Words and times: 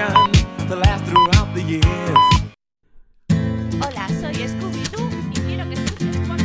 Hola, 0.00 0.16
soy 4.18 4.34
Scooby-Doo 4.34 5.10
y 5.30 5.40
quiero 5.40 5.68
que 5.68 5.74
escuches 5.74 6.16
Quack 6.26 6.40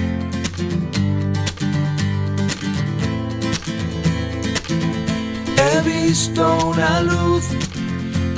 He 5.57 5.81
visto 5.83 6.67
una 6.67 6.99
luz, 6.99 7.45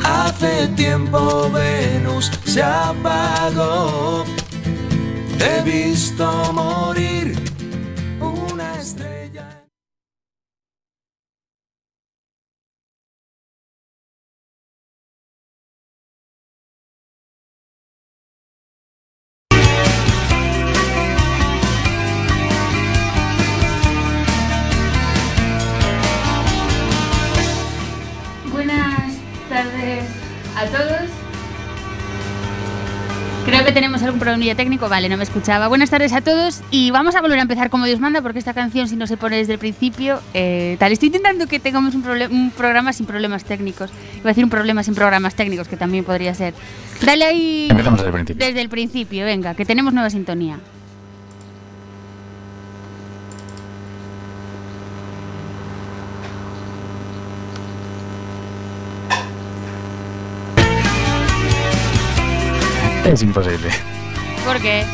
hace 0.04 0.68
tiempo 0.76 1.50
Venus 1.50 2.32
se 2.46 2.62
apagó. 2.62 4.24
He 5.40 5.64
visto 5.64 6.54
morir 6.54 7.47
Tenemos 34.08 34.20
algún 34.22 34.26
problemilla 34.26 34.56
técnico. 34.56 34.88
Vale, 34.88 35.10
no 35.10 35.18
me 35.18 35.26
escuchaba. 35.26 35.68
Buenas 35.68 35.90
tardes 35.90 36.14
a 36.14 36.22
todos 36.22 36.62
y 36.72 36.92
vamos 36.92 37.16
a 37.16 37.22
volver 37.22 37.40
a 37.40 37.42
empezar 37.42 37.70
como 37.70 37.86
Dios 37.86 38.00
manda 38.00 38.22
porque 38.22 38.40
esta 38.40 38.54
canción 38.54 38.88
si 38.88 38.96
no 38.96 39.06
se 39.06 39.18
pone 39.18 39.36
desde 39.36 39.52
el 39.52 39.60
principio, 39.60 40.22
eh, 40.34 40.78
tal. 40.80 40.94
Estoy 40.94 41.08
intentando 41.08 41.46
que 41.46 41.60
tengamos 41.60 41.94
un, 41.94 42.06
un 42.32 42.52
programa 42.52 42.94
sin 42.94 43.06
problemas 43.06 43.44
técnicos. 43.44 43.90
Iba 44.16 44.24
a 44.24 44.28
decir 44.30 44.46
un 44.46 44.50
programa 44.50 44.82
sin 44.84 44.96
programas 44.96 45.36
técnicos 45.36 45.68
que 45.68 45.76
también 45.76 46.06
podría 46.06 46.34
ser. 46.34 46.54
Dale 47.06 47.26
ahí 47.26 47.68
Empezamos 47.70 48.00
desde 48.00 48.08
el 48.08 48.14
principio. 48.14 48.46
desde 48.46 48.62
el 48.62 48.70
principio, 48.70 49.26
venga, 49.26 49.56
que 49.56 49.66
tenemos 49.66 49.94
nueva 49.94 50.10
sintonía. 50.10 50.58
Es 63.04 63.22
imposible. 63.22 63.97
¿Por 64.48 64.62
qué? 64.62 64.86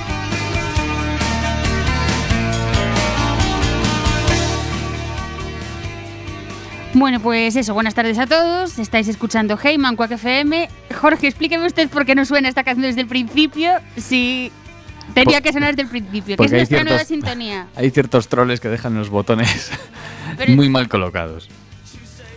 Bueno, 6.96 7.20
pues 7.20 7.56
eso, 7.56 7.74
buenas 7.74 7.96
tardes 7.96 8.20
a 8.20 8.28
todos. 8.28 8.78
Estáis 8.78 9.08
escuchando 9.08 9.58
Heyman, 9.62 9.96
Quack 9.96 10.12
FM. 10.12 10.70
Jorge, 11.02 11.28
explíqueme 11.28 11.66
usted 11.66 11.90
por 11.90 12.06
qué 12.06 12.14
no 12.14 12.24
suena 12.24 12.50
esta 12.50 12.64
canción 12.64 12.84
desde 12.86 13.02
el 13.02 13.08
principio. 13.08 13.72
Si 13.98 14.52
tenía 15.16 15.38
Por- 15.38 15.44
que 15.44 15.54
sonar 15.54 15.72
desde 15.76 15.84
el 15.84 15.88
principio, 15.90 16.38
que 16.38 16.46
es 16.46 16.52
nuestra 16.52 16.84
nueva 16.84 17.00
ciertos- 17.04 17.08
sintonía. 17.08 17.68
Hay 17.76 17.90
ciertos 17.90 18.28
troles 18.28 18.60
que 18.60 18.70
dejan 18.70 18.94
los 18.94 19.10
botones 19.10 19.72
Pero- 20.38 20.54
muy 20.54 20.70
mal 20.70 20.88
colocados. 20.88 21.50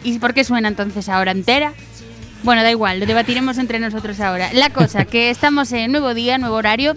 ¿Y 0.03 0.19
por 0.20 0.33
qué 0.33 0.42
suena 0.44 0.69
entonces 0.69 1.09
ahora 1.11 1.33
entera? 1.33 1.75
Bueno, 2.42 2.62
da 2.62 2.70
igual, 2.70 3.00
lo 3.00 3.06
debatiremos 3.06 3.58
entre 3.58 3.78
nosotros 3.78 4.20
ahora. 4.20 4.50
La 4.52 4.70
cosa, 4.70 5.04
que 5.04 5.30
estamos 5.30 5.72
en 5.72 5.90
nuevo 5.90 6.14
día, 6.14 6.38
nuevo 6.38 6.56
horario. 6.56 6.96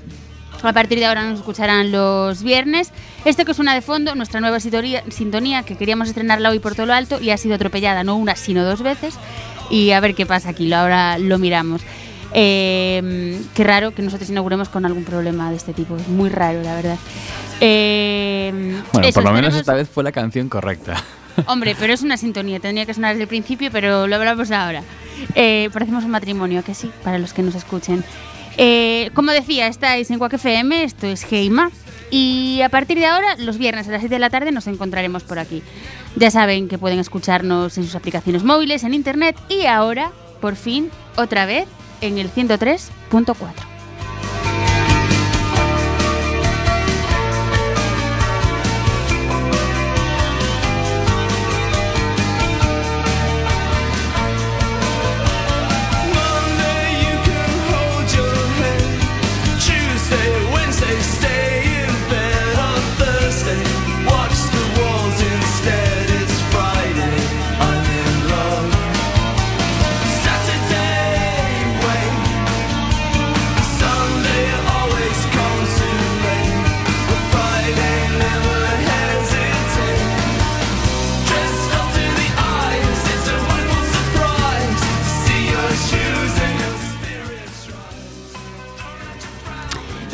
A 0.62 0.74
partir 0.74 1.00
de 1.00 1.06
ahora 1.06 1.24
nos 1.24 1.40
escucharán 1.40 1.92
los 1.92 2.44
viernes. 2.44 2.92
Esto 3.24 3.46
que 3.46 3.54
suena 3.54 3.74
de 3.74 3.82
fondo, 3.82 4.14
nuestra 4.16 4.42
nueva 4.42 4.60
sintonía, 4.60 5.64
que 5.64 5.78
queríamos 5.78 6.10
estrenarla 6.10 6.50
hoy 6.50 6.60
por 6.60 6.76
todo 6.76 6.86
lo 6.86 6.94
alto 6.94 7.22
y 7.22 7.30
ha 7.30 7.38
sido 7.38 7.56
atropellada 7.56 8.04
no 8.04 8.18
una, 8.18 8.36
sino 8.36 8.64
dos 8.66 8.82
veces. 8.82 9.16
Y 9.70 9.92
a 9.92 10.00
ver 10.02 10.16
qué 10.16 10.26
pasa 10.26 10.50
aquí, 10.50 10.72
ahora 10.74 11.18
lo 11.18 11.40
miramos. 11.40 11.82
Eh, 12.34 13.40
qué 13.56 13.64
raro 13.64 13.92
que 13.92 14.02
nosotros 14.02 14.30
inauguremos 14.30 14.70
con 14.70 14.86
algún 14.86 15.04
problema 15.04 15.50
de 15.50 15.58
este 15.58 15.74
tipo, 15.74 15.96
es 15.96 16.08
muy 16.08 16.30
raro, 16.30 16.62
la 16.62 16.76
verdad. 16.76 16.98
Eh, 17.62 18.52
Bueno, 18.94 19.08
eso, 19.08 19.22
por 19.22 19.30
lo 19.30 19.34
menos 19.34 19.56
esta 19.56 19.74
vez 19.74 19.90
fue 19.90 20.04
la 20.04 20.12
canción 20.12 20.50
correcta. 20.50 21.04
Hombre, 21.48 21.76
pero 21.80 21.94
es 21.94 22.02
una 22.02 22.18
sintonía, 22.18 22.60
tendría 22.60 22.86
que 22.86 22.94
sonar 22.94 23.14
desde 23.14 23.24
el 23.24 23.30
principio, 23.30 23.70
pero 23.72 24.08
lo 24.08 24.16
hablamos 24.16 24.52
ahora. 24.52 24.84
Eh, 25.36 25.70
parecemos 25.74 26.04
un 26.04 26.12
matrimonio, 26.12 26.64
que 26.64 26.74
sí, 26.74 26.92
para 27.04 27.20
los 27.20 27.34
que 27.34 27.44
nos 27.44 27.56
escuchen. 27.56 28.04
Eh, 28.58 29.12
como 29.14 29.32
decía, 29.32 29.68
estáis 29.68 30.12
en 30.12 30.20
Quack 30.20 30.34
FM, 30.34 30.84
esto 30.84 31.08
es 31.08 31.32
Heima. 31.32 31.72
Y 32.12 32.62
a 32.62 32.70
partir 32.70 32.98
de 32.98 33.06
ahora, 33.06 33.36
los 33.38 33.58
viernes 33.58 33.88
a 33.88 33.92
las 33.92 34.02
7 34.02 34.16
de 34.16 34.20
la 34.20 34.30
tarde, 34.30 34.52
nos 34.52 34.68
encontraremos 34.68 35.24
por 35.24 35.40
aquí. 35.40 35.62
Ya 36.16 36.32
saben 36.32 36.68
que 36.68 36.78
pueden 36.78 37.00
escucharnos 37.00 37.78
en 37.78 37.84
sus 37.84 37.96
aplicaciones 37.96 38.44
móviles, 38.44 38.84
en 38.84 38.94
internet 38.94 39.36
y 39.48 39.68
ahora, 39.68 40.12
por 40.42 40.56
fin, 40.56 40.90
otra 41.16 41.46
vez, 41.46 41.68
en 42.02 42.18
el 42.18 42.32
103.4. 42.32 43.69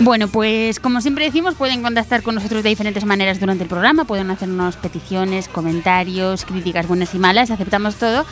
Bueno, 0.05 0.27
pues 0.27 0.79
como 0.79 1.01
siempre 1.01 1.25
decimos, 1.25 1.55
pueden 1.55 1.81
contactar 1.81 2.21
con 2.21 2.35
nosotros 2.35 2.61
de 2.61 2.69
diferentes 2.69 3.03
maneras 3.05 3.39
durante 3.39 3.63
el 3.63 3.69
programa. 3.69 4.05
Pueden 4.05 4.29
hacernos 4.29 4.75
peticiones, 4.75 5.47
comentarios, 5.47 6.45
críticas 6.45 6.87
buenas 6.87 7.15
y 7.15 7.17
malas, 7.17 7.49
aceptamos 7.49 7.95
todo. 7.95 8.23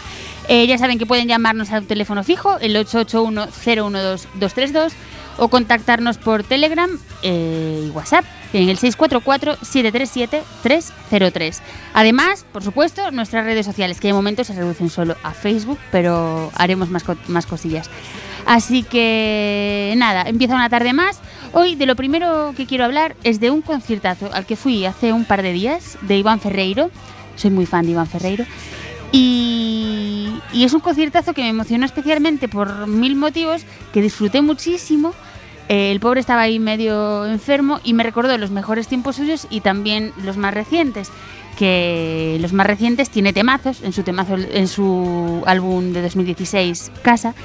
Eh, 0.48 0.68
ya 0.68 0.78
saben 0.78 1.00
que 1.00 1.08
pueden 1.08 1.28
llamarnos 1.28 1.72
al 1.72 1.88
teléfono 1.88 2.24
fijo, 2.24 2.60
el 2.60 2.76
881-012-232, 2.76 4.92
o 5.38 5.48
contactarnos 5.48 6.20
por 6.20 6.44
Telegram 6.44 6.92
eh, 7.24 7.86
y 7.88 7.90
WhatsApp 7.90 8.24
en 8.54 8.70
el 8.70 8.78
644-737-303. 8.78 11.60
Además, 11.96 12.46
por 12.54 12.64
supuesto, 12.64 13.10
nuestras 13.10 13.46
redes 13.46 13.66
sociales, 13.66 14.00
que 14.00 14.10
de 14.10 14.14
momento 14.14 14.44
se 14.44 14.54
reducen 14.54 14.92
solo 14.92 15.16
a 15.24 15.32
Facebook, 15.32 15.80
pero 15.92 16.52
haremos 16.54 16.90
más, 16.90 17.04
más 17.30 17.48
cosillas. 17.48 17.90
Así 18.46 18.84
que 18.84 19.96
nada, 19.98 20.22
empieza 20.28 20.54
una 20.54 20.70
tarde 20.70 20.94
más. 20.94 21.20
Hoy 21.56 21.76
de 21.76 21.86
lo 21.86 21.96
primero 21.96 22.52
que 22.58 22.66
quiero 22.66 22.84
hablar 22.84 23.16
es 23.24 23.40
de 23.40 23.52
un 23.52 23.62
conciertazo 23.62 24.34
al 24.34 24.48
que 24.48 24.56
fui 24.56 24.86
hace 24.86 25.14
un 25.14 25.24
par 25.24 25.44
de 25.44 25.54
días 25.54 26.00
de 26.02 26.18
Iván 26.18 26.40
Ferreiro. 26.40 26.90
Soy 27.36 27.52
muy 27.52 27.68
fan 27.68 27.86
de 27.86 27.92
Iván 27.92 28.08
Ferreiro. 28.08 28.44
Y, 29.12 30.34
es 30.52 30.74
un 30.74 30.80
conciertazo 30.80 31.36
que 31.36 31.44
me 31.44 31.50
emocionó 31.50 31.86
especialmente 31.86 32.48
por 32.48 32.88
mil 32.88 33.16
motivos, 33.16 33.66
que 33.94 34.02
disfruté 34.02 34.42
muchísimo. 34.42 35.14
Eh, 35.70 35.92
el 35.92 36.00
pobre 36.00 36.22
estaba 36.22 36.42
ahí 36.42 36.58
medio 36.58 37.28
enfermo 37.28 37.80
y 37.84 37.94
me 37.94 38.02
recordó 38.02 38.36
los 38.40 38.50
mejores 38.50 38.88
tiempos 38.88 39.18
suyos 39.18 39.46
y 39.52 39.62
también 39.62 40.12
los 40.24 40.38
más 40.38 40.56
recientes. 40.56 41.12
Que 41.60 42.40
los 42.42 42.52
más 42.52 42.66
recientes 42.66 43.12
tiene 43.12 43.32
temazos 43.32 43.84
en 43.84 43.94
su, 43.94 44.02
temazo, 44.02 44.38
en 44.38 44.68
su 44.68 45.44
álbum 45.46 45.94
de 45.94 46.02
2016, 46.02 46.92
Casa, 47.04 47.36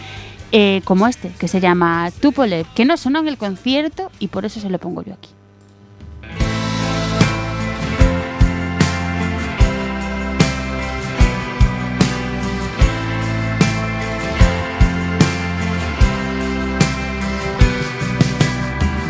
eh, 0.53 0.81
como 0.85 1.07
este, 1.07 1.31
que 1.39 1.47
se 1.47 1.61
llama 1.61 2.11
Tupolev, 2.21 2.67
que 2.75 2.85
no 2.87 2.97
sonó 2.97 3.19
en 3.21 3.29
el 3.29 3.37
concierto 3.37 4.11
y 4.19 4.29
por 4.29 4.47
eso 4.47 4.61
se 4.61 4.71
lo 4.71 4.79
pongo 4.79 5.03
yo 5.03 5.13
aquí. 5.13 5.29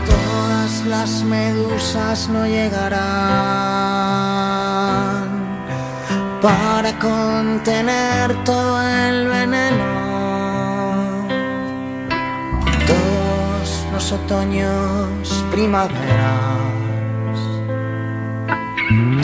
Todas 0.07 0.87
las 0.87 1.23
medusas 1.23 2.29
no 2.29 2.47
llegarán 2.47 3.79
para 6.43 6.99
contener 6.99 8.45
todo 8.45 8.83
el 8.83 9.29
veneno. 9.29 9.98
Los 13.99 14.13
otoños, 14.13 15.45
primaveras, 15.51 15.91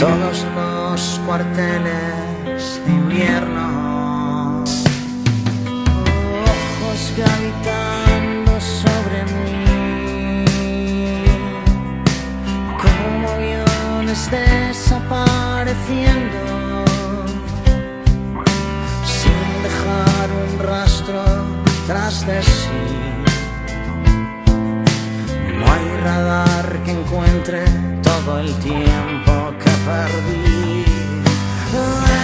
todos 0.01 0.45
los 0.57 1.21
cuarteles 1.25 2.83
de 2.85 2.93
invierno. 2.93 4.65
gravitando 7.17 8.61
sobre 8.61 9.23
mí, 9.33 10.45
como 12.83 13.31
aviones 13.31 14.29
desapareciendo, 14.29 16.41
sin 19.07 19.41
dejar 19.63 20.27
un 20.43 20.51
rastro 20.67 21.23
tras 21.87 22.27
de 22.27 22.43
sí. 22.43 23.14
No 25.59 25.65
hay 25.73 25.87
radar 26.03 26.69
que 26.85 26.93
encuentre 26.93 27.65
todo 28.03 28.41
el 28.41 28.53
tiempo 28.59 29.33
que 29.63 29.73
perdí 29.89 30.85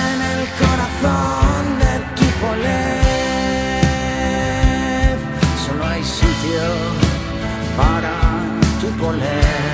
en 0.08 0.18
el 0.32 0.42
corazón 0.62 1.62
de 1.82 1.92
tu 2.16 2.26
poler. 2.42 3.50
Solo 5.64 5.82
hay 5.86 6.02
sitio 6.04 6.64
para 7.76 8.14
tu 8.80 8.88
poler. 9.02 9.70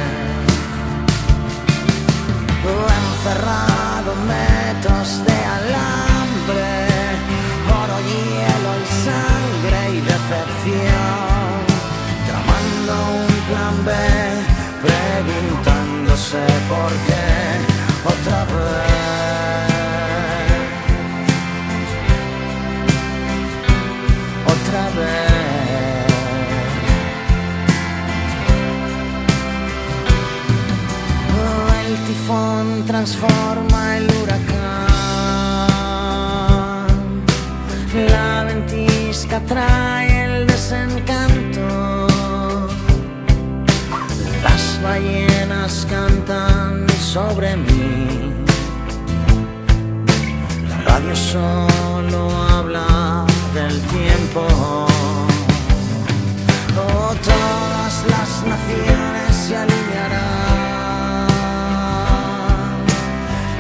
Encerrado 3.27 4.11
metros 4.29 5.09
de 5.27 5.37
alambre, 5.57 6.75
oro, 7.69 7.99
hielo 8.09 8.73
y 8.83 8.87
sangre 9.05 9.79
y 9.97 10.01
decepción 10.01 11.49
tramando 12.29 13.26
plan 13.49 13.77
preguntándose 14.83 16.43
por 16.69 16.93
qué 17.07 17.27
otra 18.05 18.41
vez, 18.45 19.71
otra 24.55 24.85
vez. 24.99 25.27
El 31.87 31.93
tifón 32.07 32.67
transforma 32.87 33.81
el 33.99 34.07
huracán, 34.11 34.57
la 38.11 38.45
ventisca 38.45 39.39
trae 39.41 40.25
el 40.25 40.47
desencanto. 40.47 41.36
Ballenas 44.87 45.75
cantan 45.91 46.87
sobre 47.15 47.57
mí. 47.57 48.35
La 50.69 50.79
radio 50.89 51.17
solo 51.17 52.21
habla 52.51 52.87
del 53.55 53.77
tiempo. 53.97 54.43
Oh, 56.79 57.13
todas 57.33 57.95
las 58.13 58.31
naciones 58.55 59.31
se 59.45 59.55
alinearán 59.65 61.27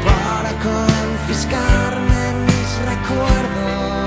para 0.08 0.50
confiscarme 0.70 2.22
mis 2.49 2.70
recuerdos. 2.93 4.06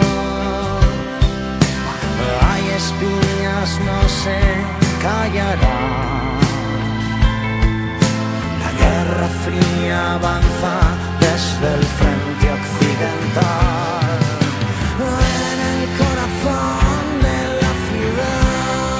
Hay 2.49 2.63
espías, 2.81 3.69
no 3.87 3.99
se 4.23 4.39
callarán. 5.03 6.48
Guerra 9.09 9.31
fría 9.43 10.13
avanza 10.13 10.73
desde 11.19 11.67
el 11.77 11.83
frente 11.99 12.45
occidental. 12.59 14.19
En 15.49 15.59
el 15.73 15.81
corazón 15.97 17.03
de 17.25 17.39
la 17.61 17.73
ciudad 17.89 18.99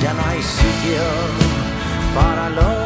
ya 0.00 0.12
no 0.14 0.22
hay 0.26 0.42
sitio 0.42 1.04
para 2.14 2.44
los 2.48 2.77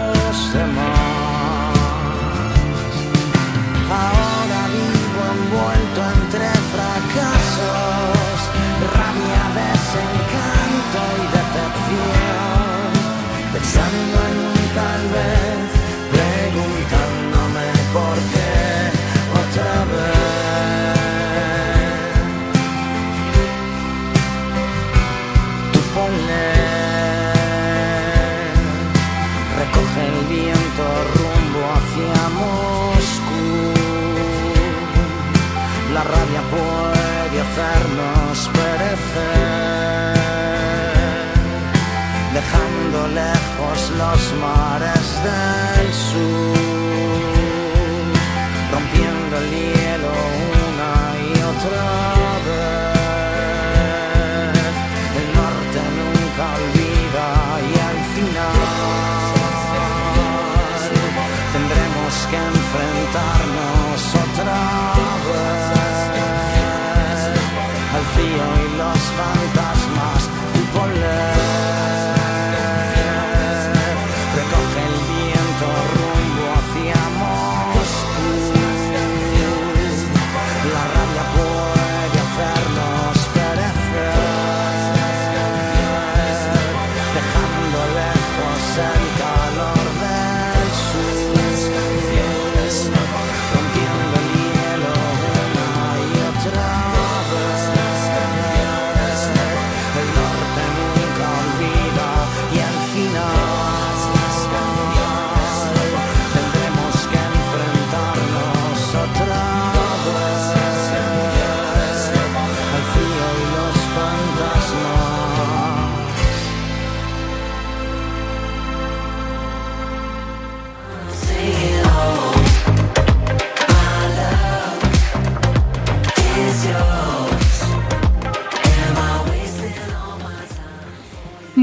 lejos 43.62 43.90
los 43.90 44.34
mares 44.40 45.22
del 45.22 45.61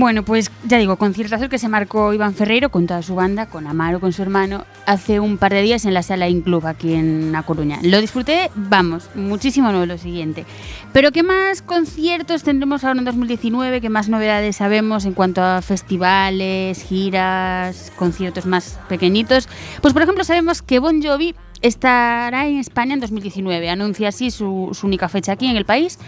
Bueno, 0.09 0.25
pues 0.25 0.49
ya 0.65 0.79
digo, 0.79 0.95
conciertazo 0.95 1.49
que 1.49 1.59
se 1.59 1.69
marcó 1.69 2.11
Iván 2.15 2.33
Ferreiro 2.33 2.69
con 2.69 2.87
toda 2.87 3.03
su 3.03 3.13
banda, 3.13 3.45
con 3.45 3.67
Amaro, 3.67 3.99
con 3.99 4.11
su 4.11 4.23
hermano, 4.23 4.65
hace 4.87 5.19
un 5.19 5.37
par 5.37 5.53
de 5.53 5.61
días 5.61 5.85
en 5.85 5.93
la 5.93 6.01
sala 6.01 6.27
Inclub 6.27 6.65
aquí 6.65 6.95
en 6.95 7.35
A 7.35 7.43
Coruña. 7.43 7.77
Lo 7.83 8.01
disfruté, 8.01 8.49
vamos, 8.55 9.07
muchísimo 9.13 9.71
no 9.71 9.85
lo 9.85 9.99
siguiente. 9.99 10.47
Pero 10.93 11.11
¿qué 11.11 11.21
más 11.21 11.61
conciertos 11.61 12.41
tendremos 12.41 12.83
ahora 12.83 12.97
en 12.97 13.05
2019? 13.05 13.81
¿Qué 13.81 13.89
más 13.89 14.09
novedades 14.09 14.55
sabemos 14.55 15.05
en 15.05 15.13
cuanto 15.13 15.43
a 15.43 15.61
festivales, 15.61 16.81
giras, 16.81 17.91
conciertos 17.95 18.47
más 18.47 18.79
pequeñitos? 18.89 19.47
Pues 19.79 19.93
por 19.93 20.01
ejemplo 20.01 20.23
sabemos 20.23 20.63
que 20.63 20.79
Bon 20.79 21.03
Jovi 21.03 21.35
estará 21.61 22.47
en 22.47 22.57
España 22.57 22.95
en 22.95 22.99
2019. 22.99 23.69
Anuncia 23.69 24.09
así 24.09 24.31
su 24.31 24.75
única 24.81 25.07
fecha 25.07 25.33
aquí 25.33 25.45
en 25.45 25.55
el 25.55 25.65
país. 25.65 25.99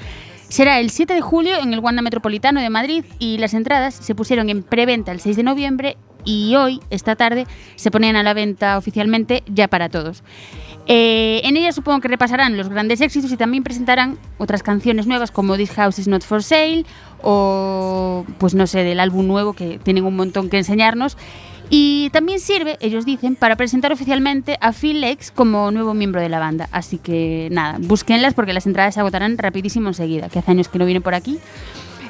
Será 0.51 0.81
el 0.81 0.89
7 0.89 1.13
de 1.13 1.21
julio 1.21 1.55
en 1.61 1.71
el 1.71 1.79
Wanda 1.79 2.01
Metropolitano 2.01 2.59
de 2.59 2.69
Madrid 2.69 3.05
y 3.19 3.37
las 3.37 3.53
entradas 3.53 3.95
se 3.95 4.15
pusieron 4.15 4.49
en 4.49 4.63
preventa 4.63 5.13
el 5.13 5.21
6 5.21 5.37
de 5.37 5.43
noviembre 5.43 5.95
y 6.25 6.55
hoy, 6.57 6.81
esta 6.89 7.15
tarde, 7.15 7.47
se 7.77 7.89
ponen 7.89 8.17
a 8.17 8.21
la 8.21 8.33
venta 8.33 8.77
oficialmente 8.77 9.43
ya 9.47 9.69
para 9.69 9.87
todos. 9.87 10.25
Eh, 10.87 11.39
en 11.45 11.55
ella 11.55 11.71
supongo 11.71 12.01
que 12.01 12.09
repasarán 12.09 12.57
los 12.57 12.67
grandes 12.67 12.99
éxitos 12.99 13.31
y 13.31 13.37
también 13.37 13.63
presentarán 13.63 14.17
otras 14.39 14.61
canciones 14.61 15.07
nuevas 15.07 15.31
como 15.31 15.55
This 15.55 15.71
House 15.71 15.99
is 15.99 16.09
Not 16.09 16.21
for 16.21 16.43
Sale 16.43 16.85
o 17.23 18.25
pues 18.37 18.53
no 18.53 18.67
sé, 18.67 18.83
del 18.83 18.99
álbum 18.99 19.27
nuevo 19.27 19.53
que 19.53 19.79
tienen 19.81 20.03
un 20.03 20.17
montón 20.17 20.49
que 20.49 20.57
enseñarnos. 20.57 21.15
Y 21.73 22.09
también 22.09 22.41
sirve, 22.41 22.77
ellos 22.81 23.05
dicen, 23.05 23.37
para 23.37 23.55
presentar 23.55 23.93
oficialmente 23.93 24.57
a 24.59 24.73
Phil 24.73 24.99
Lex 24.99 25.31
como 25.31 25.71
nuevo 25.71 25.93
miembro 25.93 26.19
de 26.19 26.27
la 26.27 26.37
banda. 26.37 26.67
Así 26.73 26.97
que 26.97 27.47
nada, 27.49 27.77
búsquenlas 27.79 28.33
porque 28.33 28.51
las 28.51 28.67
entradas 28.67 28.93
se 28.93 28.99
agotarán 28.99 29.37
rapidísimo 29.37 29.87
enseguida, 29.87 30.27
que 30.27 30.39
hace 30.39 30.51
años 30.51 30.67
que 30.67 30.77
no 30.79 30.85
vienen 30.85 31.01
por 31.01 31.13
aquí. 31.15 31.39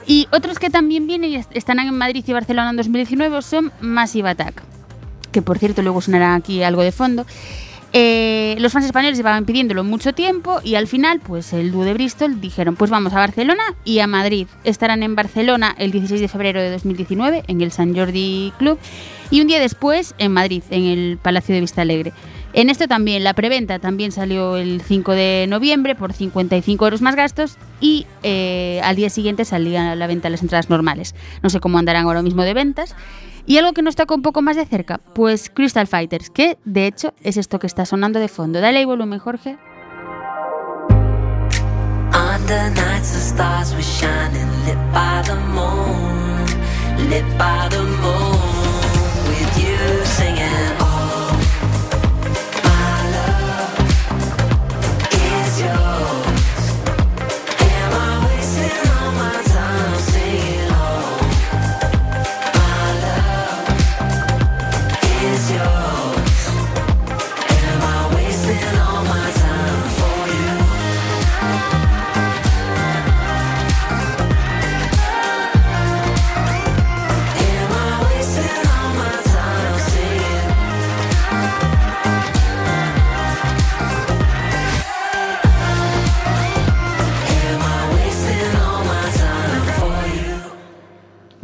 Y 0.07 0.27
otros 0.31 0.57
que 0.57 0.71
también 0.71 1.05
vienen 1.05 1.29
y 1.29 1.35
est- 1.35 1.55
estarán 1.55 1.87
en 1.87 1.95
Madrid 1.95 2.23
y 2.27 2.33
Barcelona 2.33 2.71
en 2.71 2.77
2019 2.77 3.39
son 3.43 3.71
Massive 3.81 4.29
Attack, 4.31 4.63
que 5.31 5.43
por 5.43 5.59
cierto 5.59 5.83
luego 5.83 6.01
sonará 6.01 6.33
aquí 6.33 6.63
algo 6.63 6.81
de 6.81 6.91
fondo. 6.91 7.27
Eh, 7.93 8.55
los 8.59 8.71
fans 8.71 8.85
españoles 8.85 9.17
llevaban 9.17 9.45
pidiéndolo 9.45 9.83
mucho 9.83 10.13
tiempo 10.13 10.61
y 10.63 10.75
al 10.75 10.87
final, 10.87 11.19
pues 11.19 11.51
el 11.51 11.71
dúo 11.71 11.83
de 11.83 11.93
Bristol 11.93 12.39
dijeron, 12.39 12.75
pues 12.75 12.89
vamos 12.89 13.11
a 13.13 13.17
Barcelona 13.17 13.63
y 13.83 13.99
a 13.99 14.07
Madrid. 14.07 14.47
Estarán 14.63 15.03
en 15.03 15.15
Barcelona 15.15 15.75
el 15.77 15.91
16 15.91 16.21
de 16.21 16.27
febrero 16.27 16.61
de 16.61 16.71
2019 16.71 17.43
en 17.47 17.61
el 17.61 17.71
San 17.71 17.95
Jordi 17.95 18.53
Club 18.57 18.79
y 19.29 19.41
un 19.41 19.47
día 19.47 19.59
después 19.59 20.15
en 20.19 20.31
Madrid, 20.31 20.63
en 20.69 20.83
el 20.85 21.17
Palacio 21.21 21.53
de 21.53 21.61
Vista 21.61 21.81
Alegre. 21.81 22.13
En 22.53 22.69
esto 22.69 22.87
también, 22.87 23.23
la 23.23 23.33
preventa 23.33 23.79
también 23.79 24.11
salió 24.11 24.57
el 24.57 24.81
5 24.81 25.13
de 25.13 25.45
noviembre 25.47 25.95
por 25.95 26.11
55 26.11 26.85
euros 26.85 27.01
más 27.01 27.15
gastos 27.15 27.57
y 27.79 28.05
eh, 28.23 28.81
al 28.83 28.97
día 28.97 29.09
siguiente 29.09 29.45
salían 29.45 29.87
a 29.87 29.95
la 29.95 30.07
venta 30.07 30.29
las 30.29 30.41
entradas 30.41 30.69
normales. 30.69 31.15
No 31.43 31.49
sé 31.49 31.61
cómo 31.61 31.77
andarán 31.77 32.05
ahora 32.05 32.21
mismo 32.21 32.43
de 32.43 32.53
ventas. 32.53 32.93
Y 33.45 33.57
algo 33.57 33.73
que 33.73 33.81
nos 33.81 33.95
toca 33.95 34.15
un 34.15 34.21
poco 34.21 34.41
más 34.41 34.55
de 34.55 34.65
cerca, 34.65 34.99
pues 35.13 35.49
Crystal 35.49 35.87
Fighters, 35.87 36.29
que 36.29 36.57
de 36.65 36.87
hecho 36.87 37.13
es 37.23 37.37
esto 37.37 37.59
que 37.59 37.67
está 37.67 37.85
sonando 37.85 38.19
de 38.19 38.27
fondo. 38.27 38.61
Dale 38.61 38.79
ahí 38.79 38.85
volumen, 38.85 39.19
Jorge. 39.19 39.57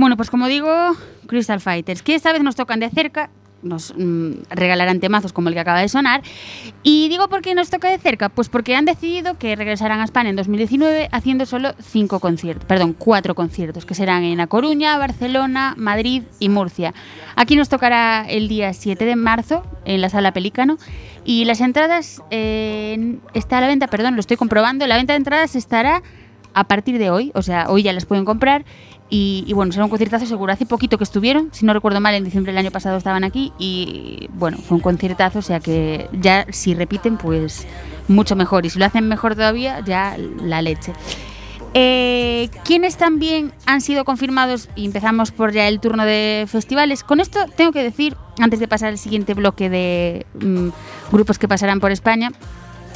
Bueno, 0.08 0.16
pues 0.16 0.30
como 0.30 0.48
digo, 0.48 0.72
Crystal 1.26 1.60
Fighters, 1.60 2.02
que 2.02 2.16
esta 2.16 2.32
vez 2.32 2.42
nos 2.42 2.56
tocan 2.56 2.80
de 2.80 2.90
cerca, 2.90 3.30
nos 3.62 3.94
mm, 3.94 4.36
regalarán 4.52 5.02
temazos 5.02 5.34
como 5.34 5.50
el 5.50 5.54
que 5.54 5.60
acaba 5.60 5.82
de 5.82 5.90
sonar. 5.90 6.22
Y 6.82 7.10
digo 7.10 7.28
por 7.28 7.42
qué 7.42 7.54
nos 7.54 7.70
toca 7.70 7.90
de 7.90 7.98
cerca, 7.98 8.30
pues 8.30 8.48
porque 8.48 8.74
han 8.74 8.86
decidido 8.86 9.38
que 9.38 9.58
regresarán 9.58 10.00
a 10.00 10.06
España 10.06 10.30
en 10.30 10.38
2019 10.38 11.10
haciendo 11.12 11.46
solo 11.46 11.74
cinco 11.82 12.22
conciertos, 12.22 12.64
perdón, 12.64 12.96
cuatro 12.98 13.36
conciertos, 13.36 13.86
que 13.86 13.96
serán 13.96 14.24
en 14.24 14.40
A 14.40 14.48
Coruña, 14.48 14.98
Barcelona, 14.98 15.74
Madrid 15.76 16.24
y 16.40 16.48
Murcia. 16.48 16.94
Aquí 17.36 17.58
nos 17.58 17.68
tocará 17.68 18.26
el 18.30 18.48
día 18.48 18.72
7 18.72 19.04
de 19.04 19.18
marzo 19.18 19.64
en 19.84 20.00
la 20.00 20.08
Sala 20.08 20.32
Pelícano 20.32 20.78
y 21.26 21.44
las 21.44 21.60
entradas 21.60 22.24
eh, 22.32 23.18
está 23.34 23.58
a 23.58 23.62
la 23.62 23.68
venta, 23.68 23.88
perdón, 23.88 24.14
lo 24.14 24.22
estoy 24.22 24.38
comprobando, 24.38 24.88
la 24.88 24.96
venta 24.96 25.12
de 25.12 25.18
entradas 25.18 25.58
estará 25.58 26.02
a 26.54 26.64
partir 26.64 26.98
de 26.98 27.12
hoy, 27.12 27.32
o 27.36 27.44
sea, 27.44 27.70
hoy 27.70 27.84
ya 27.84 27.94
las 27.94 28.06
pueden 28.08 28.26
comprar. 28.26 28.66
Y, 29.10 29.52
bueno, 29.54 29.72
será 29.72 29.86
un 29.86 29.90
conciertazo 29.90 30.26
seguro. 30.26 30.52
Hace 30.52 30.66
poquito 30.66 30.98
que 30.98 31.06
estuvieron, 31.06 31.50
si 31.54 31.66
no 31.66 31.74
recuerdo 31.74 32.02
mal, 32.02 32.14
en 32.16 32.26
diciembre 32.26 32.52
del 32.52 32.60
año 32.60 32.72
pasado 32.72 32.98
estaban 32.98 33.24
aquí. 33.24 33.54
Y 33.58 34.28
bueno, 34.34 34.58
fue 34.58 34.76
un 34.76 34.82
conciertazo, 34.82 35.40
o 35.40 35.42
sea 35.42 35.60
que 35.60 36.10
ya 36.12 36.46
si 36.50 36.74
repiten, 36.74 37.18
pues 37.18 37.66
mucho 38.08 38.36
mejor. 38.36 38.66
Y 38.66 38.70
si 38.70 38.80
lo 38.80 38.86
hacen 38.86 39.08
mejor 39.08 39.36
todavía, 39.36 39.80
ya 39.86 40.18
la 40.42 40.62
leche. 40.62 40.94
Eh, 41.74 42.50
¿Quiénes 42.66 42.98
también 42.98 43.54
han 43.66 43.82
sido 43.82 44.04
confirmados? 44.04 44.68
Y 44.76 44.86
empezamos 44.86 45.32
por 45.32 45.54
ya 45.54 45.68
el 45.68 45.80
turno 45.80 46.06
de 46.06 46.46
festivales. 46.48 47.04
Con 47.04 47.20
esto 47.20 47.46
tengo 47.56 47.72
que 47.72 47.84
decir, 47.84 48.18
antes 48.40 48.60
de 48.60 48.68
pasar 48.68 48.90
al 48.90 48.98
siguiente 48.98 49.34
bloque 49.36 49.70
de 49.70 50.26
mm, 50.42 50.70
grupos 51.12 51.38
que 51.38 51.48
pasarán 51.48 51.80
por 51.80 51.92
España, 51.92 52.32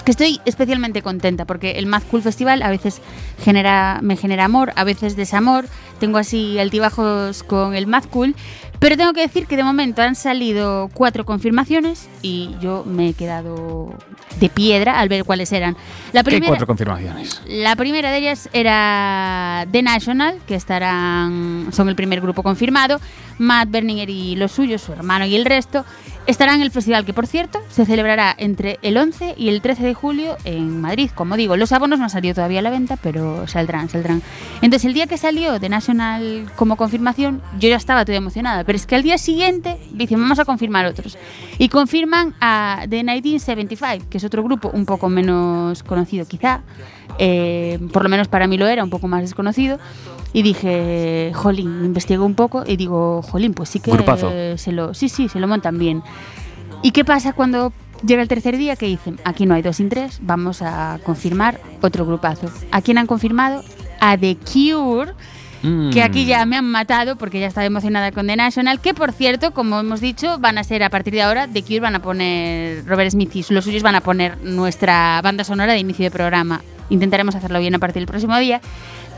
que 0.04 0.12
estoy 0.12 0.42
especialmente 0.46 1.02
contenta 1.02 1.46
porque 1.46 1.72
el 1.72 1.86
Mad 1.86 2.04
Cool 2.10 2.22
Festival 2.22 2.62
a 2.62 2.70
veces 2.70 3.02
genera, 3.44 4.00
me 4.02 4.18
genera 4.18 4.46
amor, 4.46 4.74
a 4.76 4.84
veces 4.84 5.16
desamor. 5.16 5.66
Tengo 6.00 6.18
así 6.18 6.60
altibajos 6.60 7.44
con 7.44 7.76
el 7.76 7.88
Mad 7.88 8.06
Cool. 8.06 8.36
Pero 8.82 8.98
tengo 8.98 9.14
que 9.14 9.22
decir 9.22 9.46
que 9.46 9.56
de 9.56 9.64
momento 9.64 10.02
han 10.02 10.16
salido 10.16 10.90
cuatro 10.96 11.24
confirmaciones 11.24 12.10
y 12.24 12.56
yo 12.62 12.84
me 12.84 13.10
he 13.10 13.14
quedado 13.14 13.94
de 14.40 14.50
piedra 14.50 15.00
al 15.00 15.08
ver 15.08 15.24
cuáles 15.24 15.52
eran. 15.52 15.78
La 16.14 16.24
¿Qué 16.24 16.32
primera, 16.32 16.48
cuatro 16.48 16.66
confirmaciones? 16.66 17.44
la 17.48 17.76
primera 17.76 18.10
de 18.10 18.18
ellas 18.18 18.50
era 18.54 19.68
The 19.72 19.84
National, 19.84 20.40
que 20.48 20.56
estarán, 20.56 21.68
son 21.72 21.90
el 21.90 21.96
primer 21.96 22.22
grupo 22.22 22.42
confirmado. 22.42 23.00
Matt 23.38 23.70
Berninger 23.70 24.10
y 24.10 24.36
los 24.36 24.52
suyos, 24.52 24.82
su 24.82 24.94
hermano 24.94 25.26
y 25.26 25.36
el 25.36 25.46
resto, 25.46 25.84
estarán 26.28 26.58
en 26.58 26.62
el 26.62 26.72
festival 26.72 27.06
que, 27.06 27.14
por 27.14 27.26
cierto, 27.26 27.60
se 27.70 27.86
celebrará 27.86 28.36
entre 28.38 28.78
el 28.84 28.98
11 28.98 29.34
y 29.38 29.50
el 29.50 29.62
13 29.62 29.84
de 29.84 29.94
julio 29.96 30.38
en 30.44 30.80
Madrid. 30.80 31.10
Como 31.14 31.36
digo, 31.36 31.58
los 31.58 31.72
abonos 31.72 31.98
no 31.98 32.06
han 32.06 32.12
salido 32.12 32.36
todavía 32.36 32.60
a 32.60 32.62
la 32.62 32.70
venta, 32.70 32.98
pero 32.98 33.48
saldrán, 33.48 33.90
saldrán. 33.90 34.22
Entonces, 34.62 34.86
el 34.86 34.94
día 34.94 35.08
que 35.08 35.18
salió 35.18 35.60
The 35.60 35.70
National 35.70 36.52
como 36.56 36.76
confirmación, 36.76 37.42
yo 37.60 37.70
ya 37.70 37.78
estaba 37.78 38.06
toda 38.06 38.18
emocionada, 38.18 38.64
pero 38.72 38.78
es 38.78 38.86
que 38.86 38.96
al 38.96 39.04
día 39.04 39.18
siguiente 39.18 39.76
dicen, 39.92 40.18
vamos 40.18 40.40
a 40.40 40.46
confirmar 40.46 40.86
otros. 40.86 41.18
Y 41.58 41.68
confirman 41.68 42.36
a 42.40 42.86
The 42.90 43.04
1975, 43.04 44.06
que 44.10 44.18
es 44.18 44.24
otro 44.24 44.44
grupo 44.44 44.72
un 44.74 44.86
poco 44.86 45.10
menos 45.10 45.84
conocido 45.84 46.26
quizá, 46.26 46.62
eh, 47.20 47.78
por 47.92 48.04
lo 48.04 48.08
menos 48.08 48.30
para 48.30 48.48
mí 48.48 48.58
lo 48.58 48.66
era, 48.68 48.82
un 48.82 48.90
poco 48.90 49.10
más 49.10 49.24
desconocido. 49.24 49.78
Y 50.32 50.42
dije, 50.42 51.34
jolín, 51.36 51.84
investigué 51.84 52.22
un 52.22 52.36
poco 52.36 52.64
y 52.66 52.78
digo, 52.78 53.22
jolín, 53.24 53.54
pues 53.54 53.68
sí 53.68 53.82
que 53.82 53.92
Grupazo. 53.92 54.32
se 54.56 54.72
lo, 54.72 54.94
sí, 54.94 55.10
sí, 55.10 55.28
se 55.28 55.42
lo 55.42 55.50
montan 55.50 55.78
bien. 55.78 56.02
¿Y 56.82 56.92
qué 56.92 57.04
pasa 57.04 57.34
cuando 57.34 57.74
llega 58.08 58.22
el 58.22 58.30
tercer 58.30 58.56
día? 58.56 58.78
Que 58.78 58.86
dicen, 58.86 59.20
aquí 59.26 59.46
no 59.46 59.54
hay 59.54 59.64
dos 59.64 59.76
sin 59.76 59.90
tres, 59.90 60.20
vamos 60.22 60.62
a 60.62 60.98
confirmar 61.04 61.60
otro 61.82 62.06
grupazo. 62.06 62.50
¿A 62.72 62.82
quién 62.82 62.98
han 62.98 63.06
confirmado? 63.06 63.66
A 64.00 64.18
The 64.18 64.38
Cure, 64.38 65.12
Mm. 65.64 65.92
que 65.92 66.02
aquí 66.02 66.26
ya 66.26 66.46
me 66.46 66.58
han 66.58 66.66
matado 66.66 67.16
porque 67.16 67.40
ya 67.40 67.48
estaba 67.48 67.66
emocionada 67.66 68.12
con 68.12 68.28
The 68.28 68.36
National, 68.36 68.80
que 68.80 68.94
por 68.94 69.12
cierto, 69.12 69.52
como 69.52 69.80
hemos 69.80 70.02
dicho, 70.02 70.40
van 70.40 70.58
a 70.58 70.64
ser 70.64 70.84
a 70.84 70.90
partir 70.90 71.14
de 71.14 71.22
ahora, 71.22 71.48
The 71.48 71.62
Cure 71.62 71.80
van 71.82 71.96
a 71.96 72.02
poner, 72.02 72.86
Robert 72.86 73.12
Smith 73.12 73.36
y 73.36 73.46
los 73.54 73.66
suyos 73.66 73.84
van 73.84 73.96
a 73.96 74.02
poner 74.02 74.38
nuestra 74.44 75.22
banda 75.24 75.44
sonora 75.44 75.74
de 75.74 75.80
inicio 75.80 76.04
de 76.04 76.12
programa. 76.12 76.62
Intentaremos 76.90 77.36
hacerlo 77.36 77.60
bien 77.60 77.76
a 77.76 77.80
partir 77.80 78.02
del 78.02 78.08
próximo 78.08 78.38
día, 78.38 78.60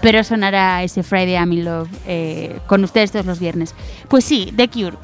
pero 0.02 0.24
sonará 0.24 0.84
ese 0.84 1.02
Friday 1.02 1.36
I'm 1.36 1.54
in 1.54 1.66
Love 1.66 1.90
eh, 2.08 2.60
con 2.68 2.84
ustedes 2.84 3.12
todos 3.12 3.26
los 3.26 3.40
viernes. 3.40 3.74
Pues 4.10 4.26
sí, 4.26 4.54
The 4.56 4.68
Cure, 4.68 4.98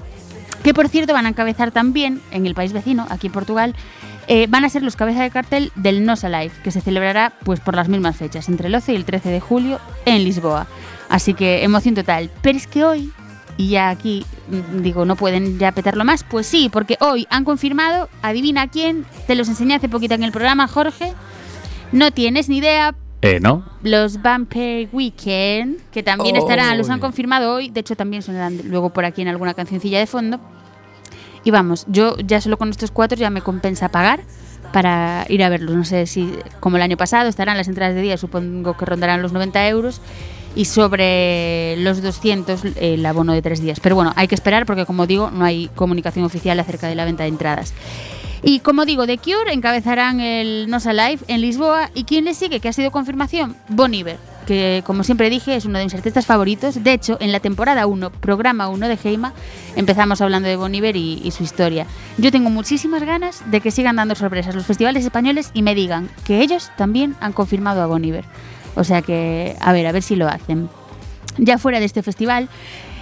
que 0.64 0.74
por 0.74 0.90
cierto 0.90 1.14
van 1.14 1.26
a 1.26 1.30
encabezar 1.30 1.72
también 1.72 2.22
en 2.32 2.46
el 2.46 2.54
país 2.54 2.74
vecino, 2.74 3.08
aquí 3.10 3.28
en 3.28 3.34
Portugal, 3.34 3.76
eh, 4.28 4.46
van 4.48 4.64
a 4.64 4.70
ser 4.70 4.84
los 4.84 4.96
cabezas 4.96 5.24
de 5.24 5.32
cartel 5.32 5.72
del 5.76 6.06
Nos 6.06 6.24
Alive, 6.24 6.52
que 6.64 6.70
se 6.70 6.82
celebrará 6.82 7.34
pues 7.44 7.60
por 7.60 7.76
las 7.76 7.90
mismas 7.90 8.16
fechas, 8.16 8.48
entre 8.48 8.68
el 8.68 8.74
12 8.74 8.94
y 8.94 8.96
el 8.96 9.06
13 9.06 9.30
de 9.30 9.40
julio 9.40 9.80
en 10.06 10.24
Lisboa. 10.24 10.68
Así 11.10 11.34
que 11.34 11.64
emoción 11.64 11.96
total. 11.96 12.30
Pero 12.42 12.58
es 12.58 12.68
que 12.68 12.84
hoy, 12.84 13.12
y 13.58 13.70
ya 13.70 13.90
aquí 13.90 14.26
mm, 14.50 14.82
digo, 14.82 15.06
no 15.06 15.16
pueden 15.16 15.58
ya 15.60 15.72
petarlo 15.72 16.06
más, 16.06 16.24
pues 16.24 16.48
sí, 16.48 16.70
porque 16.72 16.98
hoy 17.02 17.28
han 17.30 17.44
confirmado, 17.44 18.10
adivina 18.22 18.68
quién, 18.70 19.06
te 19.28 19.36
los 19.36 19.50
enseñé 19.50 19.76
hace 19.76 19.90
poquito 19.90 20.14
en 20.14 20.24
el 20.24 20.32
programa, 20.32 20.68
Jorge, 20.68 21.14
no 21.92 22.12
tienes 22.12 22.48
ni 22.48 22.58
idea, 22.60 22.94
Eh, 23.22 23.40
¿no? 23.42 23.66
los 23.84 24.22
Vampire 24.22 24.88
Weekend, 24.94 25.80
que 25.92 26.04
también 26.04 26.36
estarán, 26.36 26.78
los 26.78 26.90
han 26.90 27.00
Oh. 27.00 27.02
confirmado 27.02 27.54
hoy, 27.56 27.70
de 27.70 27.80
hecho 27.82 27.96
también 27.96 28.22
sonarán 28.22 28.62
luego 28.66 28.92
por 28.92 29.04
aquí 29.04 29.22
en 29.24 29.28
alguna 29.30 29.54
cancioncilla 29.56 29.98
de 30.00 30.06
fondo. 30.08 30.40
Y 31.44 31.52
vamos, 31.52 31.86
yo 31.88 32.18
ya 32.20 32.40
solo 32.42 32.58
con 32.58 32.70
estos 32.70 32.92
cuatro 32.92 33.18
ya 33.18 33.30
me 33.30 33.42
compensa 33.42 33.90
pagar 33.90 34.22
para 34.74 35.26
ir 35.30 35.42
a 35.44 35.50
verlos. 35.50 35.74
No 35.76 35.86
sé 35.86 36.06
si, 36.06 36.32
como 36.60 36.76
el 36.76 36.84
año 36.84 36.98
pasado, 36.98 37.30
estarán 37.30 37.58
las 37.58 37.68
entradas 37.70 37.96
de 37.96 38.02
día, 38.02 38.18
supongo 38.18 38.76
que 38.78 38.86
rondarán 38.86 39.22
los 39.22 39.32
90 39.34 39.68
euros. 39.70 40.02
Y 40.60 40.66
sobre 40.66 41.78
los 41.78 42.02
200 42.02 42.62
el 42.76 43.06
abono 43.06 43.32
de 43.32 43.42
tres 43.42 43.62
días. 43.62 43.80
Pero 43.80 43.96
bueno, 43.96 44.12
hay 44.18 44.28
que 44.28 44.36
esperar 44.36 44.66
porque, 44.66 44.86
como 44.86 45.08
digo, 45.08 45.32
no 45.32 45.46
hay 45.46 45.70
comunicación 45.74 46.26
oficial 46.26 46.60
acerca 46.60 46.90
de 46.90 46.96
la 46.96 47.06
venta 47.06 47.24
de 47.24 47.30
entradas. 47.30 47.74
Y 48.44 48.60
como 48.60 48.84
digo, 48.84 49.08
The 49.08 49.20
Cure 49.20 49.54
encabezarán 49.54 50.20
el 50.20 50.70
Nos 50.70 50.86
Alive 50.86 51.20
en 51.30 51.40
Lisboa. 51.40 51.92
¿Y 51.94 52.04
quién 52.04 52.26
le 52.26 52.34
sigue? 52.34 52.60
Que 52.60 52.68
ha 52.68 52.74
sido 52.74 52.92
confirmación. 52.92 53.56
Bon 53.70 53.94
Iver, 53.94 54.18
que 54.48 54.84
como 54.86 55.06
siempre 55.06 55.30
dije 55.30 55.56
es 55.56 55.64
uno 55.64 55.80
de 55.80 55.86
mis 55.86 55.94
artistas 55.94 56.26
favoritos. 56.26 56.84
De 56.84 56.92
hecho, 56.92 57.16
en 57.22 57.32
la 57.32 57.40
temporada 57.40 57.88
1, 57.88 58.10
programa 58.10 58.68
1 58.68 58.90
de 58.90 59.00
Heima, 59.02 59.32
empezamos 59.78 60.20
hablando 60.20 60.50
de 60.50 60.58
Bon 60.58 60.76
Iver 60.76 60.98
y, 60.98 61.22
y 61.24 61.32
su 61.32 61.44
historia. 61.44 61.86
Yo 62.18 62.34
tengo 62.34 62.50
muchísimas 62.50 63.04
ganas 63.04 63.50
de 63.50 63.62
que 63.62 63.72
sigan 63.72 63.96
dando 63.96 64.14
sorpresas 64.14 64.56
los 64.56 64.66
festivales 64.66 65.06
españoles 65.06 65.52
y 65.54 65.62
me 65.62 65.74
digan 65.74 66.10
que 66.26 66.42
ellos 66.42 66.70
también 66.76 67.16
han 67.22 67.32
confirmado 67.32 67.82
a 67.82 67.86
Bon 67.86 68.04
Iver. 68.04 68.26
O 68.76 68.84
sea 68.84 69.02
que, 69.02 69.56
a 69.60 69.74
ver, 69.74 69.88
a 69.88 69.92
ver 69.92 70.04
si 70.04 70.16
lo 70.16 70.28
hacen. 70.28 70.70
Ya 71.38 71.58
fuera 71.58 71.80
de 71.80 71.86
este 71.86 72.04
festival, 72.04 72.50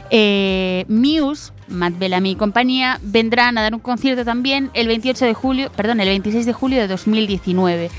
eh, 0.10 0.86
Muse, 0.88 1.52
Matt 1.68 1.98
Bellamy 1.98 2.32
y 2.32 2.36
compañía 2.36 3.00
vendrán 3.02 3.58
a 3.58 3.62
dar 3.62 3.74
un 3.74 3.82
concierto 3.82 4.24
también 4.24 4.70
el 4.74 4.88
28 4.88 5.26
de 5.26 5.34
julio, 5.34 5.72
perdón, 5.76 6.00
el 6.00 6.08
26 6.08 6.46
de 6.46 6.54
julio 6.54 6.80
de 6.80 6.88
2019. 6.88 7.90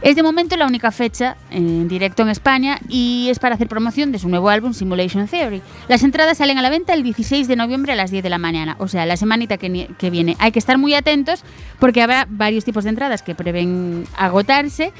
Es 0.00 0.14
de 0.14 0.22
momento 0.22 0.56
la 0.56 0.66
única 0.66 0.92
fecha 0.92 1.36
en 1.50 1.88
directo 1.88 2.22
en 2.22 2.28
España 2.28 2.78
y 2.88 3.28
es 3.30 3.40
para 3.40 3.56
hacer 3.56 3.66
promoción 3.68 4.12
de 4.12 4.20
su 4.20 4.28
nuevo 4.28 4.48
álbum 4.48 4.72
Simulation 4.72 5.26
Theory. 5.26 5.60
Las 5.88 6.04
entradas 6.04 6.38
salen 6.38 6.56
a 6.56 6.62
la 6.62 6.70
venta 6.70 6.94
el 6.94 7.02
16 7.02 7.48
de 7.48 7.56
noviembre 7.56 7.92
a 7.92 7.96
las 7.96 8.12
10 8.12 8.22
de 8.22 8.30
la 8.30 8.38
mañana, 8.38 8.76
o 8.78 8.86
sea, 8.86 9.06
la 9.06 9.16
semanita 9.16 9.56
que, 9.56 9.88
que 9.98 10.10
viene. 10.10 10.36
Hay 10.38 10.52
que 10.52 10.60
estar 10.60 10.78
muy 10.78 10.94
atentos 10.94 11.42
porque 11.80 12.00
habrá 12.00 12.28
varios 12.30 12.64
tipos 12.64 12.84
de 12.84 12.90
entradas 12.90 13.22
que 13.22 13.34
prevén 13.34 14.04
agotarse. 14.16 14.92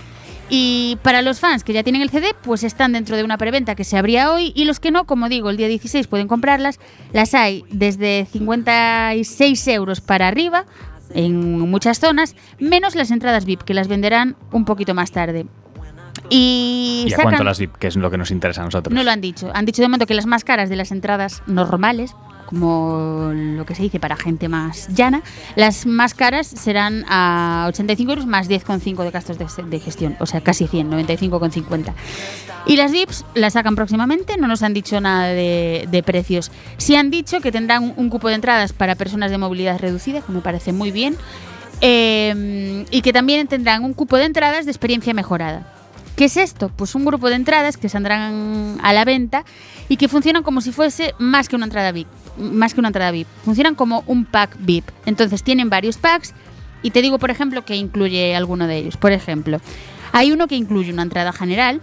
Y 0.51 0.97
para 1.03 1.21
los 1.23 1.41
fans 1.41 1.63
que 1.63 1.73
ya 1.75 1.83
tienen 1.83 2.01
el 2.03 2.09
CD, 2.11 2.35
pues 2.43 2.65
están 2.65 2.93
dentro 2.93 3.17
de 3.17 3.23
una 3.25 3.37
preventa 3.37 3.75
que 3.75 3.85
se 3.85 3.99
abría 3.99 4.33
hoy 4.33 4.53
y 4.55 4.65
los 4.65 4.81
que 4.81 4.91
no, 4.91 5.05
como 5.05 5.29
digo, 5.29 5.51
el 5.51 5.57
día 5.59 5.69
16 5.69 6.07
pueden 6.07 6.27
comprarlas. 6.27 6.79
Las 7.13 7.35
hay 7.35 7.65
desde 7.71 8.27
56 8.33 9.69
euros 9.69 10.01
para 10.01 10.27
arriba 10.29 10.65
en 11.15 11.59
muchas 11.61 11.99
zonas, 12.01 12.35
menos 12.59 12.95
las 12.95 13.11
entradas 13.11 13.45
VIP 13.45 13.63
que 13.63 13.75
las 13.75 13.89
venderán 13.89 14.37
un 14.53 14.65
poquito 14.65 14.95
más 14.95 15.11
tarde. 15.13 15.47
Y, 16.31 17.05
¿Y 17.09 17.13
a 17.13 17.17
sacan- 17.17 17.23
cuánto 17.25 17.45
las 17.45 17.59
VIP? 17.59 17.77
Que 17.77 17.87
es 17.87 17.97
lo 17.97 18.11
que 18.11 18.19
nos 18.19 18.31
interesa 18.31 18.63
a 18.63 18.65
nosotros. 18.65 18.95
no 18.95 19.03
lo 19.03 19.11
han 19.11 19.21
dicho. 19.21 19.51
Han 19.55 19.65
dicho 19.65 19.81
de 19.83 19.89
momento 19.89 20.07
que 20.07 20.15
las 20.15 20.27
más 20.27 20.45
caras 20.45 20.69
de 20.69 20.77
las 20.77 20.91
entradas 20.93 21.43
normales, 21.47 22.15
como 22.49 23.31
lo 23.35 23.67
que 23.67 23.75
se 23.75 23.83
dice 23.83 24.01
para 24.01 24.17
gente 24.17 24.49
más 24.49 24.89
llana, 24.89 25.23
las 25.55 25.85
más 25.85 26.15
caras 26.15 26.47
serán 26.47 27.05
a 27.07 27.67
85 27.69 28.11
euros 28.11 28.27
más 28.27 28.49
10,5 28.49 29.05
de 29.05 29.11
gastos 29.11 29.37
de, 29.37 29.79
gestión. 29.81 30.17
O 30.19 30.25
sea, 30.25 30.41
casi 30.41 30.67
100, 30.67 30.91
95,50. 30.91 31.93
Y 32.65 32.77
las 32.77 32.91
VIPs 32.91 33.27
las 33.35 33.53
sacan 33.53 33.77
próximamente, 33.77 34.39
no 34.39 34.49
nos 34.49 34.63
han 34.63 34.73
dicho 34.73 34.99
nada 34.99 35.27
de, 35.27 36.03
precios. 36.07 36.51
Sí 36.79 36.97
han 36.97 37.11
dicho 37.11 37.43
que 37.43 37.53
tendrán 37.53 37.93
un, 37.95 38.09
cupo 38.09 38.29
de 38.29 38.37
entradas 38.37 38.73
para 38.73 38.95
personas 38.95 39.31
de 39.31 39.37
movilidad 39.37 39.79
reducida, 39.79 40.23
que 40.23 40.33
me 40.33 40.41
parece 40.41 40.73
muy 40.73 40.91
bien. 40.91 41.19
eh, 41.83 42.87
y 42.91 43.03
que 43.03 43.13
también 43.13 43.47
tendrán 43.47 43.85
un 43.85 43.93
cupo 43.93 44.17
de 44.17 44.25
entradas 44.25 44.65
de 44.65 44.71
experiencia 44.71 45.13
mejorada. 45.13 45.75
¿Qué 46.17 46.25
es 46.25 46.37
esto? 46.37 46.73
Pues 46.75 46.97
un 46.97 47.05
grupo 47.05 47.29
de 47.29 47.37
entradas 47.37 47.77
que 47.77 47.89
saldrán 47.89 48.79
a 48.83 48.93
la 48.93 49.05
venta 49.05 49.45
y 49.89 49.99
que 49.99 50.09
funcionan 50.09 50.43
como 50.43 50.61
si 50.61 50.73
fuese 50.73 51.15
más 51.19 51.49
que 51.49 51.55
una 51.55 51.67
entrada 51.67 51.93
VIP. 51.93 52.09
Más 52.39 52.75
que 52.75 52.81
una 52.81 52.89
entrada 52.89 53.11
VIP. 53.11 53.27
Funcionan 53.45 53.75
como 53.75 54.05
un 54.07 54.25
pack 54.25 54.57
VIP. 54.61 54.89
Entonces 55.07 55.43
tienen 55.43 55.69
varios 55.71 55.97
packs 55.99 56.35
y 56.83 56.91
te 56.93 57.03
digo, 57.03 57.19
por 57.19 57.31
ejemplo, 57.31 57.65
que 57.65 57.75
incluye 57.77 58.35
alguno 58.37 58.67
de 58.67 58.77
ellos. 58.77 58.97
Por 58.97 59.13
ejemplo, 59.13 59.61
hay 60.13 60.31
uno 60.33 60.47
que 60.47 60.55
incluye 60.57 60.93
una 60.93 61.03
entrada 61.03 61.33
general 61.33 61.81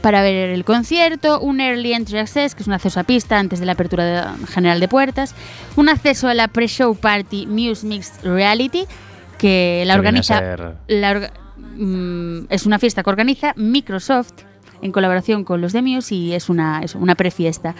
para 0.00 0.22
ver 0.22 0.50
el 0.50 0.64
concierto, 0.64 1.40
un 1.40 1.60
Early 1.60 1.92
Entry 1.92 2.18
Access, 2.18 2.54
que 2.54 2.62
es 2.62 2.66
un 2.68 2.74
acceso 2.74 3.00
a 3.00 3.04
pista 3.04 3.38
antes 3.38 3.58
de 3.60 3.66
la 3.66 3.72
apertura 3.72 4.36
general 4.48 4.78
de 4.80 4.88
puertas, 4.88 5.34
un 5.74 5.88
acceso 5.88 6.28
a 6.28 6.34
la 6.34 6.48
pre-show 6.48 6.94
party 6.94 7.46
Muse 7.46 7.84
Mixed 7.86 8.22
Reality, 8.22 8.84
que 9.38 9.82
la 9.86 9.94
organiza... 9.94 10.38
ser- 10.38 10.74
la 10.88 11.12
orga- 11.12 11.32
mm, 11.76 12.46
es 12.50 12.66
una 12.66 12.78
fiesta 12.78 13.02
que 13.02 13.10
organiza 13.10 13.52
Microsoft 13.56 14.32
en 14.80 14.92
colaboración 14.92 15.44
con 15.44 15.60
los 15.60 15.72
de 15.72 15.82
Muse 15.82 16.14
y 16.14 16.32
es 16.34 16.48
una, 16.48 16.80
es 16.82 16.94
una 16.94 17.14
prefiesta. 17.16 17.74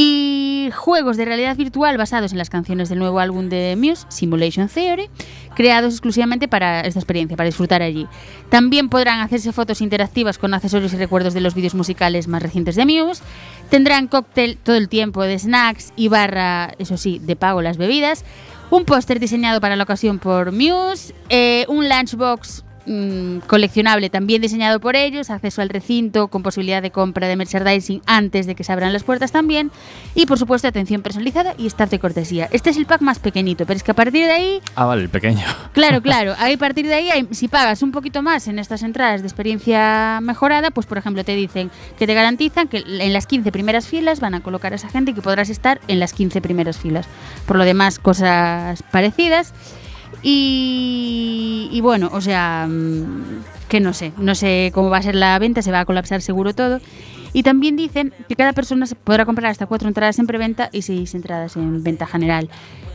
Y 0.00 0.70
juegos 0.76 1.16
de 1.16 1.24
realidad 1.24 1.56
virtual 1.56 1.98
basados 1.98 2.30
en 2.30 2.38
las 2.38 2.50
canciones 2.50 2.88
del 2.88 3.00
nuevo 3.00 3.18
álbum 3.18 3.48
de 3.48 3.74
Muse, 3.76 4.06
Simulation 4.08 4.68
Theory, 4.68 5.10
creados 5.56 5.92
exclusivamente 5.92 6.46
para 6.46 6.82
esta 6.82 7.00
experiencia, 7.00 7.36
para 7.36 7.48
disfrutar 7.48 7.82
allí. 7.82 8.06
También 8.48 8.90
podrán 8.90 9.18
hacerse 9.18 9.52
fotos 9.52 9.80
interactivas 9.80 10.38
con 10.38 10.54
accesorios 10.54 10.92
y 10.92 10.98
recuerdos 10.98 11.34
de 11.34 11.40
los 11.40 11.56
vídeos 11.56 11.74
musicales 11.74 12.28
más 12.28 12.40
recientes 12.40 12.76
de 12.76 12.86
Muse. 12.86 13.24
Tendrán 13.70 14.06
cóctel 14.06 14.56
todo 14.56 14.76
el 14.76 14.88
tiempo 14.88 15.24
de 15.24 15.36
snacks 15.36 15.92
y 15.96 16.06
barra, 16.06 16.74
eso 16.78 16.96
sí, 16.96 17.18
de 17.18 17.34
pago 17.34 17.60
las 17.60 17.76
bebidas. 17.76 18.24
Un 18.70 18.84
póster 18.84 19.18
diseñado 19.18 19.60
para 19.60 19.74
la 19.74 19.82
ocasión 19.82 20.20
por 20.20 20.52
Muse. 20.52 21.12
eh, 21.28 21.66
un 21.68 21.88
lunchbox 21.88 22.62
mm, 22.88 23.38
coleccionable 23.46 24.10
también 24.10 24.42
diseñado 24.42 24.80
por 24.80 24.96
ellos, 24.96 25.30
acceso 25.30 25.62
al 25.62 25.68
recinto 25.68 26.28
con 26.28 26.42
posibilidad 26.42 26.82
de 26.82 26.90
compra 26.90 27.28
de 27.28 27.36
merchandising 27.36 28.02
antes 28.06 28.46
de 28.46 28.54
que 28.54 28.64
se 28.64 28.72
abran 28.72 28.92
las 28.92 29.04
puertas 29.04 29.30
también 29.30 29.70
y 30.14 30.26
por 30.26 30.38
supuesto 30.38 30.66
atención 30.66 31.02
personalizada 31.02 31.54
y 31.58 31.66
staff 31.66 31.90
de 31.90 31.98
cortesía. 31.98 32.48
Este 32.50 32.70
es 32.70 32.76
el 32.76 32.86
pack 32.86 33.02
más 33.02 33.18
pequeñito, 33.18 33.66
pero 33.66 33.76
es 33.76 33.82
que 33.82 33.90
a 33.90 33.94
partir 33.94 34.26
de 34.26 34.32
ahí, 34.32 34.60
Ah, 34.74 34.86
vale, 34.86 35.02
el 35.02 35.08
pequeño. 35.08 35.44
claro, 35.72 36.00
claro, 36.08 36.32
a 36.32 36.56
partir 36.58 36.86
de 36.88 36.94
ahí, 36.94 37.28
si 37.32 37.48
pagas 37.48 37.82
un 37.82 37.92
poquito 37.92 38.22
más 38.22 38.48
en 38.48 38.58
estas 38.58 38.82
entradas 38.82 39.20
de 39.20 39.28
experiencia 39.28 40.20
mejorada, 40.22 40.70
pues 40.70 40.86
por 40.86 40.98
ejemplo 40.98 41.22
te 41.24 41.36
dicen 41.36 41.70
que 41.98 42.06
te 42.06 42.14
garantizan 42.14 42.68
que 42.68 42.78
en 42.86 43.12
las 43.12 43.26
15 43.26 43.52
primeras 43.52 43.86
filas 43.86 44.20
van 44.20 44.34
a 44.34 44.40
colocar 44.40 44.72
a 44.72 44.76
esa 44.76 44.88
gente 44.88 45.10
y 45.10 45.14
que 45.14 45.22
podrás 45.22 45.50
estar 45.50 45.80
en 45.88 46.00
las 46.00 46.12
15 46.12 46.40
primeras 46.40 46.78
filas. 46.78 47.06
Por 47.46 47.56
lo 47.56 47.64
demás, 47.64 47.98
cosas 47.98 48.82
parecidas. 48.90 49.52
Y, 50.22 51.78
bueno, 51.82 52.10
o 52.12 52.20
sea, 52.20 52.66
mm, 52.68 53.44
que 53.68 53.80
no 53.80 53.92
sé, 53.92 54.12
no 54.16 54.34
sé 54.34 54.70
cómo 54.74 54.90
va 54.90 54.98
a 54.98 55.02
ser 55.02 55.14
la 55.14 55.38
venta, 55.38 55.62
se 55.62 55.70
va 55.70 55.80
a 55.80 55.84
colapsar 55.84 56.22
seguro 56.22 56.54
todo. 56.54 56.80
Y 57.32 57.42
también 57.42 57.76
dicen 57.76 58.12
que 58.28 58.36
cada 58.36 58.52
persona 58.52 58.86
podrá 59.04 59.26
comprar 59.26 59.50
hasta 59.50 59.66
cuatro 59.66 59.86
entradas 59.88 60.18
en 60.18 60.26
preventa 60.26 60.70
y 60.72 60.82
seis 60.82 61.14
entradas 61.14 61.56
en 61.56 61.82
venta 61.82 62.06
general. 62.06 62.48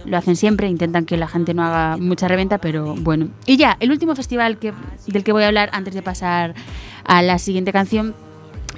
Lo 0.05 0.17
hacen 0.17 0.35
siempre, 0.35 0.67
intentan 0.67 1.05
que 1.05 1.17
la 1.17 1.27
gente 1.27 1.53
no 1.53 1.63
haga 1.63 1.97
mucha 1.97 2.27
reventa, 2.27 2.57
pero 2.57 2.95
bueno. 2.95 3.29
Y 3.45 3.57
ya, 3.57 3.77
el 3.79 3.91
último 3.91 4.15
festival 4.15 4.57
del 5.07 5.23
que 5.23 5.31
voy 5.31 5.43
a 5.43 5.47
hablar 5.47 5.69
antes 5.71 5.93
de 5.93 6.01
pasar 6.01 6.55
a 7.05 7.21
la 7.21 7.37
siguiente 7.37 7.71
canción 7.71 8.15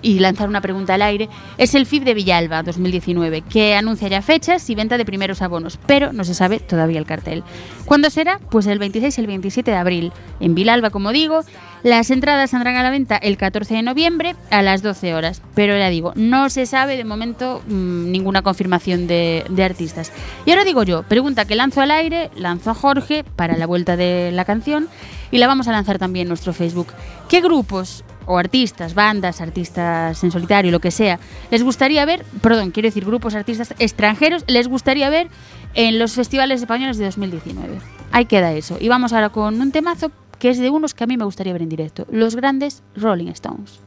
y 0.02 0.20
lanzar 0.20 0.50
una 0.50 0.62
pregunta 0.62 0.96
al 0.96 1.02
aire, 1.02 1.30
es 1.58 1.76
el 1.76 1.86
FIB 1.86 2.04
de 2.04 2.14
Villalba 2.14 2.64
2019, 2.64 3.42
que 3.42 3.76
anuncia 3.76 4.08
ya 4.08 4.22
fechas 4.22 4.70
y 4.70 4.76
venta 4.76 4.98
de 4.98 5.06
primeros 5.06 5.42
abonos, 5.42 5.80
pero 5.86 6.14
no 6.14 6.24
se 6.24 6.34
sabe 6.34 6.60
todavía 6.60 7.00
el 7.00 7.06
cartel. 7.06 7.44
¿Cuándo 7.86 8.10
será? 8.10 8.40
Pues 8.50 8.68
el 8.68 8.80
26 8.80 9.18
y 9.18 9.22
el 9.22 9.28
27 9.28 9.72
de 9.72 9.78
abril. 9.78 10.12
En 10.40 10.56
Villalba, 10.56 10.90
como 10.90 11.12
digo, 11.12 11.42
las 11.84 12.10
entradas 12.10 12.50
saldrán 12.50 12.76
a 12.78 12.84
la 12.84 12.90
venta 12.90 13.16
el 13.18 13.38
14 13.38 13.76
de 13.76 13.84
noviembre 13.84 14.36
a 14.50 14.62
las 14.62 14.82
12 14.82 15.14
horas, 15.14 15.42
pero 15.54 15.78
ya 15.78 15.90
digo, 15.90 16.14
no 16.16 16.50
se 16.50 16.66
sabe 16.66 16.98
de 16.98 17.04
momento 17.04 17.62
mm, 17.68 18.12
ninguna 18.12 18.42
confirmación 18.42 19.08
de, 19.08 19.46
de 19.50 19.64
artistas. 19.64 20.12
Y 20.46 20.52
ahora 20.52 20.64
digo 20.64 20.84
yo, 20.84 21.04
pregunta 21.04 21.46
que 21.46 21.56
lanzo 21.56 21.82
al 21.82 21.92
aire, 21.92 22.32
lanzo 22.36 22.72
a 22.72 22.74
Jorge 22.74 23.24
para 23.24 23.58
la 23.58 23.68
vuelta 23.68 23.98
de 23.98 24.32
la 24.32 24.46
canción 24.46 24.88
y 25.32 25.38
la 25.38 25.48
vamos 25.48 25.68
a 25.68 25.74
lanzar 25.74 26.00
también 26.00 26.24
en 26.24 26.30
nuestro 26.30 26.54
Facebook. 26.54 26.88
¿Qué 27.28 27.42
grupos 27.42 28.05
o 28.26 28.38
artistas, 28.38 28.94
bandas, 28.94 29.42
artistas 29.42 30.24
en 30.24 30.32
solitario, 30.32 30.72
lo 30.72 30.80
que 30.80 30.92
sea, 30.92 31.20
les 31.52 31.64
gustaría 31.64 32.06
ver, 32.06 32.26
perdón, 32.42 32.72
quiero 32.72 32.88
decir 32.88 33.06
grupos, 33.06 33.36
artistas 33.36 33.74
extranjeros, 33.80 34.44
les 34.48 34.68
gustaría 34.68 35.10
ver 35.10 35.30
en 35.74 36.00
los 36.00 36.14
festivales 36.14 36.62
españoles 36.62 36.98
de 36.98 37.06
2019? 37.06 37.80
Ahí 38.12 38.26
queda 38.26 38.54
eso. 38.54 38.78
Y 38.80 38.88
vamos 38.88 39.14
ahora 39.14 39.30
con 39.30 39.60
un 39.60 39.72
temazo 39.72 40.12
que 40.40 40.50
es 40.50 40.60
de 40.60 40.70
unos 40.70 40.94
que 40.94 41.04
a 41.04 41.08
mí 41.08 41.18
me 41.18 41.26
gustaría 41.26 41.54
ver 41.54 41.62
en 41.62 41.70
directo, 41.70 42.06
los 42.10 42.36
grandes 42.36 42.84
Rolling 42.96 43.28
Stones. 43.28 43.80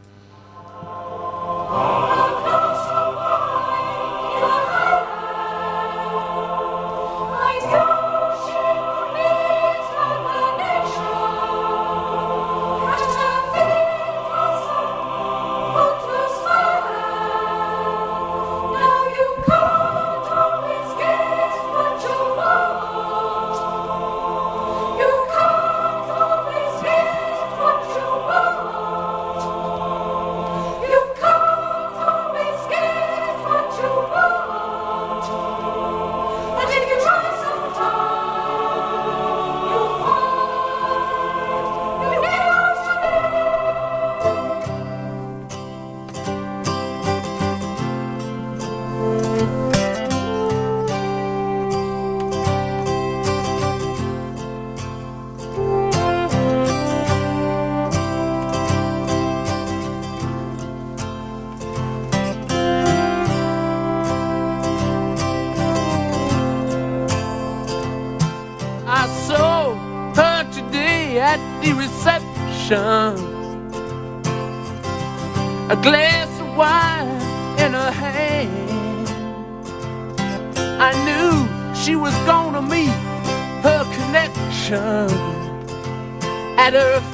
matter 86.71 86.93
of 86.93 87.08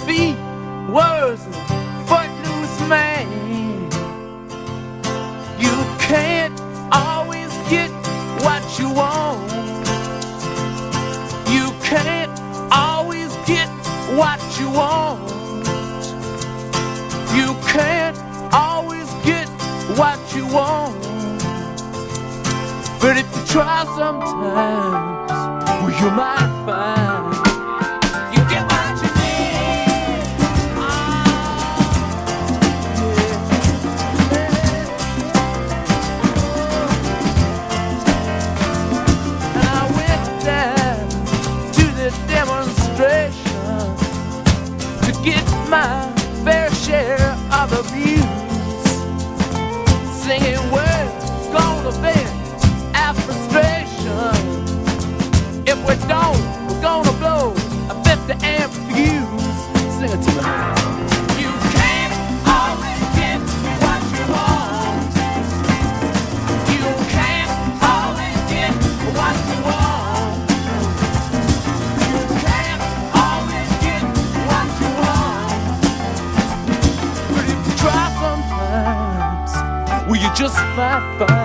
I 80.95 81.01
thought. 81.19 81.44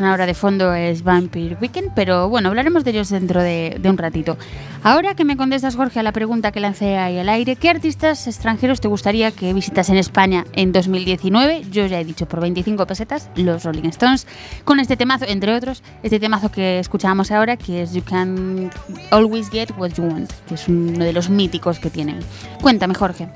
Ahora 0.00 0.26
de 0.26 0.34
fondo 0.34 0.74
es 0.74 1.02
Vampire 1.02 1.56
Weekend, 1.60 1.92
pero 1.94 2.28
bueno, 2.28 2.48
hablaremos 2.48 2.84
de 2.84 2.90
ellos 2.90 3.08
dentro 3.08 3.42
de, 3.42 3.76
de 3.80 3.90
un 3.90 3.98
ratito. 3.98 4.36
Ahora 4.82 5.14
que 5.14 5.24
me 5.24 5.36
contestas, 5.36 5.74
Jorge, 5.74 5.98
a 5.98 6.02
la 6.02 6.12
pregunta 6.12 6.52
que 6.52 6.60
lancé 6.60 6.96
ahí 6.96 7.18
al 7.18 7.28
aire, 7.28 7.56
¿qué 7.56 7.68
artistas 7.68 8.26
extranjeros 8.26 8.80
te 8.80 8.88
gustaría 8.88 9.32
que 9.32 9.52
visitas 9.52 9.88
en 9.90 9.96
España 9.96 10.44
en 10.52 10.72
2019? 10.72 11.64
Yo 11.70 11.86
ya 11.86 12.00
he 12.00 12.04
dicho 12.04 12.26
por 12.26 12.40
25 12.40 12.86
pesetas, 12.86 13.28
los 13.34 13.64
Rolling 13.64 13.88
Stones, 13.88 14.26
con 14.64 14.78
este 14.78 14.96
temazo, 14.96 15.24
entre 15.26 15.54
otros, 15.54 15.82
este 16.02 16.20
temazo 16.20 16.50
que 16.50 16.78
escuchábamos 16.78 17.30
ahora, 17.32 17.56
que 17.56 17.82
es 17.82 17.92
You 17.92 18.02
Can 18.04 18.70
Always 19.10 19.50
Get 19.50 19.70
What 19.76 19.94
You 19.94 20.04
Want, 20.04 20.30
que 20.48 20.54
es 20.54 20.68
uno 20.68 21.04
de 21.04 21.12
los 21.12 21.28
míticos 21.28 21.78
que 21.80 21.90
tienen. 21.90 22.20
Cuéntame, 22.62 22.94
Jorge. 22.94 23.28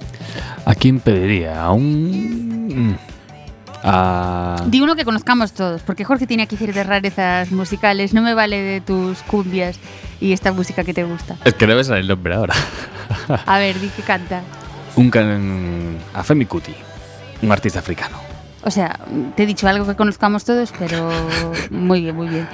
¿A 0.65 0.75
quién 0.75 1.01
pediría? 1.01 1.65
¿A 1.65 1.73
un...? 1.73 3.12
A... 3.83 4.63
Di 4.67 4.81
uno 4.81 4.95
que 4.95 5.05
conozcamos 5.05 5.53
todos, 5.53 5.83
porque 5.83 6.05
Jorge 6.05 6.27
tiene 6.27 6.45
aquí 6.45 6.57
ciertas 6.57 6.87
rarezas 6.87 7.51
musicales. 7.51 8.15
No 8.15 8.23
me 8.23 8.35
vale 8.35 8.61
de 8.61 8.81
tus 8.81 9.23
cumbias 9.23 9.79
y 10.21 10.33
esta 10.33 10.53
música 10.53 10.85
que 10.85 10.95
te 10.95 11.05
gusta. 11.05 11.37
Es 11.45 11.55
que 11.55 11.67
debe 11.67 11.83
ser 11.85 11.99
el 11.99 12.09
nombre 12.09 12.35
ahora. 12.35 12.55
A 13.47 13.59
ver, 13.59 13.81
di 13.81 13.89
que 13.89 14.03
canta. 14.03 14.43
un 14.97 15.11
can... 15.11 15.99
A 16.15 16.23
Femi 16.23 16.47
Kuti, 16.47 16.75
un 17.43 17.53
artista 17.53 17.81
africano. 17.81 18.17
O 18.65 18.71
sea, 18.71 19.01
te 19.37 19.43
he 19.43 19.47
dicho 19.47 19.67
algo 19.67 19.87
que 19.87 19.97
conozcamos 19.97 20.45
todos, 20.45 20.73
pero 20.79 21.11
muy 21.71 22.01
bien, 22.03 22.15
muy 22.15 22.29
bien. 22.29 22.47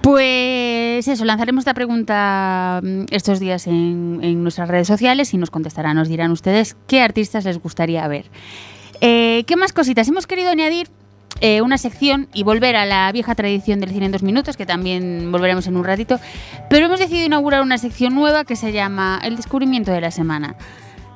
Pues 0.00 1.06
eso, 1.08 1.24
lanzaremos 1.24 1.62
esta 1.62 1.74
pregunta 1.74 2.80
mm, 2.82 3.04
estos 3.10 3.40
días 3.40 3.66
en, 3.66 4.20
en 4.22 4.42
nuestras 4.42 4.68
redes 4.68 4.86
sociales 4.86 5.32
y 5.32 5.38
nos 5.38 5.50
contestarán, 5.50 5.96
nos 5.96 6.08
dirán 6.08 6.30
ustedes 6.30 6.76
qué 6.86 7.02
artistas 7.02 7.44
les 7.44 7.58
gustaría 7.58 8.06
ver. 8.08 8.26
Eh, 9.00 9.44
¿Qué 9.46 9.56
más 9.56 9.72
cositas? 9.72 10.08
Hemos 10.08 10.26
querido 10.26 10.50
añadir 10.50 10.88
eh, 11.40 11.60
una 11.62 11.78
sección 11.78 12.28
y 12.32 12.42
volver 12.42 12.76
a 12.76 12.86
la 12.86 13.10
vieja 13.12 13.34
tradición 13.34 13.80
del 13.80 13.90
cine 13.90 14.06
en 14.06 14.12
dos 14.12 14.22
minutos, 14.22 14.56
que 14.56 14.66
también 14.66 15.30
volveremos 15.32 15.66
en 15.66 15.76
un 15.76 15.84
ratito, 15.84 16.18
pero 16.70 16.86
hemos 16.86 17.00
decidido 17.00 17.26
inaugurar 17.26 17.62
una 17.62 17.78
sección 17.78 18.14
nueva 18.14 18.44
que 18.44 18.56
se 18.56 18.72
llama 18.72 19.20
El 19.24 19.36
descubrimiento 19.36 19.90
de 19.92 20.00
la 20.00 20.10
semana. 20.10 20.54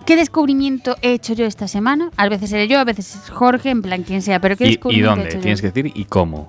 ¿Qué 0.07 0.17
descubrimiento 0.17 0.97
he 1.03 1.13
hecho 1.13 1.35
yo 1.35 1.45
esta 1.45 1.69
semana? 1.69 2.11
A 2.17 2.29
veces 2.29 2.51
seré 2.51 2.67
yo, 2.67 2.79
a 2.79 2.85
veces 2.85 3.15
es 3.15 3.31
Jorge, 3.31 3.71
en 3.71 3.83
plan 3.83 4.03
quien 4.03 4.23
sea, 4.23 4.41
pero 4.41 4.57
¿qué 4.57 4.65
¿Y, 4.65 4.69
y 4.69 4.71
descubrimiento 4.73 5.13
he 5.13 5.17
dónde? 5.25 5.35
yo? 5.35 5.41
Tienes 5.41 5.61
que 5.61 5.67
decir 5.71 5.93
y 5.95 6.05
cómo. 6.07 6.49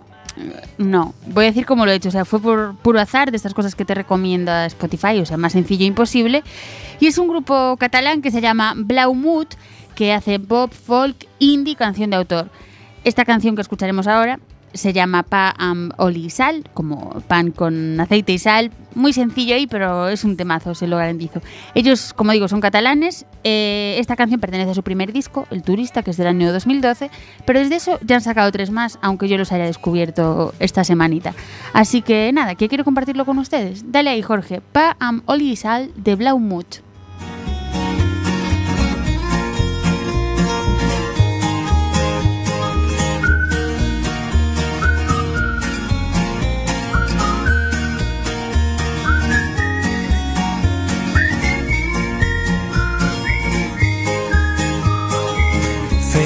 No, 0.77 1.13
voy 1.27 1.45
a 1.45 1.47
decir 1.47 1.65
cómo 1.65 1.85
lo 1.85 1.91
he 1.91 1.95
hecho. 1.95 2.09
O 2.09 2.11
sea, 2.11 2.25
fue 2.25 2.39
por 2.39 2.75
puro 2.77 2.99
azar 2.99 3.31
de 3.31 3.37
estas 3.37 3.53
cosas 3.53 3.75
que 3.75 3.85
te 3.85 3.93
recomienda 3.93 4.65
Spotify, 4.65 5.19
o 5.19 5.25
sea, 5.25 5.37
más 5.37 5.53
sencillo 5.53 5.85
imposible. 5.85 6.43
Y 6.99 7.07
es 7.07 7.17
un 7.17 7.27
grupo 7.27 7.77
catalán 7.77 8.21
que 8.21 8.31
se 8.31 8.41
llama 8.41 8.73
Blaumut, 8.75 9.55
que 9.95 10.13
hace 10.13 10.39
pop, 10.39 10.71
folk, 10.71 11.27
indie, 11.39 11.75
canción 11.75 12.09
de 12.09 12.17
autor. 12.17 12.49
Esta 13.03 13.25
canción 13.25 13.55
que 13.55 13.61
escucharemos 13.61 14.07
ahora 14.07 14.39
se 14.73 14.93
llama 14.93 15.23
Pa 15.23 15.53
amb 15.57 15.93
oli 15.97 16.29
sal, 16.29 16.63
como 16.73 17.21
pan 17.27 17.51
con 17.51 17.99
aceite 17.99 18.33
y 18.33 18.37
sal. 18.37 18.71
Muy 18.95 19.13
sencillo 19.13 19.55
ahí, 19.55 19.67
pero 19.67 20.09
es 20.09 20.23
un 20.23 20.35
temazo, 20.35 20.73
se 20.75 20.87
lo 20.87 20.97
garantizo. 20.97 21.41
Ellos, 21.75 22.13
como 22.13 22.31
digo, 22.31 22.47
son 22.47 22.59
catalanes. 22.59 23.25
Eh, 23.43 23.95
esta 23.99 24.15
canción 24.15 24.39
pertenece 24.39 24.71
a 24.71 24.73
su 24.73 24.83
primer 24.83 25.13
disco, 25.13 25.47
El 25.51 25.63
Turista, 25.63 26.03
que 26.03 26.11
es 26.11 26.17
del 26.17 26.27
año 26.27 26.51
2012. 26.51 27.09
Pero 27.45 27.59
desde 27.59 27.75
eso 27.75 27.99
ya 28.03 28.15
han 28.15 28.21
sacado 28.21 28.51
tres 28.51 28.71
más, 28.71 28.99
aunque 29.01 29.27
yo 29.27 29.37
los 29.37 29.51
haya 29.51 29.65
descubierto 29.65 30.53
esta 30.59 30.83
semanita. 30.83 31.33
Así 31.73 32.01
que 32.01 32.31
nada, 32.33 32.55
que 32.55 32.67
quiero 32.67 32.83
compartirlo 32.83 33.25
con 33.25 33.37
ustedes. 33.37 33.91
Dale 33.91 34.09
ahí, 34.09 34.21
Jorge. 34.21 34.61
Pa 34.61 34.97
amb 34.99 35.23
oli 35.27 35.55
sal 35.55 35.91
de 35.95 36.15
Blaumut. 36.15 36.88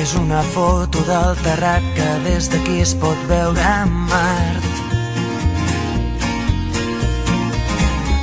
Fes 0.04 0.16
una 0.20 0.42
foto 0.44 1.00
del 1.08 1.38
terrat 1.46 1.84
que 1.96 2.06
des 2.26 2.50
d'aquí 2.52 2.82
es 2.84 2.92
pot 3.00 3.20
veure 3.30 3.62
a 3.64 3.86
Mart. 3.88 4.66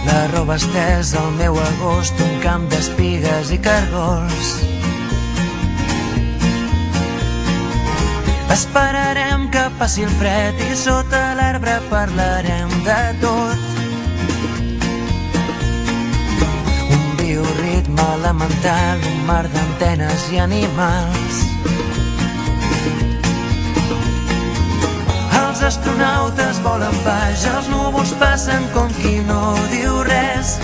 La 0.05 0.27
roba 0.35 0.59
estesa 0.61 1.23
al 1.23 1.31
meu 1.39 1.57
agost, 1.57 2.21
un 2.21 2.35
camp 2.43 2.67
d'espigues 2.69 3.53
i 3.57 3.59
cargols. 3.65 4.51
Esperarem 8.59 9.47
que 9.55 9.63
passi 9.79 10.05
el 10.05 10.13
fred 10.21 10.61
i 10.67 10.77
sota 10.77 11.23
l'arbre 11.39 11.79
parlarem 11.89 12.75
de 12.91 12.99
tot. 13.23 13.65
Un 16.99 17.09
bioritme 17.23 18.11
elemental, 18.19 19.09
un 19.15 19.25
mar 19.33 19.47
d'antenes 19.57 20.29
i 20.35 20.45
animals. 20.45 21.50
Els 25.41 25.63
astronautes 25.67 26.61
volen 26.65 26.97
baix, 27.05 27.43
els 27.51 27.67
núvols 27.69 28.15
passen 28.21 28.65
com 28.75 28.89
qui 29.01 29.19
no 29.29 29.43
diu 29.73 29.99
res. 30.09 30.55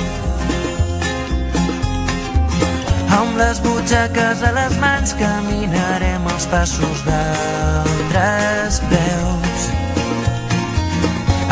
Amb 3.19 3.37
les 3.41 3.61
butxaques 3.67 4.45
a 4.47 4.55
les 4.57 4.79
mans 4.81 5.13
caminarem 5.21 6.27
els 6.33 6.49
passos 6.55 7.05
d'altres 7.09 8.81
peus. 8.89 9.69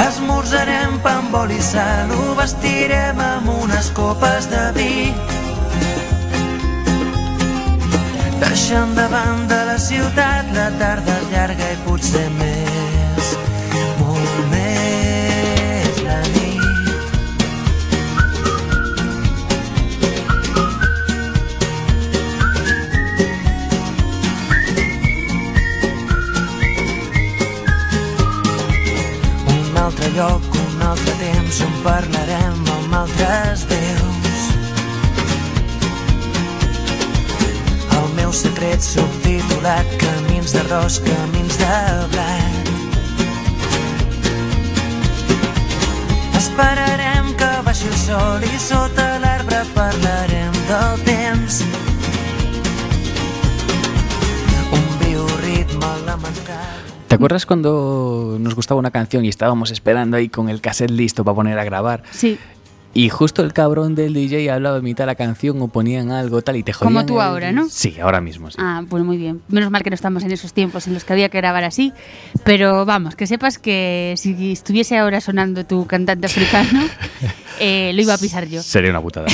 Esmorzarem 0.08 0.98
pa 1.04 1.18
amb 1.20 1.36
oli 1.44 1.60
i 1.60 1.68
sal, 1.68 2.10
ho 2.16 2.34
vestirem 2.40 3.20
amb 3.20 3.54
unes 3.60 3.92
copes 3.98 4.48
de 4.50 4.66
vi. 4.78 5.33
Deixant 8.54 8.92
de 8.94 9.04
banda 9.10 9.56
la 9.66 9.74
ciutat, 9.82 10.50
la 10.54 10.68
tarda 10.78 11.14
és 11.18 11.24
llarga 11.32 11.70
i 11.74 11.78
potser 11.82 12.28
més, 12.36 13.30
molt 13.98 14.36
més 14.52 15.98
la 16.06 16.20
nit. 16.36 16.62
Un 29.50 29.82
altre 29.82 30.14
lloc, 30.14 30.46
un 30.62 30.86
altre 30.92 31.12
temps 31.24 31.58
on 31.66 31.74
parlarem 31.88 32.53
secret 38.54 38.82
subtitulat 38.86 39.86
Camins 39.98 40.52
d'arròs, 40.54 41.00
camins 41.02 41.56
de 41.58 41.78
blat. 42.12 42.68
Esperarem 46.38 47.32
que 47.40 47.50
baixi 47.66 47.88
el 47.90 47.96
sol 47.98 48.46
i 48.46 48.60
sota 48.62 49.18
l'arbre 49.24 49.64
parlarem 49.74 50.54
del 50.70 51.02
temps. 51.08 51.64
Un 54.70 54.86
bioritme 55.02 55.90
elemental. 56.04 56.78
¿Te 57.08 57.14
acuerdas 57.16 57.46
cuando 57.46 58.36
nos 58.38 58.54
gustaba 58.54 58.78
una 58.78 58.92
canción 58.92 59.24
y 59.24 59.28
estábamos 59.28 59.72
esperando 59.72 60.16
ahí 60.16 60.28
con 60.28 60.48
el 60.48 60.60
cassette 60.60 60.90
listo 60.90 61.24
para 61.24 61.34
poner 61.34 61.58
a 61.58 61.64
grabar? 61.64 62.04
Sí, 62.12 62.38
Y 62.96 63.08
justo 63.08 63.42
el 63.42 63.52
cabrón 63.52 63.96
del 63.96 64.14
DJ 64.14 64.50
hablaba 64.52 64.76
a 64.76 64.80
mitad 64.80 65.02
de 65.02 65.06
la 65.06 65.14
canción 65.16 65.60
o 65.60 65.66
ponían 65.68 66.12
algo 66.12 66.42
tal 66.42 66.56
y 66.56 66.62
te 66.62 66.72
jodían. 66.72 66.94
Como 66.94 67.06
tú 67.06 67.20
ahora, 67.20 67.50
¿no? 67.50 67.68
Sí, 67.68 67.98
ahora 68.00 68.20
mismo, 68.20 68.50
sí. 68.52 68.56
Ah, 68.60 68.82
pues 68.88 69.02
muy 69.02 69.16
bien. 69.16 69.42
Menos 69.48 69.70
mal 69.72 69.82
que 69.82 69.90
no 69.90 69.94
estamos 69.94 70.22
en 70.22 70.30
esos 70.30 70.52
tiempos 70.52 70.86
en 70.86 70.94
los 70.94 71.04
que 71.04 71.12
había 71.12 71.28
que 71.28 71.38
grabar 71.38 71.64
así. 71.64 71.92
Pero 72.44 72.86
vamos, 72.86 73.16
que 73.16 73.26
sepas 73.26 73.58
que 73.58 74.14
si 74.16 74.52
estuviese 74.52 74.96
ahora 74.96 75.20
sonando 75.20 75.66
tu 75.66 75.86
cantante 75.88 76.26
africano, 76.26 76.82
eh, 77.58 77.90
lo 77.94 78.02
iba 78.02 78.14
a 78.14 78.18
pisar 78.18 78.46
yo. 78.46 78.62
Sería 78.62 78.90
una 78.90 79.02
putada. 79.02 79.26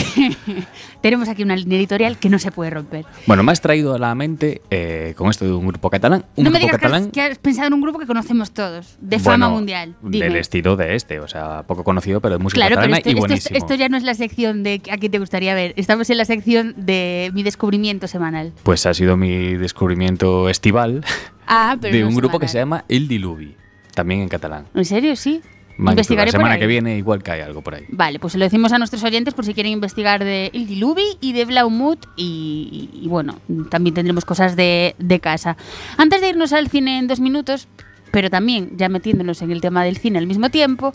Tenemos 1.02 1.28
aquí 1.28 1.42
una 1.42 1.56
línea 1.56 1.78
editorial 1.78 2.18
que 2.18 2.28
no 2.28 2.38
se 2.38 2.50
puede 2.52 2.70
romper. 2.70 3.04
bueno, 3.26 3.42
me 3.42 3.52
has 3.52 3.60
traído 3.60 3.94
a 3.94 3.98
la 3.98 4.14
mente 4.14 4.62
eh, 4.70 5.14
con 5.16 5.28
esto 5.30 5.44
de 5.44 5.52
un 5.52 5.66
grupo 5.66 5.90
catalán. 5.90 6.24
Un 6.36 6.44
no 6.44 6.50
me 6.50 6.58
digas 6.58 6.72
que 6.72 6.76
has, 6.76 6.82
catalán. 6.92 7.10
que 7.10 7.20
has 7.22 7.38
pensado 7.38 7.68
en 7.68 7.74
un 7.74 7.80
grupo 7.82 7.98
que 7.98 8.06
conocemos 8.06 8.52
todos, 8.52 8.96
de 9.00 9.18
fama 9.18 9.46
bueno, 9.46 9.56
mundial. 9.56 9.96
Dime. 10.02 10.26
Del 10.26 10.36
estilo 10.36 10.76
de 10.76 10.94
este, 10.96 11.20
o 11.20 11.28
sea, 11.28 11.62
poco 11.66 11.84
conocido, 11.84 12.20
pero 12.20 12.36
de 12.36 12.42
música 12.42 12.58
Claro, 12.58 12.76
pero 12.76 12.92
catalana 12.92 12.98
esto, 12.98 13.10
y 13.10 13.34
esto- 13.38 13.49
buenísimo. 13.50 13.66
esto 13.66 13.74
ya 13.74 13.88
no 13.88 13.96
es 13.96 14.02
la 14.02 14.14
sección 14.14 14.62
de 14.62 14.80
a 14.90 14.96
quién 14.98 15.12
te 15.12 15.18
gustaría 15.18 15.54
ver. 15.54 15.74
Estamos 15.76 16.08
en 16.10 16.16
la 16.18 16.24
sección 16.24 16.74
de 16.76 17.30
mi 17.34 17.42
descubrimiento 17.42 18.06
semanal. 18.08 18.52
Pues 18.62 18.86
ha 18.86 18.94
sido 18.94 19.16
mi 19.16 19.54
descubrimiento 19.56 20.48
estival 20.48 21.04
Ah, 21.46 21.76
pero 21.80 21.94
de 21.94 22.02
no 22.02 22.08
un 22.08 22.14
grupo 22.14 22.38
que 22.38 22.48
se 22.48 22.58
llama 22.58 22.84
El 22.88 23.08
Diluvi, 23.08 23.56
también 23.94 24.20
en 24.20 24.28
catalán. 24.28 24.66
¿En 24.74 24.84
serio? 24.84 25.16
Sí. 25.16 25.40
Investigaré 25.78 26.26
La 26.30 26.32
semana 26.32 26.58
que 26.58 26.66
viene 26.66 26.98
igual 26.98 27.22
cae 27.22 27.42
algo 27.42 27.62
por 27.62 27.74
ahí. 27.74 27.84
Vale, 27.88 28.18
pues 28.18 28.32
se 28.34 28.38
lo 28.38 28.44
decimos 28.44 28.70
a 28.72 28.78
nuestros 28.78 29.02
oyentes 29.02 29.32
por 29.32 29.46
si 29.46 29.54
quieren 29.54 29.72
investigar 29.72 30.22
de 30.22 30.50
Il 30.52 30.66
Diluvi 30.66 31.16
y 31.22 31.32
de 31.32 31.46
Blaumut 31.46 32.04
y, 32.16 32.90
y- 32.92 33.04
y 33.04 33.08
bueno, 33.08 33.38
también 33.70 33.94
tendremos 33.94 34.26
cosas 34.26 34.56
de, 34.56 34.94
de 34.98 35.20
casa. 35.20 35.56
Antes 35.96 36.20
de 36.20 36.28
irnos 36.28 36.52
al 36.52 36.68
cine 36.68 36.98
en 36.98 37.06
dos 37.06 37.20
minutos, 37.20 37.66
pero 38.10 38.30
también 38.30 38.70
ya 38.76 38.88
metiéndonos 38.88 39.42
en 39.42 39.50
el 39.50 39.60
tema 39.60 39.84
del 39.84 39.96
cine 39.96 40.18
al 40.18 40.26
mismo 40.26 40.50
tiempo, 40.50 40.92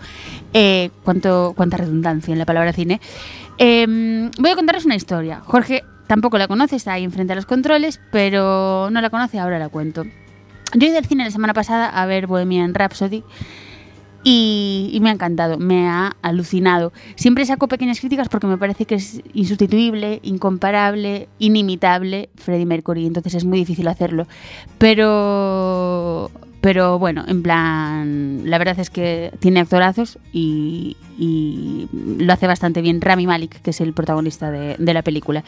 eh, 0.53 0.89
cuánto, 1.03 1.53
cuánta 1.55 1.77
redundancia 1.77 2.31
en 2.31 2.39
la 2.39 2.45
palabra 2.45 2.73
cine, 2.73 2.99
eh, 3.57 4.29
voy 4.39 4.49
a 4.51 4.55
contaros 4.55 4.85
una 4.85 4.95
historia. 4.95 5.41
Jorge 5.45 5.83
tampoco 6.07 6.37
la 6.37 6.47
conoce, 6.47 6.75
está 6.75 6.93
ahí 6.93 7.03
enfrente 7.03 7.33
a 7.33 7.35
los 7.35 7.45
controles, 7.45 7.99
pero 8.11 8.89
no 8.91 9.01
la 9.01 9.09
conoce, 9.09 9.39
ahora 9.39 9.59
la 9.59 9.69
cuento. 9.69 10.03
Yo 10.73 10.87
he 10.87 10.89
ido 10.89 10.97
al 10.97 11.05
cine 11.05 11.23
la 11.23 11.31
semana 11.31 11.53
pasada 11.53 11.87
a 11.87 12.05
ver 12.05 12.27
Bohemian 12.27 12.73
Rhapsody 12.73 13.23
y, 14.23 14.89
y 14.91 14.99
me 14.99 15.09
ha 15.09 15.13
encantado, 15.13 15.57
me 15.57 15.87
ha 15.87 16.15
alucinado. 16.21 16.91
Siempre 17.15 17.45
saco 17.45 17.67
pequeñas 17.67 17.99
críticas 17.99 18.27
porque 18.27 18.47
me 18.47 18.57
parece 18.57 18.85
que 18.85 18.95
es 18.95 19.21
insustituible, 19.33 20.19
incomparable, 20.23 21.29
inimitable 21.37 22.29
Freddie 22.35 22.65
Mercury, 22.65 23.05
entonces 23.05 23.35
es 23.35 23.45
muy 23.45 23.59
difícil 23.59 23.87
hacerlo. 23.87 24.27
Pero, 24.79 26.31
pero 26.65 26.97
bueno, 26.97 27.23
en 27.27 27.43
plan, 27.43 28.41
la 28.49 28.57
verdad 28.57 28.79
es 28.79 28.89
que 28.89 29.31
tiene 29.37 29.59
actorazos 29.59 30.17
y, 30.33 30.97
lo 32.17 32.33
hace 32.33 32.47
bastante 32.47 32.81
bien 32.81 33.01
Rami 33.01 33.27
Malek, 33.27 33.61
que 33.61 33.69
es 33.69 33.81
el 33.81 33.93
protagonista 33.93 34.49
de, 34.49 34.93
la 34.93 35.03
película. 35.03 35.43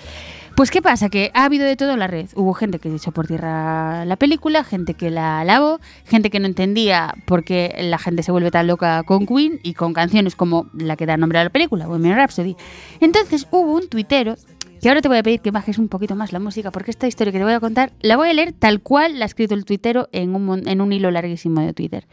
Pues 0.55 0.69
qué 0.69 0.79
pasa, 0.79 1.09
que 1.09 1.31
ha 1.33 1.45
habido 1.45 1.65
de 1.65 1.75
todo 1.75 1.93
en 1.93 1.99
la 1.99 2.05
red. 2.05 2.27
Hubo 2.35 2.53
gente 2.53 2.77
que 2.77 2.93
echó 2.93 3.11
por 3.11 3.25
tierra 3.25 4.05
la 4.05 4.15
película, 4.15 4.63
gente 4.63 4.93
que 4.93 5.09
la 5.09 5.39
alabó, 5.39 5.79
gente 6.05 6.29
que 6.29 6.39
no 6.39 6.45
entendía 6.45 7.15
por 7.25 7.43
qué 7.43 7.75
la 7.79 7.97
gente 7.97 8.21
se 8.21 8.31
vuelve 8.31 8.51
tan 8.51 8.67
loca 8.67 9.01
con 9.01 9.25
Queen 9.25 9.59
y 9.63 9.73
con 9.73 9.93
canciones 9.93 10.35
como 10.35 10.67
la 10.77 10.97
que 10.97 11.07
da 11.07 11.17
nombre 11.17 11.39
a 11.39 11.45
la 11.45 11.49
película, 11.49 11.87
Bohemian 11.87 12.15
Rhapsody. 12.15 12.55
Entonces 12.99 13.47
hubo 13.49 13.73
un 13.73 13.89
tuitero 13.89 14.35
que 14.81 14.89
ahora 14.89 15.01
te 15.01 15.07
voy 15.07 15.17
a 15.17 15.23
pedir 15.23 15.41
que 15.41 15.51
bajes 15.51 15.77
un 15.77 15.87
poquito 15.87 16.15
más 16.15 16.33
la 16.33 16.39
música 16.39 16.71
porque 16.71 16.91
esta 16.91 17.07
historia 17.07 17.31
que 17.31 17.39
te 17.39 17.43
voy 17.43 17.53
a 17.53 17.59
contar 17.59 17.91
la 18.01 18.17
voy 18.17 18.29
a 18.29 18.33
leer 18.33 18.53
tal 18.53 18.81
cual 18.81 19.19
la 19.19 19.25
ha 19.25 19.27
escrito 19.27 19.53
el 19.53 19.65
tuitero 19.65 20.09
en 20.11 20.35
un, 20.35 20.67
en 20.67 20.81
un 20.81 20.93
hilo 20.93 21.11
larguísimo 21.11 21.61
de 21.61 21.73
Twitter. 21.73 22.07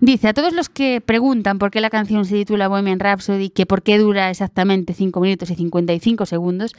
Dice, 0.00 0.28
a 0.28 0.34
todos 0.34 0.54
los 0.54 0.70
que 0.70 1.02
preguntan 1.02 1.58
por 1.58 1.70
qué 1.70 1.82
la 1.82 1.90
canción 1.90 2.24
se 2.24 2.34
titula 2.34 2.68
Bohemian 2.68 3.00
Rhapsody, 3.00 3.50
que 3.50 3.66
por 3.66 3.82
qué 3.82 3.98
dura 3.98 4.30
exactamente 4.30 4.94
5 4.94 5.20
minutos 5.20 5.50
y 5.50 5.54
55 5.56 6.24
segundos, 6.24 6.74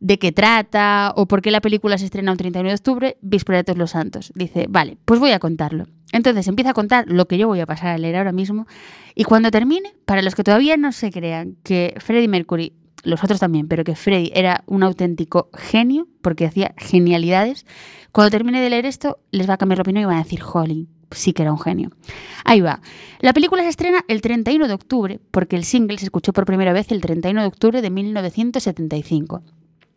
de 0.00 0.18
qué 0.18 0.32
trata 0.32 1.12
o 1.14 1.26
por 1.26 1.42
qué 1.42 1.50
la 1.50 1.60
película 1.60 1.98
se 1.98 2.06
estrena 2.06 2.32
un 2.32 2.38
31 2.38 2.68
de 2.68 2.74
octubre, 2.74 3.16
víspera 3.20 3.62
los 3.74 3.90
santos. 3.90 4.32
Dice, 4.34 4.66
vale, 4.68 4.96
pues 5.04 5.20
voy 5.20 5.32
a 5.32 5.38
contarlo. 5.38 5.86
Entonces 6.12 6.46
empieza 6.48 6.70
a 6.70 6.74
contar 6.74 7.04
lo 7.08 7.26
que 7.26 7.38
yo 7.38 7.48
voy 7.48 7.60
a 7.60 7.66
pasar 7.66 7.88
a 7.88 7.98
leer 7.98 8.16
ahora 8.16 8.32
mismo 8.32 8.66
y 9.14 9.24
cuando 9.24 9.50
termine, 9.50 9.94
para 10.04 10.22
los 10.22 10.34
que 10.34 10.44
todavía 10.44 10.76
no 10.76 10.92
se 10.92 11.10
crean 11.10 11.56
que 11.64 11.94
Freddie 11.98 12.28
Mercury, 12.28 12.72
los 13.04 13.22
otros 13.22 13.40
también, 13.40 13.68
pero 13.68 13.84
que 13.84 13.94
Freddie 13.94 14.32
era 14.34 14.64
un 14.66 14.82
auténtico 14.82 15.48
genio 15.54 16.08
porque 16.22 16.46
hacía 16.46 16.74
genialidades, 16.76 17.66
cuando 18.12 18.30
termine 18.30 18.60
de 18.60 18.70
leer 18.70 18.86
esto 18.86 19.18
les 19.30 19.48
va 19.48 19.54
a 19.54 19.58
cambiar 19.58 19.78
la 19.78 19.82
opinión 19.82 20.02
y 20.02 20.06
van 20.06 20.16
a 20.16 20.22
decir, 20.22 20.40
jolín, 20.40 20.88
sí 21.10 21.32
que 21.32 21.42
era 21.42 21.52
un 21.52 21.60
genio. 21.60 21.90
Ahí 22.44 22.60
va. 22.60 22.80
La 23.20 23.32
película 23.32 23.62
se 23.62 23.68
estrena 23.68 24.04
el 24.08 24.20
31 24.20 24.68
de 24.68 24.74
octubre 24.74 25.20
porque 25.30 25.56
el 25.56 25.64
single 25.64 25.98
se 25.98 26.06
escuchó 26.06 26.32
por 26.32 26.44
primera 26.46 26.72
vez 26.72 26.90
el 26.90 27.00
31 27.00 27.40
de 27.40 27.46
octubre 27.46 27.82
de 27.82 27.90
1975. 27.90 29.42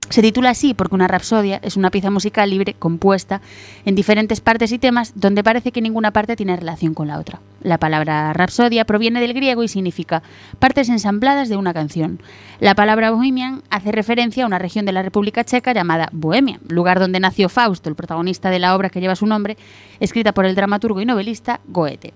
Se 0.09 0.21
titula 0.21 0.51
así 0.51 0.73
porque 0.73 0.95
una 0.95 1.07
rapsodia 1.07 1.59
es 1.63 1.75
una 1.75 1.91
pieza 1.91 2.09
musical 2.09 2.49
libre 2.49 2.73
compuesta 2.73 3.41
en 3.85 3.93
diferentes 3.93 4.39
partes 4.39 4.71
y 4.71 4.79
temas 4.79 5.11
donde 5.15 5.43
parece 5.43 5.73
que 5.73 5.81
ninguna 5.81 6.11
parte 6.11 6.37
tiene 6.37 6.55
relación 6.55 6.93
con 6.93 7.09
la 7.09 7.19
otra. 7.19 7.41
La 7.61 7.77
palabra 7.77 8.31
rapsodia 8.31 8.85
proviene 8.85 9.19
del 9.19 9.33
griego 9.33 9.63
y 9.63 9.67
significa 9.67 10.23
partes 10.59 10.87
ensambladas 10.87 11.49
de 11.49 11.57
una 11.57 11.73
canción. 11.73 12.21
La 12.61 12.73
palabra 12.73 13.11
bohemian 13.11 13.63
hace 13.69 13.91
referencia 13.91 14.45
a 14.45 14.47
una 14.47 14.59
región 14.59 14.85
de 14.85 14.93
la 14.93 15.03
República 15.03 15.43
Checa 15.43 15.73
llamada 15.73 16.07
Bohemia, 16.13 16.61
lugar 16.69 16.99
donde 16.99 17.19
nació 17.19 17.49
Fausto, 17.49 17.89
el 17.89 17.95
protagonista 17.95 18.49
de 18.49 18.59
la 18.59 18.75
obra 18.75 18.89
que 18.89 19.01
lleva 19.01 19.15
su 19.15 19.25
nombre, 19.25 19.57
escrita 19.99 20.33
por 20.33 20.45
el 20.45 20.55
dramaturgo 20.55 21.01
y 21.01 21.05
novelista 21.05 21.59
Goethe. 21.67 22.13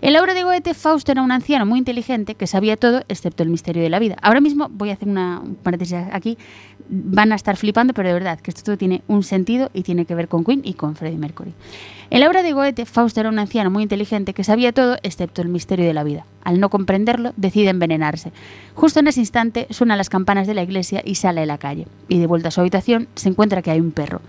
En 0.00 0.12
la 0.12 0.22
obra 0.22 0.32
de 0.32 0.44
Goethe, 0.44 0.74
Fausto 0.74 1.10
era 1.10 1.22
un 1.22 1.32
anciano 1.32 1.66
muy 1.66 1.80
inteligente 1.80 2.36
que 2.36 2.46
sabía 2.46 2.76
todo 2.76 3.02
excepto 3.08 3.42
el 3.42 3.48
misterio 3.48 3.82
de 3.82 3.90
la 3.90 3.98
vida. 3.98 4.16
Ahora 4.22 4.40
mismo 4.40 4.68
voy 4.70 4.90
a 4.90 4.92
hacer 4.92 5.08
una 5.08 5.40
un 5.40 5.56
paréntesis 5.56 5.98
aquí. 6.12 6.38
Van 6.88 7.32
a 7.32 7.34
estar 7.34 7.56
flipando, 7.56 7.92
pero 7.92 8.08
de 8.08 8.14
verdad 8.14 8.40
que 8.40 8.50
esto 8.50 8.62
todo 8.62 8.78
tiene 8.78 9.02
un 9.08 9.22
sentido 9.22 9.70
y 9.74 9.82
tiene 9.82 10.06
que 10.06 10.14
ver 10.14 10.28
con 10.28 10.44
Queen 10.44 10.62
y 10.64 10.74
con 10.74 10.96
Freddie 10.96 11.18
Mercury. 11.18 11.52
En 12.10 12.20
la 12.20 12.28
obra 12.28 12.42
de 12.42 12.52
Goethe, 12.52 12.86
Fausto 12.86 13.20
era 13.20 13.28
un 13.28 13.38
anciano 13.38 13.70
muy 13.70 13.82
inteligente 13.82 14.32
que 14.32 14.44
sabía 14.44 14.72
todo 14.72 14.96
excepto 15.02 15.42
el 15.42 15.48
misterio 15.48 15.86
de 15.86 15.92
la 15.92 16.04
vida. 16.04 16.24
Al 16.42 16.60
no 16.60 16.70
comprenderlo, 16.70 17.34
decide 17.36 17.68
envenenarse. 17.68 18.32
Justo 18.74 19.00
en 19.00 19.08
ese 19.08 19.20
instante 19.20 19.66
suenan 19.70 19.98
las 19.98 20.08
campanas 20.08 20.46
de 20.46 20.54
la 20.54 20.62
iglesia 20.62 21.02
y 21.04 21.16
sale 21.16 21.42
a 21.42 21.46
la 21.46 21.58
calle. 21.58 21.86
Y 22.08 22.18
de 22.18 22.26
vuelta 22.26 22.48
a 22.48 22.50
su 22.50 22.60
habitación 22.60 23.08
se 23.14 23.28
encuentra 23.28 23.60
que 23.60 23.70
hay 23.70 23.80
un 23.80 23.92
perro. 23.92 24.22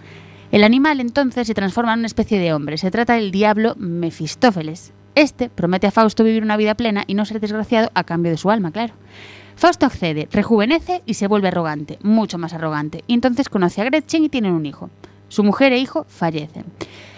El 0.52 0.63
animal 0.63 1.00
entonces 1.00 1.48
se 1.48 1.54
transforma 1.54 1.93
en 1.93 2.00
una 2.00 2.08
especie 2.08 2.39
de 2.39 2.54
hombre. 2.54 2.78
Se 2.78 2.91
trata 2.91 3.13
del 3.13 3.32
diablo 3.32 3.76
Mefistófeles. 3.78 4.91
Este 5.15 5.50
promete 5.50 5.88
a 5.88 5.91
Fausto 5.91 6.24
vivir 6.24 6.43
una 6.43 6.58
vida 6.58 6.76
plena 6.76 7.04
y 7.06 7.13
no 7.13 7.26
ser 7.26 7.39
desgraciado 7.39 7.91
a 7.93 8.04
cambio 8.04 8.32
de 8.32 8.38
su 8.38 8.50
alma, 8.50 8.72
claro. 8.72 8.93
Fausto 9.60 9.86
accede, 9.86 10.30
rejuvenece 10.32 11.04
y 11.06 11.15
se 11.15 11.28
vuelve 11.28 11.50
arrogante, 11.50 12.00
mucho 12.02 12.38
más 12.38 12.54
arrogante. 12.54 13.04
Y 13.08 13.13
entonces 13.13 13.50
conoce 13.50 13.82
a 13.82 13.84
Gretchen 13.84 14.24
y 14.24 14.30
tienen 14.30 14.54
un 14.54 14.65
hijo. 14.65 14.89
Su 15.28 15.43
mujer 15.43 15.74
e 15.74 15.80
hijo 15.80 16.06
fallecen. 16.08 16.63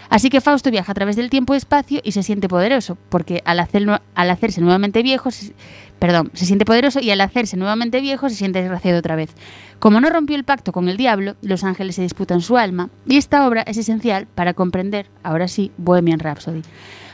Así 0.09 0.31
que 0.31 0.41
Fausto 0.41 0.71
viaja 0.71 0.91
a 0.91 0.95
través 0.95 1.15
del 1.17 1.29
tiempo 1.29 1.53
y 1.53 1.57
espacio 1.57 2.01
y 2.03 2.13
se 2.13 2.23
siente 2.23 2.47
poderoso, 2.47 2.97
porque 3.09 3.43
al, 3.45 3.59
hacer, 3.59 3.87
al 4.15 4.29
hacerse 4.31 4.59
nuevamente 4.59 5.03
viejo, 5.03 5.29
se, 5.29 5.53
perdón, 5.99 6.31
se 6.33 6.47
siente 6.47 6.65
poderoso 6.65 6.99
y 6.99 7.11
al 7.11 7.21
hacerse 7.21 7.57
nuevamente 7.57 8.01
viejo 8.01 8.27
se 8.27 8.35
siente 8.35 8.59
desgraciado 8.59 8.97
otra 8.97 9.15
vez. 9.15 9.29
Como 9.77 10.01
no 10.01 10.09
rompió 10.09 10.35
el 10.35 10.43
pacto 10.43 10.71
con 10.71 10.89
el 10.89 10.97
diablo, 10.97 11.35
los 11.43 11.63
ángeles 11.63 11.93
se 11.93 12.01
disputan 12.01 12.41
su 12.41 12.57
alma 12.57 12.89
y 13.05 13.17
esta 13.17 13.47
obra 13.47 13.61
es 13.61 13.77
esencial 13.77 14.25
para 14.25 14.55
comprender, 14.55 15.05
ahora 15.21 15.47
sí, 15.47 15.71
Bohemian 15.77 16.19
Rhapsody. 16.19 16.63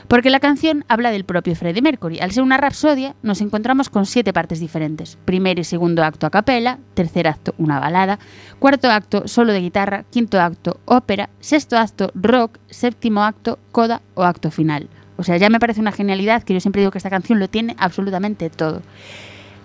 Porque 0.08 0.30
la 0.30 0.40
canción 0.40 0.86
habla 0.88 1.10
del 1.10 1.24
propio 1.24 1.54
Freddie 1.54 1.82
Mercury. 1.82 2.18
Al 2.20 2.32
ser 2.32 2.42
una 2.42 2.56
rapsodia, 2.56 3.14
nos 3.22 3.42
encontramos 3.42 3.90
con 3.90 4.06
siete 4.06 4.32
partes 4.32 4.58
diferentes. 4.58 5.18
Primer 5.26 5.58
y 5.58 5.64
segundo 5.64 6.02
acto 6.02 6.26
a 6.26 6.30
capela, 6.30 6.78
tercer 6.94 7.28
acto 7.28 7.54
una 7.58 7.78
balada, 7.78 8.18
cuarto 8.58 8.90
acto 8.90 9.28
solo 9.28 9.52
de 9.52 9.60
guitarra, 9.60 10.04
quinto 10.10 10.40
acto 10.40 10.80
ópera, 10.86 11.28
sexto 11.40 11.76
acto 11.76 12.10
rock, 12.14 12.58
séptimo 12.70 13.22
acto 13.22 13.58
coda 13.70 14.00
o 14.14 14.22
acto 14.22 14.50
final. 14.50 14.88
O 15.18 15.24
sea, 15.24 15.36
ya 15.36 15.50
me 15.50 15.60
parece 15.60 15.80
una 15.80 15.92
genialidad 15.92 16.42
que 16.42 16.54
yo 16.54 16.60
siempre 16.60 16.80
digo 16.80 16.90
que 16.90 16.98
esta 16.98 17.10
canción 17.10 17.38
lo 17.38 17.48
tiene 17.48 17.76
absolutamente 17.78 18.48
todo. 18.48 18.80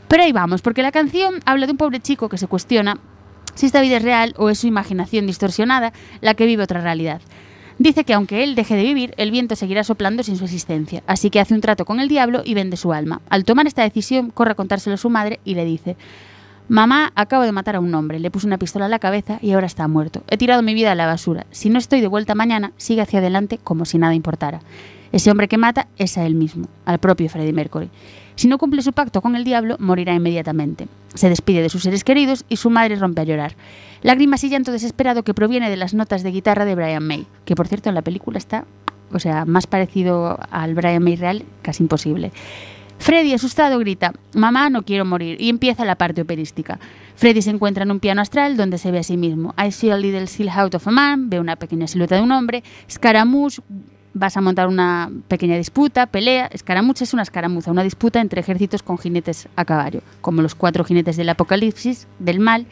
Pero 0.09 0.23
ahí 0.23 0.33
vamos, 0.33 0.61
porque 0.61 0.83
la 0.83 0.91
canción 0.91 1.39
habla 1.45 1.67
de 1.67 1.71
un 1.71 1.77
pobre 1.77 2.01
chico 2.01 2.27
que 2.27 2.37
se 2.37 2.47
cuestiona 2.47 2.97
si 3.55 3.67
esta 3.67 3.81
vida 3.81 3.97
es 3.97 4.03
real 4.03 4.33
o 4.37 4.49
es 4.49 4.59
su 4.59 4.67
imaginación 4.67 5.25
distorsionada 5.25 5.93
la 6.19 6.33
que 6.33 6.45
vive 6.45 6.63
otra 6.63 6.81
realidad. 6.81 7.21
Dice 7.83 8.05
que 8.05 8.13
aunque 8.13 8.45
él 8.45 8.55
deje 8.55 8.77
de 8.77 8.83
vivir, 8.83 9.13
el 9.17 9.29
viento 9.29 9.57
seguirá 9.57 9.83
soplando 9.83 10.23
sin 10.23 10.37
su 10.37 10.45
existencia, 10.45 11.03
así 11.05 11.29
que 11.29 11.41
hace 11.41 11.53
un 11.53 11.59
trato 11.59 11.83
con 11.83 11.99
el 11.99 12.07
diablo 12.07 12.41
y 12.45 12.53
vende 12.53 12.77
su 12.77 12.93
alma. 12.93 13.19
Al 13.29 13.43
tomar 13.43 13.67
esta 13.67 13.81
decisión, 13.81 14.29
corre 14.29 14.53
a 14.53 14.55
contárselo 14.55 14.93
a 14.93 14.97
su 14.97 15.09
madre 15.09 15.41
y 15.43 15.55
le 15.55 15.65
dice, 15.65 15.97
Mamá, 16.69 17.11
acabo 17.15 17.43
de 17.43 17.51
matar 17.51 17.75
a 17.75 17.81
un 17.81 17.93
hombre, 17.93 18.21
le 18.21 18.31
puse 18.31 18.47
una 18.47 18.57
pistola 18.57 18.85
en 18.85 18.91
la 18.91 18.99
cabeza 18.99 19.37
y 19.41 19.51
ahora 19.51 19.65
está 19.65 19.85
muerto. 19.89 20.23
He 20.29 20.37
tirado 20.37 20.61
mi 20.61 20.73
vida 20.73 20.93
a 20.93 20.95
la 20.95 21.07
basura. 21.07 21.45
Si 21.51 21.69
no 21.69 21.77
estoy 21.77 21.99
de 21.99 22.07
vuelta 22.07 22.35
mañana, 22.35 22.71
sigue 22.77 23.01
hacia 23.01 23.19
adelante 23.19 23.59
como 23.61 23.83
si 23.83 23.97
nada 23.97 24.15
importara. 24.15 24.61
Ese 25.11 25.29
hombre 25.29 25.49
que 25.49 25.57
mata 25.57 25.89
es 25.97 26.17
a 26.17 26.25
él 26.25 26.35
mismo, 26.35 26.67
al 26.85 26.99
propio 26.99 27.27
Freddie 27.27 27.51
Mercury. 27.51 27.89
Si 28.35 28.47
no 28.47 28.57
cumple 28.57 28.81
su 28.81 28.93
pacto 28.93 29.21
con 29.21 29.35
el 29.35 29.43
diablo, 29.43 29.77
morirá 29.79 30.13
inmediatamente. 30.13 30.87
Se 31.13 31.29
despide 31.29 31.61
de 31.61 31.69
sus 31.69 31.83
seres 31.83 32.03
queridos 32.03 32.45
y 32.49 32.57
su 32.57 32.69
madre 32.69 32.95
rompe 32.95 33.21
a 33.21 33.25
llorar. 33.25 33.55
Lágrimas 34.01 34.43
y 34.43 34.49
llanto 34.49 34.71
desesperado 34.71 35.23
que 35.23 35.33
proviene 35.33 35.69
de 35.69 35.77
las 35.77 35.93
notas 35.93 36.23
de 36.23 36.31
guitarra 36.31 36.65
de 36.65 36.75
Brian 36.75 37.05
May, 37.05 37.27
que 37.45 37.55
por 37.55 37.67
cierto 37.67 37.89
en 37.89 37.95
la 37.95 38.01
película 38.01 38.37
está, 38.37 38.65
o 39.11 39.19
sea, 39.19 39.45
más 39.45 39.67
parecido 39.67 40.39
al 40.49 40.73
Brian 40.73 41.03
May 41.03 41.15
real, 41.15 41.43
casi 41.61 41.83
imposible. 41.83 42.31
Freddy, 42.97 43.33
asustado, 43.33 43.79
grita, 43.79 44.13
Mamá, 44.33 44.69
no 44.69 44.83
quiero 44.83 45.03
morir, 45.03 45.39
y 45.39 45.49
empieza 45.49 45.85
la 45.85 45.95
parte 45.95 46.21
operística. 46.21 46.79
Freddy 47.15 47.41
se 47.41 47.49
encuentra 47.49 47.83
en 47.83 47.91
un 47.91 47.99
piano 47.99 48.21
astral 48.21 48.55
donde 48.57 48.77
se 48.77 48.91
ve 48.91 48.99
a 48.99 49.03
sí 49.03 49.17
mismo. 49.17 49.53
I 49.57 49.71
see 49.71 49.91
a 49.91 49.97
little 49.97 50.25
silhouette 50.27 50.75
of 50.75 50.87
a 50.87 50.91
man, 50.91 51.29
ve 51.29 51.39
una 51.39 51.55
pequeña 51.55 51.87
silueta 51.87 52.15
de 52.15 52.21
un 52.21 52.31
hombre, 52.31 52.63
Scaramouche, 52.89 53.61
vas 54.13 54.37
a 54.37 54.41
montar 54.41 54.67
una 54.67 55.11
pequeña 55.27 55.57
disputa, 55.57 56.05
pelea. 56.05 56.47
Escaramuza 56.47 57.03
es 57.03 57.13
una 57.13 57.23
escaramuza, 57.23 57.71
una 57.71 57.83
disputa 57.83 58.21
entre 58.21 58.41
ejércitos 58.41 58.83
con 58.83 58.97
jinetes 58.97 59.47
a 59.55 59.65
caballo, 59.65 60.01
como 60.21 60.41
los 60.41 60.55
cuatro 60.55 60.83
jinetes 60.83 61.17
del 61.17 61.29
apocalipsis, 61.29 62.07
del 62.19 62.39
mal, 62.39 62.67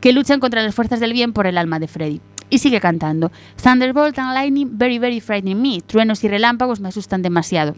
que 0.00 0.12
luchan 0.12 0.40
contra 0.40 0.62
las 0.62 0.74
fuerzas 0.74 1.00
del 1.00 1.12
bien 1.12 1.32
por 1.32 1.46
el 1.46 1.58
alma 1.58 1.78
de 1.78 1.88
Freddy. 1.88 2.20
Y 2.50 2.58
sigue 2.58 2.80
cantando. 2.80 3.30
Thunderbolt 3.62 4.18
and 4.18 4.34
lightning, 4.34 4.70
very, 4.76 4.98
very 4.98 5.20
frightening 5.20 5.62
me. 5.62 5.80
Truenos 5.80 6.24
y 6.24 6.28
relámpagos 6.28 6.80
me 6.80 6.88
asustan 6.88 7.22
demasiado. 7.22 7.76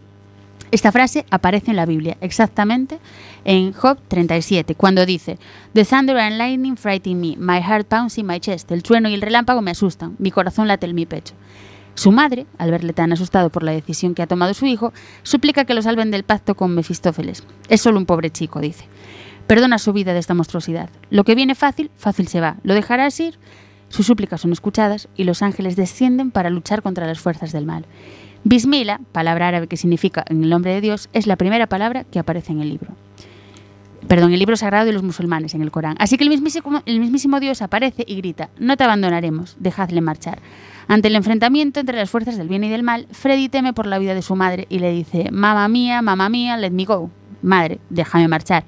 Esta 0.71 0.91
frase 0.91 1.27
aparece 1.29 1.71
en 1.71 1.77
la 1.77 1.85
Biblia, 1.85 2.17
exactamente 2.23 2.99
en 3.45 3.75
Job 3.75 3.99
37, 4.09 4.75
cuando 4.75 5.05
dice, 5.05 5.39
The 5.75 5.85
thunder 5.85 6.17
and 6.17 6.39
lightning 6.39 6.77
frighten 6.77 7.21
me, 7.21 7.37
my 7.39 7.61
heart 7.61 7.87
pounds 7.89 8.17
in 8.17 8.27
my 8.27 8.41
chest. 8.41 8.73
El 8.73 8.83
trueno 8.83 9.11
y 9.11 9.15
el 9.15 9.21
relámpago 9.21 9.61
me 9.61 9.73
asustan, 9.73 10.17
mi 10.19 10.31
corazón 10.31 10.69
late 10.69 10.87
en 10.87 10.95
mi 10.95 11.05
pecho. 11.05 11.35
Su 11.95 12.11
madre, 12.11 12.47
al 12.59 12.71
verle 12.71 12.93
tan 12.93 13.13
asustado 13.13 13.51
por 13.51 13.63
la 13.63 13.73
decisión 13.73 14.15
que 14.15 14.23
ha 14.23 14.27
tomado 14.27 14.55
su 14.55 14.67
hijo, 14.67 14.93
suplica 15.23 15.65
que 15.65 15.75
lo 15.75 15.83
salven 15.83 16.11
del 16.11 16.25
pacto 16.25 16.55
con 16.55 16.75
Mefistófeles. 16.75 17.45
Es 17.69 17.83
solo 17.83 17.99
un 17.99 18.07
pobre 18.07 18.31
chico, 18.31 18.61
dice. 18.61 18.87
Perdona 19.47 19.79
su 19.79 19.93
vida 19.93 20.13
de 20.13 20.19
esta 20.19 20.35
monstruosidad. 20.35 20.89
Lo 21.11 21.25
que 21.25 21.35
viene 21.35 21.55
fácil, 21.55 21.91
fácil 21.97 22.29
se 22.29 22.41
va. 22.41 22.57
Lo 22.63 22.75
dejarás 22.75 23.19
ir. 23.21 23.39
Sus 23.89 24.07
súplicas 24.07 24.41
son 24.41 24.53
escuchadas 24.53 25.09
y 25.17 25.25
los 25.25 25.43
ángeles 25.43 25.77
descienden 25.77 26.31
para 26.31 26.49
luchar 26.49 26.81
contra 26.81 27.07
las 27.07 27.21
fuerzas 27.21 27.53
del 27.53 27.67
mal. 27.67 27.85
Bismillah, 28.45 29.01
palabra 29.13 29.49
árabe 29.49 29.69
que 29.69 29.77
significa 29.77 30.25
en 30.29 30.43
el 30.43 30.51
nombre 30.51 30.73
de 30.73 30.81
Dios, 30.81 31.11
es 31.13 31.27
la 31.27 31.37
primera 31.37 31.67
palabra 31.67 32.05
que 32.05 32.19
aparece 32.19 32.53
en 32.53 32.61
el 32.61 32.71
libro. 32.71 32.97
Perdón, 34.09 34.33
el 34.33 34.39
libro 34.39 34.57
sagrado 34.57 34.85
de 34.85 34.93
los 34.93 35.03
musulmanes, 35.03 35.55
en 35.55 35.63
el 35.63 35.71
Corán. 35.71 35.97
Así 35.99 36.17
que 36.17 36.25
el 36.25 36.31
mismísimo, 36.31 37.41
Dios 37.41 37.63
aparece 37.63 38.05
y 38.07 38.17
grita, 38.17 38.51
no 38.59 38.77
te 38.77 38.85
abandonaremos, 38.85 39.57
dejadle 39.61 40.01
marchar. 40.01 40.41
Ante 40.89 41.09
el 41.09 41.17
enfrentamiento 41.17 41.81
entre 41.81 41.97
las 41.97 42.11
fuerzas 42.11 42.37
del 42.37 42.49
bien 42.49 42.65
y 42.65 42.69
del 42.69 42.83
mal, 42.83 43.07
Freddy 43.13 43.49
teme 43.49 43.73
por 43.73 43.87
la 43.87 43.99
vida 43.99 44.15
de 44.15 44.23
su 44.23 44.35
madre 44.35 44.67
y 44.69 44.81
le 44.81 44.91
dice, 44.91 45.31
mamá 45.31 45.69
mía, 45.69 46.03
mamá 46.03 46.29
mía, 46.29 46.57
let 46.57 46.71
me 46.71 46.85
go. 46.85 47.11
Madre, 47.43 47.79
déjame 47.89 48.29
marchar. 48.29 48.65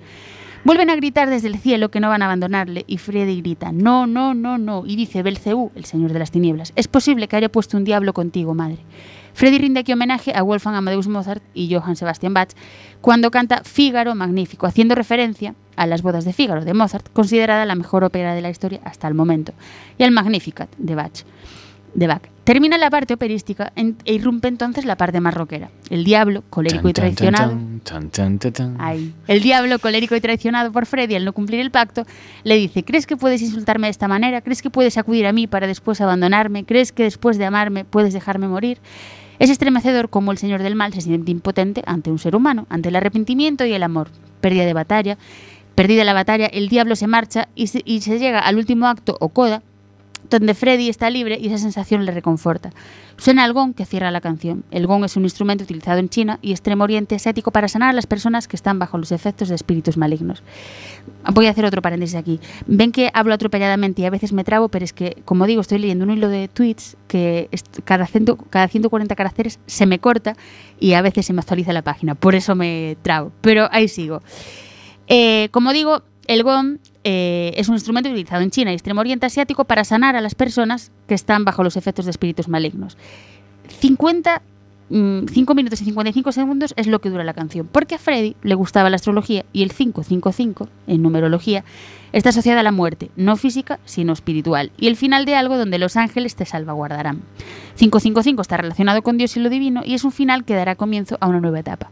Vuelven 0.64 0.89
a 0.89 0.97
gritar 0.97 1.28
desde 1.28 1.49
el 1.49 1.59
cielo 1.59 1.91
que 1.91 2.01
no 2.01 2.09
van 2.09 2.22
a 2.22 2.24
abandonarle 2.24 2.85
y 2.87 2.97
Freddy 2.97 3.43
grita, 3.43 3.70
no, 3.70 4.07
no, 4.07 4.32
no, 4.32 4.57
no. 4.57 4.87
Y 4.87 4.97
dice 4.97 5.22
Belcebú, 5.22 5.72
el 5.74 5.85
señor 5.85 6.12
de 6.12 6.18
las 6.18 6.30
tinieblas, 6.30 6.72
es 6.74 6.89
posible 6.89 7.28
que 7.28 7.37
haya 7.37 7.51
puesto 7.51 7.76
un 7.76 7.85
diablo 7.85 8.14
contigo, 8.14 8.55
madre. 8.55 8.78
Freddy 9.35 9.59
rinde 9.59 9.80
aquí 9.80 9.93
homenaje 9.93 10.32
a 10.35 10.43
Wolfgang 10.43 10.76
Amadeus 10.76 11.09
Mozart 11.09 11.43
y 11.55 11.72
Johann 11.74 11.97
Sebastian 11.97 12.32
Bach 12.35 12.51
cuando 13.01 13.30
canta 13.30 13.62
Fígaro 13.64 14.14
Magnífico, 14.14 14.66
haciendo 14.66 14.95
referencia 14.95 15.55
a 15.76 15.87
las 15.87 16.03
bodas 16.03 16.24
de 16.24 16.32
Fígaro 16.32 16.64
de 16.64 16.72
Mozart, 16.72 17.09
considerada 17.12 17.66
la 17.66 17.74
mejor 17.74 18.05
ópera 18.05 18.35
de 18.35 18.41
la 18.41 18.49
historia 18.51 18.80
hasta 18.85 19.09
el 19.09 19.14
momento, 19.14 19.53
y 19.99 20.05
al 20.05 20.12
Magnificat 20.12 20.70
de 20.78 20.95
Bach. 20.95 21.24
De 21.95 22.07
Bach. 22.09 22.22
Termina 22.45 22.76
la 22.76 22.91
parte 22.91 23.14
operística 23.14 23.72
en- 23.76 23.97
e 24.05 24.14
irrumpe 24.14 24.49
entonces 24.49 24.85
la 24.85 24.97
parte 24.97 25.20
más 25.20 25.32
rockera. 25.35 25.70
El 25.91 26.05
diablo, 26.05 26.43
colérico 26.51 26.89
y 26.89 26.93
traicionado. 26.93 27.53
El 29.28 29.41
diablo, 29.43 29.78
colérico 29.78 30.14
y 30.16 30.20
traicionado 30.20 30.72
por 30.72 30.87
Freddy 30.87 31.14
al 31.14 31.24
no 31.24 31.32
cumplir 31.32 31.61
el 31.61 31.70
pacto, 31.70 32.05
le 32.43 32.57
dice, 32.57 32.85
¿crees 32.85 33.07
que 33.07 33.16
puedes 33.16 33.43
insultarme 33.43 33.87
de 33.87 33.93
esta 33.93 34.09
manera? 34.09 34.41
¿Crees 34.43 34.61
que 34.61 34.70
puedes 34.70 34.99
acudir 34.99 35.26
a 35.26 35.32
mí 35.32 35.47
para 35.47 35.66
después 35.66 36.01
abandonarme? 36.01 36.64
¿Crees 36.64 36.93
que 36.93 37.05
después 37.05 37.39
de 37.39 37.47
amarme 37.47 37.85
puedes 37.85 38.12
dejarme 38.12 38.49
morir? 38.49 38.78
Es 39.45 39.51
estremecedor 39.51 40.09
como 40.09 40.32
el 40.32 40.38
señor 40.38 40.62
del 40.62 40.74
mal 40.74 40.95
se 40.95 41.03
siente 41.03 41.30
impotente 41.30 41.82
ante 41.84 42.11
un 42.11 42.18
ser 42.18 42.34
humano, 42.34 42.64
ante 42.70 42.88
el 42.88 42.97
arrepentimiento 42.97 43.66
y 43.66 43.74
el 43.74 43.82
amor. 43.82 44.09
Pérdida 44.40 44.64
de 44.64 44.72
batalla, 44.72 45.18
perdida 45.74 46.03
la 46.03 46.14
batalla, 46.14 46.47
el 46.47 46.70
diablo 46.70 46.97
se 46.97 47.07
marcha 47.07 47.49
y 47.55 47.66
se, 47.66 47.82
y 47.84 48.01
se 48.01 48.18
llega 48.18 48.38
al 48.38 48.57
último 48.57 48.86
acto 48.86 49.18
o 49.20 49.28
coda, 49.28 49.62
donde 50.31 50.55
Freddy 50.55 50.89
está 50.89 51.11
libre 51.11 51.39
y 51.41 51.47
esa 51.49 51.59
sensación 51.59 52.05
le 52.05 52.12
reconforta. 52.12 52.70
Suena 53.16 53.45
el 53.45 53.53
gong 53.53 53.75
que 53.75 53.85
cierra 53.85 54.11
la 54.11 54.20
canción. 54.20 54.64
El 54.70 54.87
gong 54.87 55.05
es 55.05 55.16
un 55.16 55.22
instrumento 55.25 55.62
utilizado 55.64 55.99
en 55.99 56.09
China 56.09 56.39
y 56.43 56.51
Extremo 56.51 56.83
Oriente 56.85 57.14
Asiático 57.14 57.51
para 57.53 57.68
sanar 57.68 57.91
a 57.91 57.93
las 57.93 58.07
personas 58.07 58.49
que 58.49 58.57
están 58.57 58.79
bajo 58.79 58.99
los 58.99 59.12
efectos 59.12 59.49
de 59.49 59.55
espíritus 59.55 59.97
malignos. 59.97 60.43
Voy 61.33 61.47
a 61.47 61.51
hacer 61.51 61.64
otro 61.64 61.81
paréntesis 61.83 62.16
aquí. 62.16 62.41
Ven 62.66 62.91
que 62.91 63.11
hablo 63.14 63.35
atropelladamente 63.35 64.03
y 64.03 64.07
a 64.07 64.11
veces 64.11 64.33
me 64.33 64.43
trabo, 64.45 64.68
pero 64.68 64.85
es 64.85 64.93
que, 64.93 65.22
como 65.25 65.47
digo, 65.47 65.61
estoy 65.61 65.79
leyendo 65.79 66.05
un 66.05 66.11
hilo 66.11 66.29
de 66.29 66.49
tweets 66.49 66.97
que 67.07 67.49
cada, 67.85 68.07
cento- 68.07 68.37
cada 68.51 68.66
140 68.66 69.14
caracteres 69.14 69.61
se 69.66 69.87
me 69.87 69.99
corta 70.01 70.35
y 70.81 70.95
a 70.95 71.03
veces 71.03 71.27
se 71.27 71.33
me 71.33 71.41
actualiza 71.41 71.72
la 71.72 71.83
página. 71.83 72.14
Por 72.16 72.35
eso 72.35 72.55
me 72.57 72.97
trabo. 73.03 73.31
Pero 73.43 73.68
ahí 73.70 73.87
sigo. 73.89 74.22
Eh, 75.07 75.49
como 75.51 75.72
digo, 75.72 76.03
el 76.27 76.43
gong 76.43 76.79
eh, 77.05 77.53
es 77.57 77.68
un 77.68 77.75
instrumento 77.75 78.09
utilizado 78.09 78.43
en 78.43 78.51
China 78.51 78.70
y 78.70 78.75
Extremo 78.75 79.01
Oriente 79.01 79.27
Asiático 79.27 79.64
para 79.64 79.85
sanar 79.85 80.16
a 80.16 80.20
las 80.20 80.35
personas 80.35 80.91
que 81.07 81.14
están 81.14 81.45
bajo 81.45 81.62
los 81.62 81.77
efectos 81.77 82.07
de 82.07 82.11
espíritus 82.11 82.49
malignos. 82.49 82.97
50, 83.81 84.43
mm, 84.91 85.27
5 85.27 85.55
minutos 85.55 85.81
y 85.83 85.85
55 85.85 86.33
segundos 86.33 86.75
es 86.77 86.87
lo 86.87 87.01
que 87.01 87.11
dura 87.11 87.25
la 87.25 87.35
canción, 87.35 87.68
porque 87.70 87.97
a 87.97 87.99
Freddy 87.99 88.37
le 88.43 88.55
gustaba 88.55 88.91
la 88.91 88.97
astrología 88.97 89.45
y 89.53 89.62
el 89.62 89.72
555, 89.72 90.68
en 90.87 91.03
numerología, 91.03 91.64
está 92.12 92.31
asociada 92.31 92.61
a 92.61 92.62
la 92.64 92.72
muerte, 92.72 93.11
no 93.16 93.37
física, 93.37 93.81
sino 93.85 94.12
espiritual, 94.12 94.70
y 94.79 94.87
el 94.87 94.97
final 94.97 95.25
de 95.25 95.35
algo 95.35 95.59
donde 95.59 95.79
los 95.79 95.97
ángeles 95.97 96.37
te 96.37 96.47
salvaguardarán. 96.47 97.22
555 97.77 98.43
está 98.43 98.57
relacionado 98.57 99.03
con 99.03 99.18
Dios 99.18 99.37
y 99.37 99.41
lo 99.41 99.51
divino 99.51 99.83
y 99.85 99.95
es 99.95 100.05
un 100.05 100.12
final 100.12 100.45
que 100.45 100.55
dará 100.55 100.77
comienzo 100.77 101.18
a 101.20 101.29
una 101.29 101.41
nueva 101.41 101.61
etapa. 101.61 101.91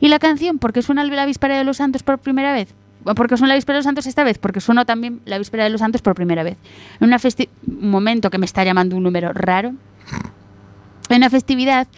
¿Y 0.00 0.08
la 0.08 0.20
canción? 0.20 0.58
¿Por 0.58 0.72
qué 0.72 0.80
suena 0.80 1.02
la 1.04 1.26
víspera 1.26 1.58
de 1.58 1.64
los 1.64 1.78
santos 1.78 2.04
por 2.04 2.18
primera 2.18 2.52
vez? 2.52 2.72
¿Por 3.14 3.28
qué 3.28 3.36
suena 3.36 3.48
la 3.48 3.56
víspera 3.56 3.76
de 3.76 3.78
los 3.78 3.84
santos 3.84 4.06
esta 4.06 4.24
vez? 4.24 4.38
Porque 4.38 4.60
sonó 4.60 4.86
también 4.86 5.20
la 5.24 5.38
víspera 5.38 5.64
de 5.64 5.70
los 5.70 5.80
santos 5.80 6.02
por 6.02 6.14
primera 6.14 6.42
vez. 6.42 6.56
Un 7.00 7.14
momento 7.66 8.30
que 8.30 8.38
me 8.38 8.46
está 8.46 8.64
llamando 8.64 8.96
un 8.96 9.02
número 9.02 9.32
raro. 9.32 9.72
En 11.10 11.16
una 11.16 11.30
festividad, 11.30 11.88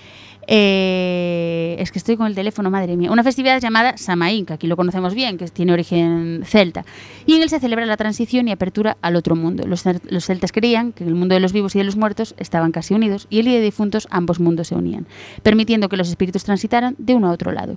eh, 0.47 1.77
es 1.79 1.93
que 1.93 1.99
estoy 1.99 2.17
con 2.17 2.27
el 2.27 2.35
teléfono, 2.35 2.71
madre 2.71 2.97
mía, 2.97 3.13
una 3.13 3.23
festividad 3.23 3.61
llamada 3.61 3.97
Samaín, 3.97 4.47
que 4.47 4.53
aquí 4.53 4.67
lo 4.67 4.77
conocemos 4.77 5.15
bien, 5.15 5.39
que 5.39 5.47
tiene 5.47 5.73
origen 5.73 6.43
celta. 6.45 6.85
Y 7.25 7.35
en 7.35 7.43
él 7.43 7.49
se 7.49 7.61
celebra 7.61 7.87
la 7.87 7.97
transición 7.97 8.49
y 8.49 8.53
apertura 8.53 8.97
al 9.01 9.17
otro 9.17 9.37
mundo. 9.37 9.65
Los, 9.67 9.85
los 10.09 10.25
celtas 10.25 10.51
creían 10.51 10.93
que 10.93 11.05
el 11.05 11.15
mundo 11.15 11.35
de 11.35 11.41
los 11.41 11.53
vivos 11.53 11.77
y 11.77 11.79
de 11.79 11.85
los 11.85 11.97
muertos 11.97 12.35
estaban 12.37 12.73
casi 12.73 12.95
unidos 12.95 13.29
y 13.31 13.39
el 13.39 13.47
día 13.47 13.55
de 13.55 13.63
difuntos 13.63 14.09
ambos 14.11 14.41
mundos 14.41 14.69
se 14.69 14.75
unían, 14.75 15.07
permitiendo 15.43 15.89
que 15.89 15.97
los 15.97 16.09
espíritus 16.09 16.43
transitaran 16.43 16.97
de 16.99 17.15
uno 17.15 17.29
a 17.29 17.33
otro 17.33 17.53
lado. 17.53 17.77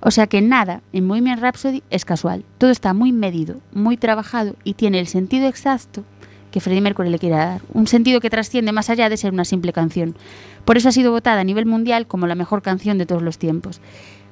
O 0.00 0.10
sea 0.10 0.26
que 0.26 0.40
nada 0.40 0.82
en 0.92 1.06
Bohemian 1.06 1.40
Rhapsody 1.40 1.82
es 1.90 2.04
casual. 2.04 2.44
Todo 2.58 2.70
está 2.70 2.94
muy 2.94 3.12
medido, 3.12 3.56
muy 3.72 3.96
trabajado 3.96 4.56
y 4.64 4.74
tiene 4.74 4.98
el 4.98 5.06
sentido 5.06 5.46
exacto 5.46 6.04
que 6.50 6.60
Freddie 6.60 6.80
Mercury 6.80 7.10
le 7.10 7.18
quiere 7.18 7.36
dar. 7.36 7.60
Un 7.72 7.86
sentido 7.86 8.20
que 8.20 8.30
trasciende 8.30 8.72
más 8.72 8.90
allá 8.90 9.08
de 9.08 9.16
ser 9.16 9.32
una 9.32 9.44
simple 9.44 9.72
canción. 9.72 10.16
Por 10.64 10.76
eso 10.76 10.88
ha 10.88 10.92
sido 10.92 11.12
votada 11.12 11.40
a 11.40 11.44
nivel 11.44 11.66
mundial 11.66 12.06
como 12.06 12.26
la 12.26 12.34
mejor 12.34 12.62
canción 12.62 12.98
de 12.98 13.06
todos 13.06 13.22
los 13.22 13.38
tiempos. 13.38 13.80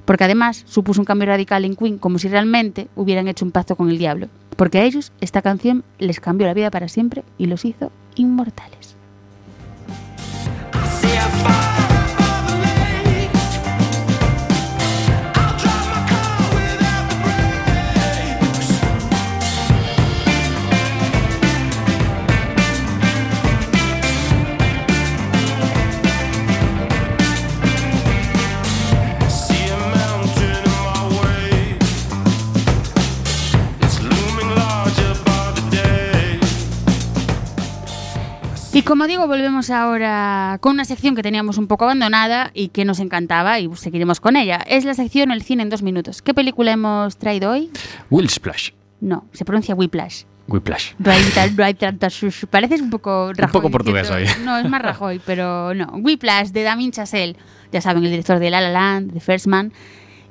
Porque 0.05 0.23
además 0.23 0.63
supuso 0.67 1.01
un 1.01 1.05
cambio 1.05 1.27
radical 1.27 1.65
en 1.65 1.75
Queen, 1.75 1.97
como 1.97 2.19
si 2.19 2.27
realmente 2.27 2.87
hubieran 2.95 3.27
hecho 3.27 3.45
un 3.45 3.51
pacto 3.51 3.75
con 3.75 3.89
el 3.89 3.97
diablo. 3.97 4.27
Porque 4.55 4.79
a 4.79 4.83
ellos 4.83 5.11
esta 5.21 5.41
canción 5.41 5.83
les 5.99 6.19
cambió 6.19 6.47
la 6.47 6.53
vida 6.53 6.71
para 6.71 6.87
siempre 6.87 7.23
y 7.37 7.45
los 7.45 7.63
hizo 7.63 7.91
inmortales. 8.15 8.95
Y 38.71 38.83
como 38.83 39.07
digo, 39.07 39.25
volvemos 39.27 39.71
ahora 39.71 40.59
con 40.61 40.73
una 40.73 40.85
sección 40.85 41.15
que 41.15 41.23
teníamos 41.23 41.57
un 41.57 41.67
poco 41.67 41.85
abandonada 41.85 42.51
y 42.53 42.67
que 42.69 42.85
nos 42.85 42.99
encantaba 42.99 43.59
y 43.59 43.67
seguiremos 43.75 44.19
con 44.19 44.35
ella. 44.35 44.57
Es 44.67 44.85
la 44.85 44.93
sección 44.93 45.31
El 45.31 45.41
cine 45.41 45.63
en 45.63 45.69
dos 45.69 45.81
minutos. 45.81 46.21
¿Qué 46.21 46.35
película 46.35 46.71
hemos 46.71 47.17
traído 47.17 47.49
hoy? 47.51 47.71
Will 48.11 48.29
Splash. 48.29 48.71
No, 49.01 49.25
se 49.33 49.43
pronuncia 49.43 49.73
Whiplash. 49.73 50.23
Whiplash. 50.47 50.93
Pareces 52.49 52.81
un 52.81 52.89
poco 52.89 53.31
Rajoy. 53.33 53.51
poco 53.53 53.71
portugués 53.71 54.09
hoy. 54.11 54.25
No, 54.43 54.57
es 54.57 54.69
más 54.69 54.81
Rajoy, 54.81 55.19
pero 55.25 55.73
no. 55.73 55.87
Whiplash, 55.93 56.49
de 56.49 56.63
Damien 56.63 56.91
Chazelle. 56.91 57.37
Ya 57.71 57.81
saben, 57.81 58.03
el 58.03 58.11
director 58.11 58.39
de 58.39 58.49
La 58.49 58.61
La 58.61 58.69
Land, 58.69 59.13
de 59.13 59.19
First 59.19 59.47
Man. 59.47 59.73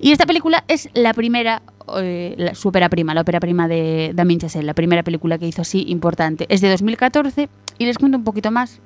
Y 0.01 0.13
esta 0.13 0.27
película 0.27 0.65
es 0.69 0.91
la 0.95 1.13
primera, 1.13 1.63
eh, 1.97 2.35
la- 2.37 2.55
su 2.55 2.69
ópera 2.69 2.89
prima, 2.89 3.15
la 3.15 3.23
ópera 3.23 3.41
prima 3.41 3.69
de 3.69 4.13
Damien 4.15 4.41
Chazelle, 4.41 4.67
la 4.67 4.75
primera 4.75 5.03
película 5.03 5.39
que 5.39 5.47
hizo 5.47 5.63
así 5.63 5.85
importante. 5.89 6.47
Es 6.49 6.61
de 6.61 6.71
2014 6.71 7.49
y 7.79 7.87
les 7.87 7.99
cuento 7.99 8.19
un 8.19 8.25
poquito 8.25 8.51
más 8.51 8.81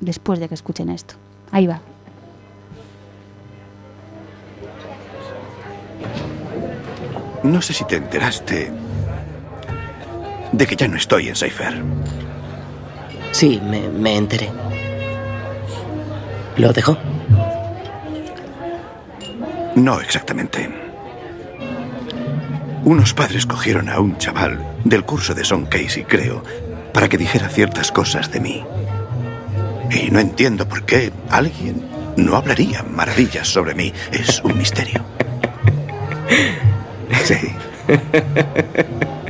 después 0.00 0.38
de 0.38 0.48
que 0.48 0.54
escuchen 0.54 0.88
esto. 0.90 1.14
Ahí 1.50 1.66
va. 1.66 1.80
No 7.42 7.60
sé 7.60 7.72
si 7.74 7.84
te 7.84 7.96
enteraste 7.96 8.70
de 10.52 10.66
que 10.66 10.76
ya 10.76 10.88
no 10.88 10.96
estoy 10.96 11.28
en 11.28 11.36
Cypher. 11.36 11.82
Sí, 13.32 13.60
me, 13.62 13.88
me 13.88 14.16
enteré. 14.16 14.50
¿Lo 16.56 16.72
dejó? 16.72 16.96
No 19.74 20.00
exactamente. 20.00 20.83
Unos 22.84 23.14
padres 23.14 23.46
cogieron 23.46 23.88
a 23.88 23.98
un 23.98 24.18
chaval 24.18 24.62
del 24.84 25.04
curso 25.04 25.34
de 25.34 25.44
Son 25.44 25.64
Casey, 25.64 26.04
creo, 26.04 26.42
para 26.92 27.08
que 27.08 27.16
dijera 27.16 27.48
ciertas 27.48 27.90
cosas 27.90 28.30
de 28.30 28.40
mí. 28.40 28.64
Y 29.90 30.10
no 30.10 30.20
entiendo 30.20 30.68
por 30.68 30.84
qué 30.84 31.10
alguien 31.30 31.82
no 32.16 32.36
hablaría 32.36 32.82
maravillas 32.82 33.48
sobre 33.48 33.74
mí. 33.74 33.92
Es 34.12 34.40
un 34.44 34.58
misterio. 34.58 35.02
Sí. 37.24 37.36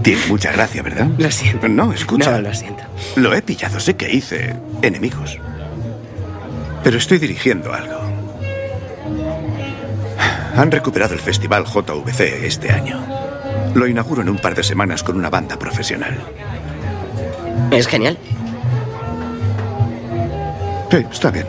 Tiene 0.03 0.27
mucha 0.27 0.51
gracia, 0.51 0.83
¿verdad? 0.83 1.07
Lo 1.17 1.31
siento. 1.31 1.69
No, 1.69 1.93
escucha. 1.93 2.33
No, 2.33 2.49
lo 2.49 2.55
siento. 2.55 2.83
Lo 3.15 3.35
he 3.35 3.43
pillado, 3.43 3.79
sé 3.79 3.95
que 3.95 4.13
hice 4.13 4.57
enemigos. 4.83 5.39
Pero 6.83 6.99
estoy 6.99 7.19
dirigiendo 7.19 7.73
algo. 7.73 8.01
Han 10.57 10.71
recuperado 10.71 11.15
el 11.15 11.21
festival 11.21 11.65
JVC 11.65 12.45
este 12.45 12.71
año. 12.73 13.24
Lo 13.75 13.87
inauguro 13.87 14.23
en 14.23 14.29
un 14.29 14.39
par 14.39 14.55
de 14.55 14.63
semanas 14.63 15.03
con 15.03 15.17
una 15.17 15.31
banda 15.31 15.59
profesional. 15.59 16.19
Es 17.71 17.87
genial. 17.87 18.19
Sí, 20.91 21.05
está 21.11 21.31
bien. 21.31 21.47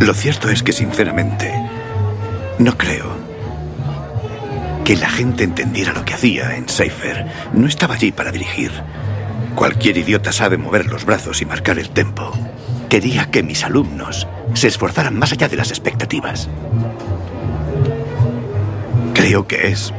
Lo 0.00 0.12
cierto 0.14 0.50
es 0.50 0.62
que, 0.62 0.72
sinceramente, 0.72 1.52
no 2.58 2.76
creo 2.76 3.16
que 4.84 4.96
la 4.96 5.08
gente 5.08 5.44
entendiera 5.44 5.92
lo 5.92 6.04
que 6.04 6.14
hacía 6.14 6.56
en 6.56 6.68
Seifer. 6.68 7.26
No 7.52 7.66
estaba 7.66 7.94
allí 7.94 8.12
para 8.12 8.32
dirigir. 8.32 8.70
Cualquier 9.54 9.96
idiota 9.96 10.32
sabe 10.32 10.58
mover 10.58 10.86
los 10.86 11.04
brazos 11.04 11.40
y 11.40 11.46
marcar 11.46 11.78
el 11.78 11.90
tempo. 11.90 12.32
Quería 12.90 13.30
que 13.30 13.42
mis 13.42 13.64
alumnos 13.64 14.26
se 14.52 14.68
esforzaran 14.68 15.18
más 15.18 15.32
allá 15.32 15.48
de 15.48 15.56
las 15.56 15.70
expectativas. 15.70 16.48
Creo 19.24 19.46
que 19.46 19.68
es 19.68 19.90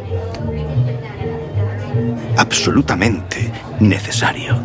absolutamente 2.38 3.52
necesario. 3.80 4.56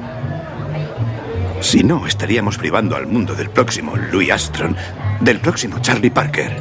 Si 1.62 1.82
no, 1.82 2.06
estaríamos 2.06 2.58
privando 2.58 2.94
al 2.94 3.06
mundo 3.06 3.34
del 3.34 3.48
próximo 3.48 3.96
Louis 3.96 4.30
Armstrong, 4.30 4.76
del 5.22 5.40
próximo 5.40 5.78
Charlie 5.78 6.10
Parker. 6.10 6.58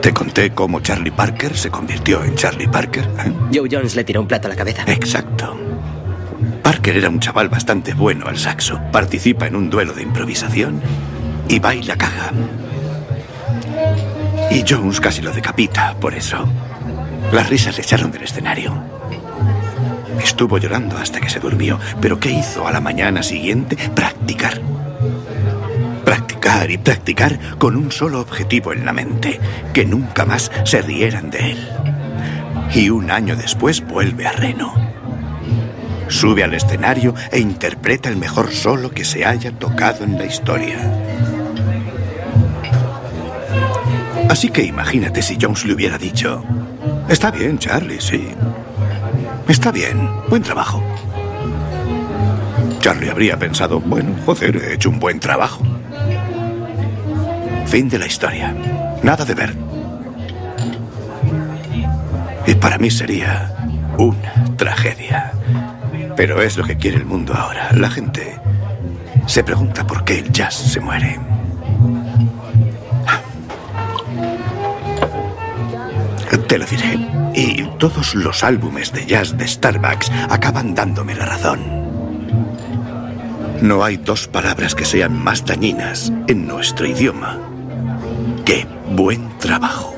Te 0.00 0.12
conté 0.12 0.50
cómo 0.50 0.78
Charlie 0.78 1.10
Parker 1.10 1.56
se 1.56 1.68
convirtió 1.68 2.22
en 2.22 2.36
Charlie 2.36 2.68
Parker. 2.68 3.02
¿eh? 3.02 3.32
Joe 3.52 3.68
Jones 3.68 3.96
le 3.96 4.04
tiró 4.04 4.20
un 4.20 4.28
plato 4.28 4.46
a 4.46 4.50
la 4.50 4.56
cabeza. 4.56 4.84
Exacto. 4.86 5.58
Parker 6.62 6.96
era 6.96 7.08
un 7.08 7.18
chaval 7.18 7.48
bastante 7.48 7.94
bueno 7.94 8.28
al 8.28 8.38
saxo. 8.38 8.80
Participa 8.92 9.48
en 9.48 9.56
un 9.56 9.68
duelo 9.68 9.94
de 9.94 10.04
improvisación 10.04 10.80
y 11.48 11.58
baila 11.58 11.96
caga. 11.96 12.32
Y 14.50 14.64
Jones 14.66 15.00
casi 15.00 15.22
lo 15.22 15.32
decapita 15.32 15.94
por 16.00 16.14
eso. 16.14 16.48
Las 17.32 17.48
risas 17.50 17.76
le 17.76 17.82
echaron 17.82 18.10
del 18.10 18.22
escenario. 18.22 18.74
Estuvo 20.22 20.58
llorando 20.58 20.96
hasta 20.96 21.20
que 21.20 21.30
se 21.30 21.40
durmió. 21.40 21.78
¿Pero 22.00 22.18
qué 22.18 22.30
hizo 22.30 22.66
a 22.66 22.72
la 22.72 22.80
mañana 22.80 23.22
siguiente? 23.22 23.76
Practicar. 23.94 24.60
Practicar 26.04 26.70
y 26.70 26.78
practicar 26.78 27.38
con 27.58 27.76
un 27.76 27.92
solo 27.92 28.20
objetivo 28.20 28.72
en 28.72 28.86
la 28.86 28.92
mente, 28.92 29.38
que 29.74 29.84
nunca 29.84 30.24
más 30.24 30.50
se 30.64 30.80
rieran 30.80 31.30
de 31.30 31.52
él. 31.52 31.68
Y 32.74 32.90
un 32.90 33.10
año 33.10 33.36
después 33.36 33.86
vuelve 33.86 34.26
a 34.26 34.32
Reno. 34.32 34.74
Sube 36.08 36.42
al 36.42 36.54
escenario 36.54 37.14
e 37.30 37.38
interpreta 37.38 38.08
el 38.08 38.16
mejor 38.16 38.52
solo 38.52 38.90
que 38.90 39.04
se 39.04 39.26
haya 39.26 39.52
tocado 39.52 40.04
en 40.04 40.16
la 40.16 40.24
historia. 40.24 40.78
Así 44.28 44.50
que 44.50 44.62
imagínate 44.62 45.22
si 45.22 45.38
Jones 45.40 45.64
le 45.64 45.74
hubiera 45.74 45.96
dicho, 45.96 46.44
está 47.08 47.30
bien, 47.30 47.58
Charlie, 47.58 48.00
sí. 48.00 48.28
Está 49.48 49.72
bien, 49.72 50.08
buen 50.28 50.42
trabajo. 50.42 50.82
Charlie 52.80 53.10
habría 53.10 53.38
pensado, 53.38 53.80
bueno, 53.80 54.14
joder, 54.26 54.56
he 54.56 54.74
hecho 54.74 54.90
un 54.90 55.00
buen 55.00 55.18
trabajo. 55.18 55.62
Fin 57.66 57.88
de 57.88 57.98
la 57.98 58.06
historia. 58.06 58.54
Nada 59.02 59.24
de 59.24 59.34
ver. 59.34 59.54
Y 62.46 62.54
para 62.54 62.78
mí 62.78 62.90
sería 62.90 63.54
una 63.98 64.56
tragedia. 64.56 65.32
Pero 66.16 66.42
es 66.42 66.56
lo 66.56 66.64
que 66.64 66.76
quiere 66.76 66.96
el 66.96 67.04
mundo 67.04 67.34
ahora. 67.34 67.70
La 67.72 67.90
gente 67.90 68.38
se 69.26 69.44
pregunta 69.44 69.86
por 69.86 70.04
qué 70.04 70.18
el 70.18 70.32
jazz 70.32 70.54
se 70.54 70.80
muere. 70.80 71.18
Te 76.48 76.56
lo 76.56 76.64
diré. 76.64 76.98
Y 77.34 77.62
todos 77.78 78.14
los 78.14 78.42
álbumes 78.42 78.90
de 78.92 79.04
jazz 79.04 79.36
de 79.36 79.46
Starbucks 79.46 80.10
acaban 80.30 80.74
dándome 80.74 81.14
la 81.14 81.26
razón. 81.26 81.60
No 83.60 83.84
hay 83.84 83.98
dos 83.98 84.28
palabras 84.28 84.74
que 84.74 84.86
sean 84.86 85.12
más 85.22 85.44
dañinas 85.44 86.10
en 86.26 86.46
nuestro 86.46 86.86
idioma 86.86 87.38
que 88.46 88.66
buen 88.90 89.28
trabajo. 89.38 89.94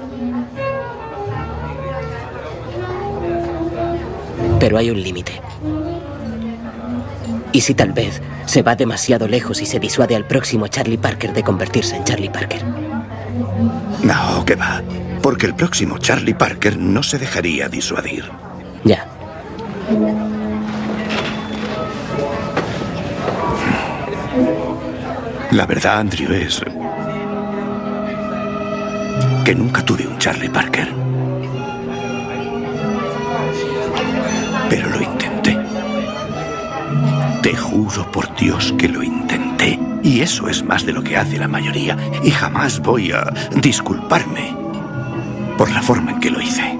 Pero 4.58 4.76
hay 4.76 4.90
un 4.90 5.00
límite. 5.00 5.40
¿Y 7.52 7.60
si 7.60 7.74
tal 7.74 7.92
vez 7.92 8.20
se 8.46 8.62
va 8.62 8.74
demasiado 8.74 9.28
lejos 9.28 9.62
y 9.62 9.66
se 9.66 9.78
disuade 9.78 10.16
al 10.16 10.26
próximo 10.26 10.66
Charlie 10.66 10.98
Parker 10.98 11.32
de 11.32 11.44
convertirse 11.44 11.94
en 11.94 12.04
Charlie 12.04 12.28
Parker? 12.28 12.64
No, 14.02 14.44
que 14.44 14.54
va. 14.54 14.82
Porque 15.22 15.46
el 15.46 15.54
próximo 15.54 15.98
Charlie 15.98 16.34
Parker 16.34 16.78
no 16.78 17.02
se 17.02 17.18
dejaría 17.18 17.68
disuadir. 17.68 18.24
Ya. 18.84 19.06
La 25.50 25.66
verdad, 25.66 25.98
Andrew, 25.98 26.32
es 26.32 26.62
que 29.44 29.54
nunca 29.54 29.84
tuve 29.84 30.06
un 30.06 30.16
Charlie 30.18 30.48
Parker. 30.48 30.88
Pero 34.68 34.90
lo 34.90 35.02
intenté. 35.02 35.58
Te 37.42 37.56
juro 37.56 38.10
por 38.12 38.34
Dios 38.36 38.72
que 38.78 38.88
lo 38.88 39.02
intenté. 39.02 39.49
Y 40.02 40.22
eso 40.22 40.48
es 40.48 40.64
más 40.64 40.86
de 40.86 40.92
lo 40.92 41.02
que 41.02 41.16
hace 41.16 41.38
la 41.38 41.48
mayoría. 41.48 41.96
Y 42.24 42.30
jamás 42.30 42.80
voy 42.80 43.12
a 43.12 43.32
disculparme 43.56 44.56
por 45.58 45.70
la 45.70 45.82
forma 45.82 46.12
en 46.12 46.20
que 46.20 46.30
lo 46.30 46.40
hice. 46.40 46.79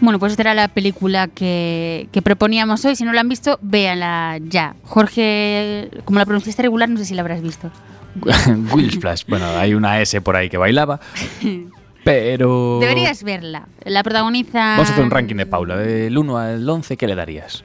Bueno, 0.00 0.18
pues 0.18 0.32
esta 0.32 0.42
era 0.42 0.54
la 0.54 0.68
película 0.68 1.28
que, 1.28 2.08
que 2.12 2.22
proponíamos 2.22 2.84
hoy. 2.84 2.96
Si 2.96 3.04
no 3.04 3.12
la 3.12 3.20
han 3.20 3.28
visto, 3.28 3.58
véanla 3.62 4.38
ya. 4.42 4.74
Jorge, 4.84 5.90
como 6.04 6.18
la 6.18 6.24
pronunciaste 6.24 6.62
regular, 6.62 6.88
no 6.88 6.98
sé 6.98 7.04
si 7.04 7.14
la 7.14 7.22
habrás 7.22 7.42
visto. 7.42 7.70
Will 8.72 8.90
Splash. 8.92 9.24
Bueno, 9.28 9.46
hay 9.46 9.74
una 9.74 10.00
S 10.00 10.20
por 10.20 10.36
ahí 10.36 10.48
que 10.48 10.56
bailaba. 10.56 11.00
Pero. 12.04 12.78
Deberías 12.80 13.22
verla. 13.22 13.68
La 13.84 14.02
protagoniza. 14.02 14.58
Vamos 14.58 14.88
a 14.88 14.92
hacer 14.92 15.04
un 15.04 15.10
ranking 15.10 15.36
de 15.36 15.46
Paula. 15.46 15.76
Del 15.76 16.16
1 16.16 16.38
al 16.38 16.68
11, 16.68 16.96
¿qué 16.96 17.06
le 17.06 17.14
darías? 17.14 17.62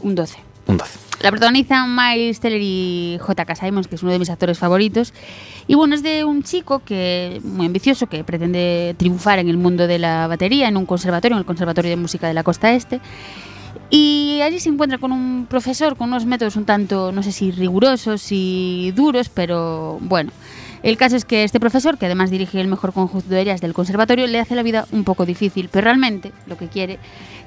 Un 0.00 0.14
12. 0.14 0.38
Un 0.66 0.76
12. 0.78 1.07
La 1.20 1.30
protagonizan 1.30 1.96
Miles 1.96 2.38
Teller 2.38 2.60
y 2.62 3.18
J.K. 3.20 3.56
Simons, 3.56 3.88
que 3.88 3.96
es 3.96 4.02
uno 4.02 4.12
de 4.12 4.20
mis 4.20 4.30
actores 4.30 4.58
favoritos. 4.58 5.12
Y 5.66 5.74
bueno, 5.74 5.96
es 5.96 6.02
de 6.04 6.24
un 6.24 6.44
chico 6.44 6.80
que 6.84 7.40
muy 7.42 7.66
ambicioso 7.66 8.06
que 8.06 8.22
pretende 8.22 8.94
triunfar 8.96 9.40
en 9.40 9.48
el 9.48 9.56
mundo 9.56 9.88
de 9.88 9.98
la 9.98 10.28
batería 10.28 10.68
en 10.68 10.76
un 10.76 10.86
conservatorio, 10.86 11.34
en 11.36 11.40
el 11.40 11.46
Conservatorio 11.46 11.90
de 11.90 11.96
Música 11.96 12.28
de 12.28 12.34
la 12.34 12.44
Costa 12.44 12.72
Este. 12.72 13.00
Y 13.90 14.40
allí 14.42 14.60
se 14.60 14.68
encuentra 14.68 14.98
con 14.98 15.12
un 15.12 15.46
profesor 15.48 15.96
con 15.96 16.08
unos 16.08 16.24
métodos 16.24 16.56
un 16.56 16.64
tanto, 16.64 17.10
no 17.10 17.22
sé 17.22 17.32
si 17.32 17.50
rigurosos 17.50 18.28
y 18.30 18.92
duros, 18.94 19.28
pero 19.28 19.98
bueno. 20.00 20.30
El 20.82 20.96
caso 20.96 21.16
es 21.16 21.24
que 21.24 21.42
este 21.42 21.58
profesor, 21.58 21.98
que 21.98 22.06
además 22.06 22.30
dirige 22.30 22.60
el 22.60 22.68
mejor 22.68 22.92
conjunto 22.92 23.28
de 23.28 23.40
ellas 23.40 23.60
del 23.60 23.74
conservatorio, 23.74 24.26
le 24.28 24.38
hace 24.38 24.54
la 24.54 24.62
vida 24.62 24.86
un 24.92 25.02
poco 25.02 25.26
difícil, 25.26 25.68
pero 25.72 25.84
realmente 25.84 26.32
lo 26.46 26.56
que 26.56 26.68
quiere 26.68 27.00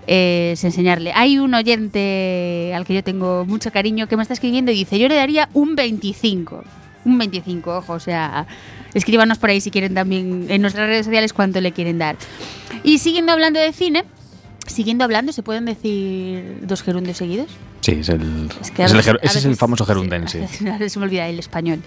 es 0.08 0.64
enseñarle. 0.64 1.12
Hay 1.14 1.38
un 1.38 1.54
oyente 1.54 2.72
al 2.76 2.86
que 2.86 2.94
yo 2.94 3.04
tengo 3.04 3.46
mucho 3.46 3.72
cariño 3.72 4.08
que 4.08 4.16
me 4.16 4.22
está 4.22 4.34
escribiendo 4.34 4.72
y 4.72 4.76
dice, 4.76 5.00
yo 5.00 5.08
le 5.08 5.16
daría 5.16 5.50
un 5.54 5.76
25. 5.76 6.64
Un 7.06 7.18
25, 7.18 7.78
ojo, 7.78 7.94
o 7.94 8.00
sea, 8.00 8.46
escríbanos 8.94 9.38
por 9.38 9.50
ahí 9.50 9.62
si 9.62 9.72
quieren 9.72 9.94
también 9.94 10.46
en 10.50 10.62
nuestras 10.62 10.88
redes 10.88 11.06
sociales 11.06 11.34
cuánto 11.34 11.62
le 11.62 11.72
quieren 11.72 11.98
dar. 11.98 12.16
Y 12.84 13.00
siguiendo 13.00 13.32
hablando 13.32 13.60
de 13.60 13.74
cine, 13.74 14.04
siguiendo 14.68 15.04
hablando, 15.04 15.32
¿se 15.32 15.44
pueden 15.44 15.66
decir 15.66 16.60
dos 16.62 16.84
gerundios 16.84 17.18
seguidos? 17.18 17.48
Sí, 17.82 17.94
es 18.00 18.10
el, 18.10 18.48
Es 18.62 18.70
que 18.72 18.84
a 18.84 18.86
es 18.86 18.92
el 18.92 18.98
veces- 18.98 19.46
es 19.46 19.58
famoso 19.58 19.84
sí, 19.86 19.88
gerundense. 19.90 20.40
a 20.70 20.74
veces 20.74 20.94
se 20.94 21.00
me 21.00 21.06
olvida 21.06 21.28
el 21.28 21.40
español. 21.40 21.82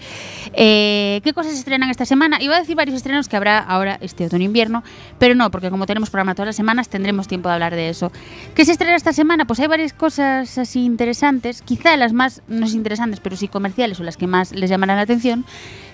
Eh, 0.52 1.20
¿Qué 1.22 1.32
cosas 1.32 1.52
se 1.52 1.58
estrenan 1.60 1.88
esta 1.88 2.04
semana? 2.04 2.42
Iba 2.42 2.56
a 2.56 2.58
decir 2.58 2.74
varios 2.76 2.96
estrenos 2.96 3.28
que 3.28 3.36
habrá 3.36 3.58
ahora 3.60 3.98
este 4.00 4.26
otoño-invierno, 4.26 4.82
pero 5.18 5.34
no, 5.34 5.50
porque 5.52 5.70
como 5.70 5.86
tenemos 5.86 6.10
programa 6.10 6.34
todas 6.34 6.46
las 6.48 6.56
semanas, 6.56 6.88
tendremos 6.88 7.28
tiempo 7.28 7.48
de 7.48 7.54
hablar 7.54 7.74
de 7.76 7.88
eso. 7.88 8.10
¿Qué 8.54 8.64
se 8.64 8.72
estrena 8.72 8.96
esta 8.96 9.12
semana? 9.12 9.44
Pues 9.46 9.60
hay 9.60 9.68
varias 9.68 9.92
cosas 9.92 10.58
así 10.58 10.84
interesantes, 10.84 11.62
quizá 11.62 11.96
las 11.96 12.12
más, 12.12 12.42
no 12.48 12.66
es 12.66 12.74
interesantes, 12.74 13.20
pero 13.20 13.36
sí 13.36 13.46
comerciales 13.48 14.00
o 14.00 14.02
las 14.02 14.16
que 14.16 14.26
más 14.26 14.52
les 14.52 14.68
llamarán 14.70 14.96
la 14.96 15.02
atención. 15.02 15.44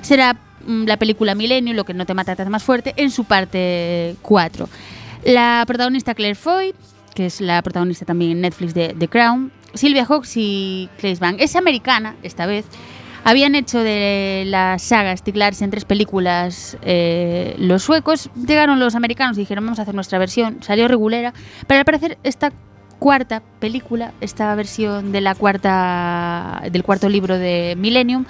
Será 0.01 0.35
mm, 0.67 0.85
la 0.85 0.97
película 0.97 1.35
Milenio, 1.35 1.75
lo 1.75 1.85
que 1.85 1.93
no 1.95 2.07
te 2.07 2.15
mata 2.15 2.35
te 2.35 2.43
hace 2.43 2.51
más 2.51 2.63
fuerte, 2.63 2.95
en 2.97 3.11
su 3.11 3.25
parte 3.25 4.17
4. 4.23 4.67
La 5.25 5.63
protagonista 5.67 6.15
Claire 6.15 6.35
Foy, 6.37 6.75
que 7.15 7.27
es 7.27 7.43
la 7.43 7.61
protagonista 7.61 8.07
también 8.07 8.31
en 8.33 8.41
Netflix 8.41 8.73
de 8.73 8.95
The 8.99 9.09
Crown, 9.09 9.53
Sylvia 9.75 10.05
Hawkes 10.05 10.37
y 10.37 10.89
Claes 10.99 11.21
Bang. 11.21 11.37
Es 11.39 11.57
americana 11.57 12.17
esta 12.23 12.47
vez. 12.47 12.67
Habían 13.23 13.55
hecho 13.55 13.81
de 13.81 14.45
la 14.47 14.79
saga 14.79 15.15
Stieg 15.17 15.37
en 15.61 15.71
tres 15.71 15.85
películas 15.85 16.79
eh, 16.83 17.55
los 17.59 17.83
suecos. 17.83 18.31
Llegaron 18.35 18.81
los 18.81 18.95
americanos 18.95 19.37
y 19.37 19.41
dijeron 19.41 19.65
vamos 19.65 19.79
a 19.79 19.83
hacer 19.83 19.95
nuestra 19.95 20.19
versión. 20.19 20.63
Salió 20.63 20.89
regulera, 20.89 21.35
pero 21.67 21.81
al 21.81 21.85
parecer 21.85 22.19
esta 22.23 22.53
cuarta 22.99 23.43
película, 23.59 24.13
esta 24.21 24.55
versión 24.55 25.13
de 25.13 25.21
la 25.21 25.35
cuarta 25.35 26.63
del 26.71 26.83
cuarto 26.83 27.09
libro 27.09 27.39
de 27.39 27.75
Millennium. 27.77 28.25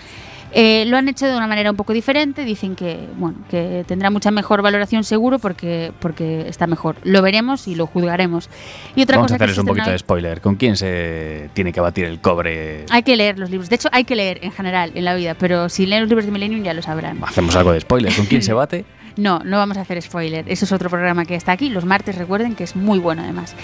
Eh, 0.52 0.84
lo 0.86 0.96
han 0.96 1.08
hecho 1.08 1.26
de 1.26 1.36
una 1.36 1.46
manera 1.46 1.70
un 1.70 1.76
poco 1.76 1.92
diferente. 1.92 2.44
Dicen 2.44 2.74
que 2.74 3.08
bueno 3.16 3.38
que 3.48 3.84
tendrá 3.86 4.10
mucha 4.10 4.30
mejor 4.30 4.62
valoración 4.62 5.04
seguro 5.04 5.38
porque 5.38 5.92
porque 6.00 6.48
está 6.48 6.66
mejor. 6.66 6.96
Lo 7.04 7.22
veremos 7.22 7.68
y 7.68 7.74
lo 7.74 7.86
juzgaremos. 7.86 8.48
Y 8.96 9.02
otra 9.02 9.16
Vamos 9.16 9.32
a 9.32 9.34
cosa 9.34 9.38
que 9.38 9.44
hacerles 9.44 9.54
se 9.54 9.60
un 9.60 9.66
poquito 9.66 9.90
de 9.90 9.98
spoiler. 9.98 10.40
¿Con 10.40 10.56
quién 10.56 10.76
se 10.76 11.50
tiene 11.54 11.72
que 11.72 11.80
batir 11.80 12.04
el 12.04 12.20
cobre? 12.20 12.84
Hay 12.90 13.02
que 13.02 13.16
leer 13.16 13.38
los 13.38 13.50
libros. 13.50 13.68
De 13.68 13.76
hecho, 13.76 13.88
hay 13.92 14.04
que 14.04 14.16
leer 14.16 14.40
en 14.42 14.52
general 14.52 14.92
en 14.94 15.04
la 15.04 15.14
vida, 15.14 15.34
pero 15.34 15.68
si 15.68 15.86
leen 15.86 16.02
los 16.02 16.08
libros 16.08 16.26
de 16.26 16.32
Millennium 16.32 16.62
ya 16.62 16.74
lo 16.74 16.82
sabrán. 16.82 17.22
Hacemos 17.22 17.54
algo 17.56 17.72
de 17.72 17.80
spoiler. 17.80 18.14
¿Con 18.14 18.26
quién 18.26 18.42
se 18.42 18.52
bate? 18.60 18.84
No, 19.16 19.40
no 19.44 19.58
vamos 19.58 19.76
a 19.76 19.82
hacer 19.82 20.00
spoiler. 20.00 20.44
Eso 20.48 20.64
es 20.64 20.72
otro 20.72 20.88
programa 20.88 21.24
que 21.24 21.34
está 21.34 21.52
aquí. 21.52 21.68
Los 21.68 21.84
martes, 21.84 22.16
recuerden 22.16 22.54
que 22.54 22.64
es 22.64 22.76
muy 22.76 22.98
bueno 22.98 23.22
además. 23.22 23.54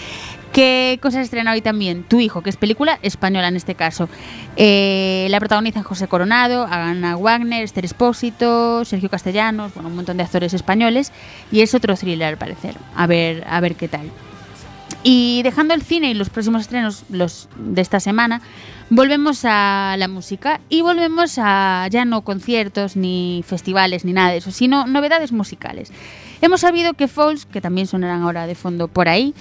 ¿Qué 0.52 0.98
cosas 1.02 1.22
estrena 1.22 1.52
hoy 1.52 1.60
también? 1.60 2.02
Tu 2.02 2.20
hijo, 2.20 2.42
que 2.42 2.50
es 2.50 2.56
película 2.56 2.98
española 3.02 3.48
en 3.48 3.56
este 3.56 3.74
caso. 3.74 4.08
Eh, 4.56 5.26
la 5.30 5.38
protagonizan 5.38 5.82
José 5.82 6.08
Coronado, 6.08 6.66
Ana 6.70 7.16
Wagner, 7.16 7.62
Esther 7.62 7.84
Espósito, 7.84 8.84
Sergio 8.84 9.10
Castellanos, 9.10 9.74
bueno, 9.74 9.90
un 9.90 9.96
montón 9.96 10.16
de 10.16 10.22
actores 10.22 10.54
españoles. 10.54 11.12
Y 11.52 11.60
es 11.60 11.74
otro 11.74 11.94
thriller 11.94 12.28
al 12.28 12.38
parecer. 12.38 12.74
A 12.94 13.06
ver, 13.06 13.44
a 13.48 13.60
ver 13.60 13.74
qué 13.74 13.88
tal. 13.88 14.10
Y 15.08 15.42
dejando 15.44 15.72
el 15.72 15.82
cine 15.82 16.10
y 16.10 16.14
los 16.14 16.30
próximos 16.30 16.62
estrenos, 16.62 17.04
los 17.10 17.48
de 17.56 17.80
esta 17.80 18.00
semana, 18.00 18.40
volvemos 18.90 19.44
a 19.44 19.94
la 19.98 20.08
música 20.08 20.60
y 20.68 20.82
volvemos 20.82 21.38
a 21.38 21.86
ya 21.90 22.04
no 22.04 22.22
conciertos 22.22 22.96
ni 22.96 23.44
festivales 23.46 24.04
ni 24.04 24.12
nada 24.12 24.30
de 24.30 24.38
eso, 24.38 24.50
sino 24.50 24.86
novedades 24.86 25.30
musicales. 25.30 25.92
Hemos 26.40 26.62
sabido 26.62 26.94
que 26.94 27.06
Falls, 27.06 27.46
que 27.46 27.60
también 27.60 27.86
sonarán 27.86 28.22
ahora 28.22 28.48
de 28.48 28.56
fondo 28.56 28.88
por 28.88 29.08
ahí, 29.08 29.32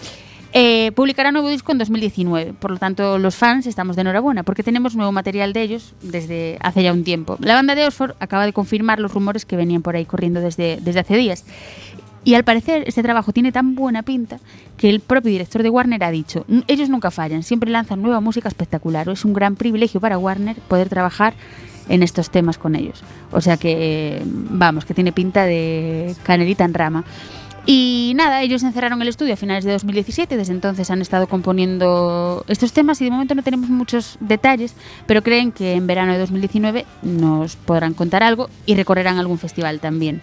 eh, 0.57 0.93
publicará 0.95 1.33
nuevo 1.33 1.49
disco 1.49 1.73
en 1.73 1.77
2019. 1.79 2.53
Por 2.53 2.71
lo 2.71 2.77
tanto, 2.77 3.17
los 3.17 3.35
fans 3.35 3.67
estamos 3.67 3.97
de 3.97 4.03
enhorabuena 4.03 4.43
porque 4.43 4.63
tenemos 4.63 4.95
nuevo 4.95 5.11
material 5.11 5.51
de 5.51 5.61
ellos 5.61 5.93
desde 6.01 6.57
hace 6.61 6.81
ya 6.81 6.93
un 6.93 7.03
tiempo. 7.03 7.35
La 7.41 7.55
banda 7.55 7.75
de 7.75 7.85
Oxford 7.85 8.15
acaba 8.21 8.45
de 8.45 8.53
confirmar 8.53 8.99
los 9.01 9.13
rumores 9.13 9.45
que 9.45 9.57
venían 9.57 9.81
por 9.81 9.97
ahí 9.97 10.05
corriendo 10.05 10.39
desde, 10.39 10.79
desde 10.81 11.01
hace 11.01 11.17
días. 11.17 11.43
Y 12.23 12.35
al 12.35 12.45
parecer 12.45 12.85
este 12.87 13.03
trabajo 13.03 13.33
tiene 13.33 13.51
tan 13.51 13.75
buena 13.75 14.01
pinta 14.01 14.39
que 14.77 14.89
el 14.89 15.01
propio 15.01 15.29
director 15.29 15.61
de 15.61 15.69
Warner 15.69 16.03
ha 16.05 16.09
dicho, 16.09 16.45
"N- 16.49 16.63
ellos 16.67 16.87
nunca 16.89 17.11
fallan, 17.11 17.43
siempre 17.43 17.69
lanzan 17.69 18.01
nueva 18.01 18.21
música 18.21 18.47
espectacular. 18.47 19.09
Es 19.09 19.25
un 19.25 19.33
gran 19.33 19.57
privilegio 19.57 19.99
para 19.99 20.17
Warner 20.17 20.55
poder 20.69 20.87
trabajar 20.87 21.33
en 21.89 22.01
estos 22.01 22.29
temas 22.31 22.57
con 22.57 22.75
ellos. 22.75 23.03
O 23.31 23.41
sea 23.41 23.57
que, 23.57 24.21
vamos, 24.25 24.85
que 24.85 24.93
tiene 24.95 25.11
pinta 25.11 25.43
de 25.43 26.15
canelita 26.23 26.63
en 26.63 26.73
rama. 26.73 27.03
Y 27.67 28.13
nada, 28.15 28.43
ellos 28.43 28.61
encerraron 28.61 29.01
el 29.01 29.07
estudio 29.07 29.33
a 29.33 29.37
finales 29.37 29.63
de 29.63 29.71
2017, 29.71 30.37
desde 30.37 30.53
entonces 30.53 30.91
han 30.91 31.01
estado 31.01 31.27
componiendo 31.27 32.45
estos 32.47 32.73
temas 32.73 33.01
y 33.01 33.05
de 33.05 33.11
momento 33.11 33.33
no 33.33 33.41
tenemos 33.41 33.69
muchos 33.69 34.17
detalles, 34.19 34.75
pero 35.07 35.23
creen 35.23 35.51
que 35.51 35.73
en 35.73 35.87
verano 35.87 36.13
de 36.13 36.19
2019 36.19 36.85
nos 37.01 37.55
podrán 37.55 37.95
contar 37.95 38.21
algo 38.21 38.51
y 38.67 38.75
recorrerán 38.75 39.17
algún 39.17 39.39
festival 39.39 39.79
también. 39.79 40.21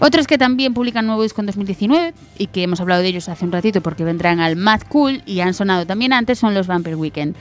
Otros 0.00 0.26
que 0.26 0.38
también 0.38 0.72
publican 0.72 1.06
nuevo 1.06 1.22
disco 1.22 1.42
en 1.42 1.46
2019 1.46 2.14
y 2.38 2.46
que 2.46 2.62
hemos 2.62 2.80
hablado 2.80 3.02
de 3.02 3.08
ellos 3.08 3.28
hace 3.28 3.44
un 3.44 3.52
ratito 3.52 3.82
porque 3.82 4.04
vendrán 4.04 4.40
al 4.40 4.56
Mad 4.56 4.82
Cool 4.88 5.22
y 5.26 5.40
han 5.40 5.52
sonado 5.52 5.84
también 5.86 6.14
antes 6.14 6.38
son 6.38 6.54
los 6.54 6.68
Vampire 6.68 6.96
Weekend. 6.96 7.34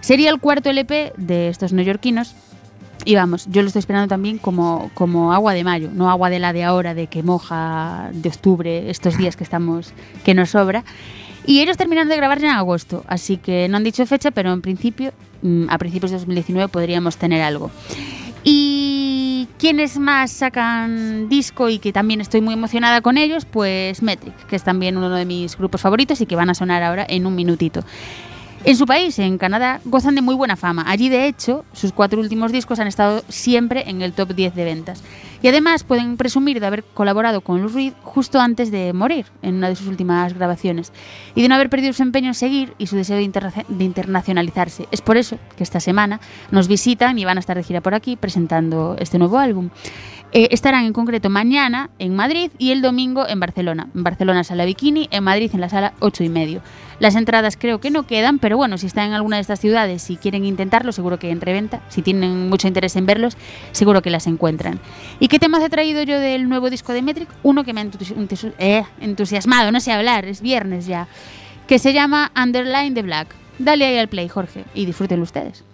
Sería 0.00 0.28
el 0.30 0.40
cuarto 0.40 0.68
LP 0.70 1.12
de 1.16 1.48
estos 1.48 1.72
neoyorquinos 1.72 2.34
y 3.04 3.14
vamos, 3.14 3.46
yo 3.50 3.62
lo 3.62 3.68
estoy 3.68 3.80
esperando 3.80 4.08
también 4.08 4.38
como, 4.38 4.90
como 4.94 5.32
agua 5.32 5.54
de 5.54 5.64
mayo, 5.64 5.90
no 5.92 6.10
agua 6.10 6.30
de 6.30 6.38
la 6.38 6.52
de 6.52 6.64
ahora, 6.64 6.94
de 6.94 7.06
que 7.06 7.22
moja 7.22 8.10
de 8.12 8.28
octubre, 8.28 8.90
estos 8.90 9.16
días 9.16 9.36
que 9.36 9.44
estamos, 9.44 9.92
que 10.24 10.34
nos 10.34 10.50
sobra. 10.50 10.84
Y 11.46 11.60
ellos 11.60 11.76
terminaron 11.76 12.08
de 12.08 12.16
grabar 12.16 12.38
en 12.38 12.50
agosto, 12.50 13.04
así 13.08 13.38
que 13.38 13.68
no 13.68 13.78
han 13.78 13.84
dicho 13.84 14.04
fecha, 14.06 14.30
pero 14.30 14.52
en 14.52 14.60
principio, 14.60 15.12
mm, 15.42 15.70
a 15.70 15.78
principios 15.78 16.10
de 16.10 16.18
2019 16.18 16.68
podríamos 16.68 17.16
tener 17.16 17.42
algo. 17.42 17.70
Y 18.44 19.48
quienes 19.58 19.98
más 19.98 20.30
sacan 20.30 21.28
disco 21.28 21.68
y 21.68 21.78
que 21.78 21.92
también 21.92 22.20
estoy 22.20 22.40
muy 22.40 22.54
emocionada 22.54 23.00
con 23.00 23.18
ellos, 23.18 23.44
pues 23.44 24.02
Metric, 24.02 24.34
que 24.46 24.56
es 24.56 24.64
también 24.64 24.96
uno 24.96 25.10
de 25.10 25.24
mis 25.24 25.56
grupos 25.56 25.80
favoritos 25.80 26.20
y 26.20 26.26
que 26.26 26.36
van 26.36 26.50
a 26.50 26.54
sonar 26.54 26.82
ahora 26.82 27.06
en 27.08 27.26
un 27.26 27.34
minutito. 27.34 27.82
En 28.62 28.76
su 28.76 28.84
país, 28.84 29.18
en 29.18 29.38
Canadá, 29.38 29.80
gozan 29.86 30.14
de 30.14 30.20
muy 30.20 30.34
buena 30.34 30.54
fama. 30.54 30.84
Allí, 30.86 31.08
de 31.08 31.26
hecho, 31.26 31.64
sus 31.72 31.92
cuatro 31.92 32.20
últimos 32.20 32.52
discos 32.52 32.78
han 32.78 32.86
estado 32.88 33.22
siempre 33.28 33.88
en 33.88 34.02
el 34.02 34.12
top 34.12 34.34
10 34.34 34.54
de 34.54 34.64
ventas. 34.64 35.02
Y 35.42 35.48
además 35.48 35.82
pueden 35.82 36.18
presumir 36.18 36.60
de 36.60 36.66
haber 36.66 36.84
colaborado 36.84 37.40
con 37.40 37.62
Lou 37.62 37.70
Reed 37.70 37.94
justo 38.02 38.38
antes 38.38 38.70
de 38.70 38.92
morir 38.92 39.24
en 39.40 39.54
una 39.54 39.70
de 39.70 39.76
sus 39.76 39.86
últimas 39.86 40.34
grabaciones 40.34 40.92
y 41.34 41.40
de 41.40 41.48
no 41.48 41.54
haber 41.54 41.70
perdido 41.70 41.94
su 41.94 42.02
empeño 42.02 42.28
en 42.28 42.34
seguir 42.34 42.74
y 42.76 42.88
su 42.88 42.96
deseo 42.96 43.16
de, 43.16 43.22
interna- 43.22 43.64
de 43.66 43.84
internacionalizarse. 43.84 44.86
Es 44.90 45.00
por 45.00 45.16
eso 45.16 45.38
que 45.56 45.62
esta 45.64 45.80
semana 45.80 46.20
nos 46.50 46.68
visitan 46.68 47.18
y 47.18 47.24
van 47.24 47.38
a 47.38 47.40
estar 47.40 47.56
de 47.56 47.62
gira 47.62 47.80
por 47.80 47.94
aquí 47.94 48.16
presentando 48.16 48.94
este 48.98 49.18
nuevo 49.18 49.38
álbum. 49.38 49.70
Eh, 50.32 50.48
estarán 50.52 50.84
en 50.84 50.92
concreto 50.92 51.28
mañana 51.28 51.90
en 51.98 52.14
Madrid 52.14 52.52
y 52.56 52.70
el 52.70 52.82
domingo 52.82 53.26
en 53.26 53.40
Barcelona. 53.40 53.88
En 53.94 54.04
Barcelona 54.04 54.44
sala 54.44 54.64
Bikini, 54.64 55.08
en 55.10 55.24
Madrid 55.24 55.50
en 55.52 55.60
la 55.60 55.68
sala 55.68 55.92
8 55.98 56.22
y 56.22 56.28
medio. 56.28 56.62
Las 57.00 57.16
entradas 57.16 57.56
creo 57.56 57.80
que 57.80 57.90
no 57.90 58.06
quedan, 58.06 58.38
pero 58.38 58.56
bueno, 58.56 58.78
si 58.78 58.86
están 58.86 59.08
en 59.08 59.14
alguna 59.14 59.36
de 59.36 59.42
estas 59.42 59.58
ciudades 59.58 60.08
y 60.08 60.16
quieren 60.16 60.44
intentarlo, 60.44 60.92
seguro 60.92 61.18
que 61.18 61.30
en 61.30 61.40
reventa, 61.40 61.80
si 61.88 62.02
tienen 62.02 62.48
mucho 62.48 62.68
interés 62.68 62.94
en 62.94 63.06
verlos, 63.06 63.36
seguro 63.72 64.02
que 64.02 64.10
las 64.10 64.28
encuentran. 64.28 64.78
¿Y 65.18 65.26
qué 65.26 65.40
temas 65.40 65.64
he 65.64 65.68
traído 65.68 66.02
yo 66.02 66.20
del 66.20 66.48
nuevo 66.48 66.70
disco 66.70 66.92
de 66.92 67.02
Metric? 67.02 67.28
Uno 67.42 67.64
que 67.64 67.72
me 67.72 67.80
ha 67.80 67.86
eh, 68.58 68.84
entusiasmado, 69.00 69.72
no 69.72 69.80
sé 69.80 69.92
hablar, 69.92 70.26
es 70.26 70.42
viernes 70.42 70.86
ya, 70.86 71.08
que 71.66 71.80
se 71.80 71.92
llama 71.92 72.30
Underline 72.40 72.94
the 72.94 73.02
Black. 73.02 73.34
Dale 73.58 73.84
ahí 73.84 73.98
al 73.98 74.08
play, 74.08 74.28
Jorge, 74.28 74.64
y 74.74 74.86
disfrútenlo 74.86 75.24
ustedes. 75.24 75.64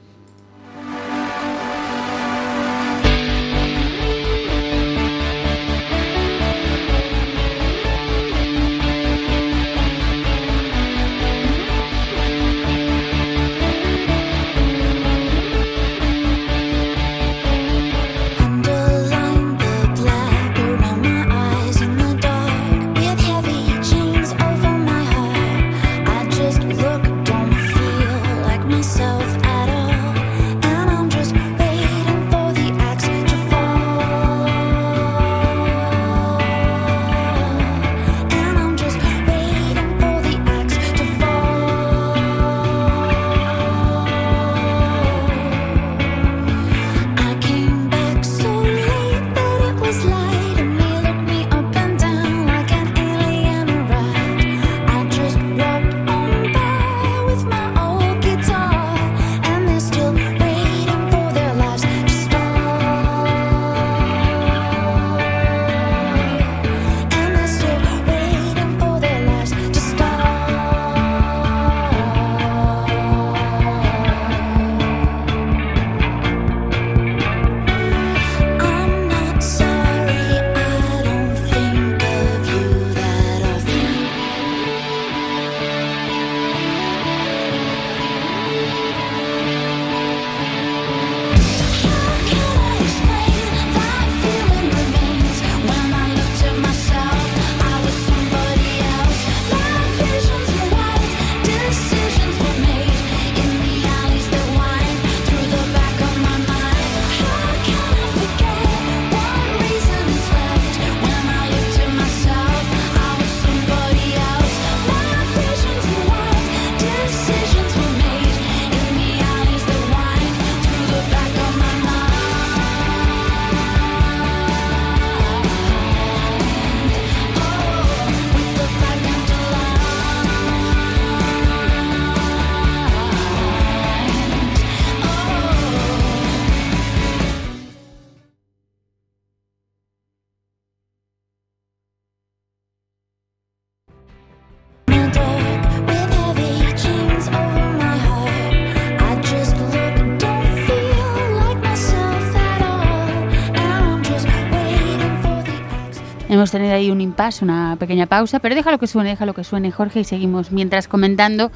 Una 157.42 157.76
pequeña 157.78 158.06
pausa, 158.06 158.38
pero 158.38 158.54
deja 158.54 158.70
lo 158.70 158.78
que 158.78 158.86
suene, 158.86 159.10
deja 159.10 159.26
lo 159.26 159.34
que 159.34 159.44
suene, 159.44 159.70
Jorge, 159.70 160.00
y 160.00 160.04
seguimos 160.04 160.52
mientras 160.52 160.86
comentando 160.88 161.50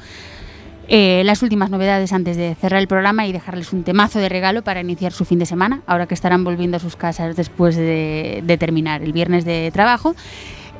eh, 0.87 1.21
las 1.23 1.41
últimas 1.43 1.69
novedades 1.69 2.11
antes 2.11 2.35
de 2.35 2.55
cerrar 2.55 2.81
el 2.81 2.87
programa 2.87 3.25
y 3.27 3.31
dejarles 3.31 3.71
un 3.71 3.83
temazo 3.83 4.19
de 4.19 4.27
regalo 4.27 4.63
para 4.63 4.81
iniciar 4.81 5.13
su 5.13 5.23
fin 5.23 5.39
de 5.39 5.45
semana, 5.45 5.81
ahora 5.85 6.07
que 6.07 6.13
estarán 6.13 6.43
volviendo 6.43 6.77
a 6.77 6.79
sus 6.79 6.95
casas 6.95 7.35
después 7.35 7.75
de, 7.75 8.41
de 8.43 8.57
terminar 8.57 9.01
el 9.01 9.13
viernes 9.13 9.45
de 9.45 9.71
trabajo. 9.71 10.15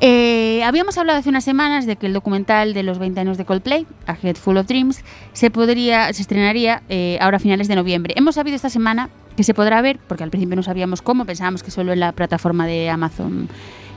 Eh, 0.04 0.64
habíamos 0.64 0.98
hablado 0.98 1.20
hace 1.20 1.30
unas 1.30 1.44
semanas 1.44 1.86
de 1.86 1.96
que 1.96 2.08
el 2.08 2.14
documental 2.14 2.74
de 2.74 2.82
los 2.82 2.98
20 2.98 3.20
años 3.20 3.38
de 3.38 3.46
Coldplay, 3.46 3.86
A 4.08 4.18
Head 4.20 4.36
Full 4.36 4.58
of 4.58 4.66
Dreams, 4.66 5.04
se, 5.34 5.52
podría, 5.52 6.12
se 6.12 6.24
estrenaría 6.24 6.82
eh, 6.90 7.20
ahora 7.22 7.38
a 7.38 7.40
finales 7.40 7.68
de 7.68 7.76
noviembre. 7.76 8.16
Hemos 8.18 8.34
sabido 8.34 8.56
esta 8.56 8.72
semana 8.72 9.10
que 9.38 9.44
se 9.44 9.54
podrá 9.54 9.80
ver, 9.84 10.00
porque 10.08 10.24
al 10.24 10.32
principio 10.32 10.56
no 10.56 10.64
sabíamos 10.64 11.04
cómo, 11.04 11.26
pensábamos 11.26 11.62
que 11.62 11.70
solo 11.70 11.94
en 11.94 12.00
la 12.00 12.14
plataforma 12.14 12.66
de 12.66 12.90
Amazon, 12.90 13.48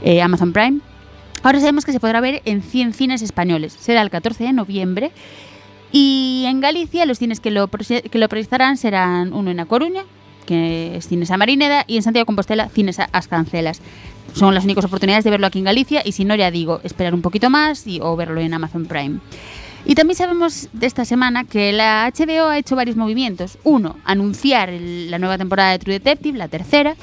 eh, 0.02 0.20
Amazon 0.20 0.52
Prime. 0.52 0.80
Ahora 1.42 1.58
sabemos 1.60 1.86
que 1.86 1.92
se 1.92 2.00
podrá 2.00 2.20
ver 2.20 2.42
en 2.44 2.60
100 2.60 2.92
cines 2.92 3.22
españoles. 3.22 3.72
Será 3.72 4.02
el 4.02 4.10
14 4.10 4.44
de 4.44 4.52
noviembre. 4.52 5.10
Y 5.90 6.44
en 6.46 6.60
Galicia 6.60 7.06
los 7.06 7.18
cines 7.18 7.40
que 7.40 7.50
lo, 7.50 7.68
que 7.68 8.28
proyectarán 8.28 8.76
serán 8.76 9.32
uno 9.32 9.50
en 9.50 9.60
A 9.60 9.64
Coruña, 9.64 10.02
que 10.44 10.96
es 10.96 11.08
Cines 11.08 11.30
a 11.30 11.38
Marineda, 11.38 11.84
y 11.86 11.96
en 11.96 12.02
Santiago 12.02 12.26
Compostela, 12.26 12.68
Cines 12.68 13.00
a 13.00 13.08
As 13.12 13.28
Cancelas. 13.28 13.80
Son 14.34 14.54
las 14.54 14.64
únicas 14.64 14.84
oportunidades 14.84 15.24
de 15.24 15.30
verlo 15.30 15.46
aquí 15.46 15.60
en 15.60 15.64
Galicia 15.64 16.02
y 16.04 16.12
si 16.12 16.24
no, 16.24 16.34
ya 16.34 16.50
digo, 16.50 16.80
esperar 16.82 17.14
un 17.14 17.22
poquito 17.22 17.50
más 17.50 17.86
y, 17.86 18.00
o 18.02 18.16
verlo 18.16 18.40
en 18.40 18.52
Amazon 18.52 18.86
Prime. 18.86 19.20
Y 19.86 19.94
también 19.94 20.16
sabemos 20.16 20.68
de 20.72 20.86
esta 20.86 21.04
semana 21.04 21.44
que 21.44 21.72
la 21.72 22.10
HBO 22.10 22.48
ha 22.48 22.58
hecho 22.58 22.74
varios 22.74 22.96
movimientos. 22.96 23.58
Uno, 23.64 23.96
anunciar 24.04 24.70
la 24.72 25.18
nueva 25.18 25.38
temporada 25.38 25.70
de 25.70 25.78
True 25.78 25.94
Detective, 25.94 26.36
la 26.36 26.48
tercera. 26.48 26.96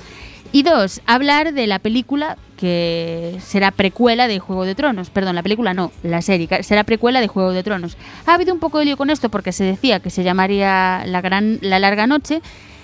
Y 0.51 0.63
dos, 0.63 1.01
hablar 1.05 1.53
de 1.53 1.67
la 1.67 1.79
película 1.79 2.37
que 2.57 3.37
será 3.39 3.71
precuela 3.71 4.27
de 4.27 4.39
Juego 4.39 4.65
de 4.65 4.75
Tronos. 4.75 5.09
Perdón, 5.09 5.35
la 5.35 5.43
película 5.43 5.73
no, 5.73 5.91
la 6.03 6.21
serie 6.21 6.49
será 6.63 6.83
precuela 6.83 7.21
de 7.21 7.27
Juego 7.27 7.53
de 7.53 7.63
Tronos. 7.63 7.95
Ha 8.25 8.33
habido 8.33 8.53
un 8.53 8.59
poco 8.59 8.79
de 8.79 8.85
lío 8.85 8.97
con 8.97 9.09
esto 9.09 9.29
porque 9.29 9.53
se 9.53 9.63
decía 9.63 10.01
que 10.01 10.09
se 10.09 10.23
llamaría 10.23 11.03
La, 11.05 11.21
gran, 11.21 11.59
la 11.61 11.79
Larga 11.79 12.05
Noche. 12.05 12.41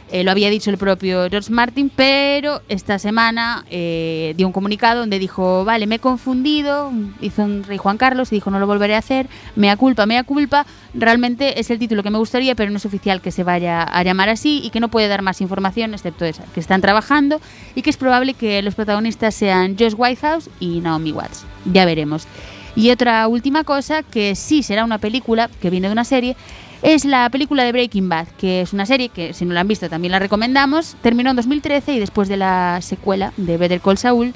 Eh, 0.09 0.23
lo 0.23 0.31
había 0.31 0.49
dicho 0.49 0.69
el 0.69 0.77
propio 0.77 1.29
George 1.29 1.51
Martin, 1.51 1.91
pero 1.93 2.61
esta 2.69 2.97
semana 2.97 3.65
eh, 3.69 4.33
dio 4.37 4.47
un 4.47 4.53
comunicado 4.53 5.01
donde 5.01 5.19
dijo, 5.19 5.65
vale, 5.65 5.85
me 5.85 5.95
he 5.95 5.99
confundido, 5.99 6.93
hizo 7.19 7.43
un 7.43 7.63
rey 7.63 7.77
Juan 7.77 7.97
Carlos 7.97 8.31
y 8.31 8.35
dijo, 8.35 8.49
no 8.49 8.59
lo 8.59 8.67
volveré 8.67 8.95
a 8.95 8.99
hacer, 8.99 9.27
mea 9.57 9.75
culpa, 9.75 10.05
mea 10.05 10.23
culpa, 10.23 10.65
realmente 10.93 11.59
es 11.59 11.69
el 11.71 11.79
título 11.79 12.03
que 12.03 12.09
me 12.09 12.19
gustaría, 12.19 12.55
pero 12.55 12.71
no 12.71 12.77
es 12.77 12.85
oficial 12.85 13.19
que 13.19 13.31
se 13.31 13.43
vaya 13.43 13.83
a 13.83 14.01
llamar 14.03 14.29
así 14.29 14.61
y 14.63 14.69
que 14.69 14.79
no 14.79 14.87
puede 14.87 15.09
dar 15.09 15.23
más 15.23 15.41
información, 15.41 15.93
excepto 15.93 16.23
esa, 16.23 16.43
que 16.53 16.61
están 16.61 16.79
trabajando 16.79 17.41
y 17.75 17.81
que 17.81 17.89
es 17.89 17.97
probable 17.97 18.33
que 18.33 18.61
los 18.61 18.75
protagonistas 18.75 19.35
sean 19.35 19.75
Josh 19.77 19.95
Whitehouse 19.97 20.49
y 20.61 20.79
Naomi 20.79 21.11
Watts. 21.11 21.45
Ya 21.65 21.83
veremos. 21.83 22.27
Y 22.77 22.91
otra 22.91 23.27
última 23.27 23.63
cosa, 23.63 24.03
que 24.03 24.35
sí 24.35 24.61
será 24.61 24.85
una 24.85 24.99
película, 24.99 25.49
que 25.59 25.71
viene 25.71 25.87
de 25.87 25.93
una 25.93 26.05
serie, 26.05 26.37
es 26.93 27.03
la 27.03 27.29
película 27.29 27.63
de 27.63 27.73
Breaking 27.73 28.07
Bad, 28.07 28.27
que 28.37 28.61
es 28.61 28.71
una 28.71 28.85
serie 28.85 29.09
que, 29.09 29.33
si 29.33 29.43
no 29.43 29.53
la 29.53 29.59
han 29.59 29.67
visto, 29.67 29.89
también 29.89 30.13
la 30.13 30.19
recomendamos. 30.19 30.95
Terminó 31.01 31.31
en 31.31 31.35
2013 31.35 31.93
y 31.93 31.99
después 31.99 32.29
de 32.29 32.37
la 32.37 32.79
secuela 32.81 33.33
de 33.35 33.57
Better 33.57 33.81
Call 33.81 33.97
Saul, 33.97 34.33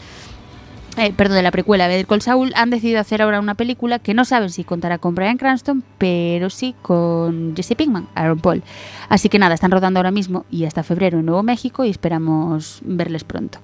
eh, 0.98 1.14
perdón, 1.16 1.38
de 1.38 1.44
la 1.44 1.52
precuela 1.52 1.88
Better 1.88 2.06
Call 2.06 2.22
Saul, 2.22 2.52
han 2.56 2.70
decidido 2.70 3.00
hacer 3.00 3.22
ahora 3.22 3.40
una 3.40 3.56
película 3.56 4.00
que 4.00 4.14
no 4.14 4.26
saben 4.26 4.50
si 4.50 4.66
contará 4.66 4.98
con 4.98 5.16
Bryan 5.16 5.38
Cranston, 5.38 5.82
pero 5.98 6.50
sí 6.50 6.76
con 6.82 7.56
Jesse 7.56 7.76
Pinkman, 7.76 8.10
Aaron 8.16 8.40
Paul. 8.40 8.64
Así 9.08 9.30
que 9.30 9.40
nada, 9.40 9.54
están 9.54 9.72
rodando 9.72 10.00
ahora 10.00 10.12
mismo 10.12 10.46
y 10.52 10.66
hasta 10.66 10.84
febrero 10.84 11.20
en 11.20 11.28
Nuevo 11.28 11.44
México 11.44 11.86
y 11.86 11.90
esperamos 11.90 12.82
verles 12.84 13.24
pronto. 13.24 13.60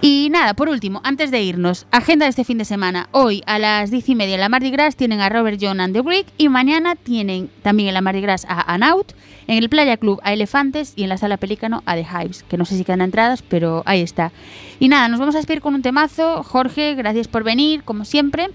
Y 0.00 0.28
nada, 0.30 0.54
por 0.54 0.68
último, 0.68 1.00
antes 1.02 1.32
de 1.32 1.42
irnos, 1.42 1.88
agenda 1.90 2.24
de 2.24 2.30
este 2.30 2.44
fin 2.44 2.56
de 2.56 2.64
semana. 2.64 3.08
Hoy 3.10 3.42
a 3.46 3.58
las 3.58 3.90
10 3.90 4.10
y 4.10 4.14
media 4.14 4.36
en 4.36 4.40
la 4.40 4.48
Mardi 4.48 4.70
Gras 4.70 4.94
tienen 4.94 5.20
a 5.20 5.28
Robert 5.28 5.58
John 5.60 5.80
and 5.80 5.92
the 5.92 6.02
Greek 6.02 6.26
y 6.38 6.48
mañana 6.48 6.94
tienen 6.94 7.50
también 7.62 7.88
en 7.88 7.94
la 7.94 8.00
Mardi 8.00 8.20
Gras 8.20 8.46
a 8.48 8.72
Anaut, 8.72 9.12
en 9.48 9.58
el 9.58 9.68
Playa 9.68 9.96
Club 9.96 10.20
a 10.22 10.32
Elefantes 10.32 10.92
y 10.94 11.02
en 11.02 11.08
la 11.08 11.18
Sala 11.18 11.36
Pelícano 11.36 11.82
a 11.84 11.96
The 11.96 12.06
Hives, 12.06 12.44
que 12.44 12.56
no 12.56 12.64
sé 12.64 12.76
si 12.76 12.84
quedan 12.84 13.00
entradas, 13.00 13.42
pero 13.42 13.82
ahí 13.86 14.00
está. 14.00 14.30
Y 14.78 14.86
nada, 14.86 15.08
nos 15.08 15.18
vamos 15.18 15.34
a 15.34 15.38
despedir 15.38 15.60
con 15.60 15.74
un 15.74 15.82
temazo. 15.82 16.44
Jorge, 16.44 16.94
gracias 16.94 17.26
por 17.26 17.42
venir, 17.42 17.82
como 17.82 18.04
siempre. 18.04 18.50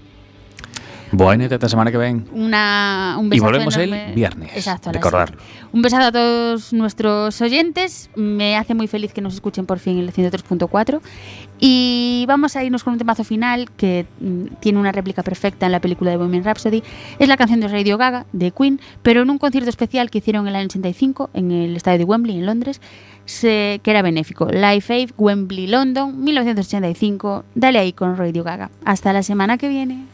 Bueno, 1.16 1.44
esta 1.44 1.68
semana 1.68 1.90
que 1.90 1.96
ven. 1.98 2.26
Una, 2.32 3.16
un 3.18 3.26
Y 3.26 3.30
besazo 3.30 3.44
volvemos 3.46 3.76
el 3.76 3.92
enorme. 3.92 4.14
viernes, 4.14 4.50
Exacto, 4.54 4.90
siete. 4.92 5.36
Un 5.72 5.82
besazo 5.82 6.06
a 6.08 6.12
todos 6.12 6.72
nuestros 6.72 7.40
oyentes. 7.40 8.10
Me 8.16 8.56
hace 8.56 8.74
muy 8.74 8.86
feliz 8.88 9.12
que 9.12 9.20
nos 9.20 9.34
escuchen 9.34 9.66
por 9.66 9.78
fin 9.78 9.98
el 9.98 10.12
103.4. 10.12 11.00
Y 11.60 12.24
vamos 12.26 12.56
a 12.56 12.64
irnos 12.64 12.82
con 12.84 12.94
un 12.94 12.98
temazo 12.98 13.22
final 13.24 13.70
que 13.76 14.06
mm, 14.20 14.56
tiene 14.60 14.78
una 14.78 14.92
réplica 14.92 15.22
perfecta 15.22 15.66
en 15.66 15.72
la 15.72 15.80
película 15.80 16.10
de 16.10 16.16
Bohemian 16.16 16.42
Rhapsody. 16.44 16.82
Es 17.18 17.28
la 17.28 17.36
canción 17.36 17.60
de 17.60 17.68
Radio 17.68 17.96
Gaga, 17.96 18.26
de 18.32 18.50
Queen, 18.50 18.80
pero 19.02 19.22
en 19.22 19.30
un 19.30 19.38
concierto 19.38 19.70
especial 19.70 20.10
que 20.10 20.18
hicieron 20.18 20.44
en 20.46 20.48
el 20.48 20.56
año 20.56 20.66
85 20.66 21.30
en 21.32 21.50
el 21.52 21.76
estadio 21.76 21.98
de 21.98 22.04
Wembley, 22.04 22.38
en 22.38 22.46
Londres, 22.46 22.80
se- 23.24 23.80
que 23.82 23.90
era 23.90 24.02
benéfico. 24.02 24.48
Live 24.50 24.84
Aid, 24.88 25.10
Wembley, 25.16 25.68
London, 25.68 26.22
1985. 26.24 27.44
Dale 27.54 27.78
ahí 27.78 27.92
con 27.92 28.16
Radio 28.16 28.42
Gaga. 28.42 28.70
Hasta 28.84 29.12
la 29.12 29.22
semana 29.22 29.56
que 29.58 29.68
viene. 29.68 30.04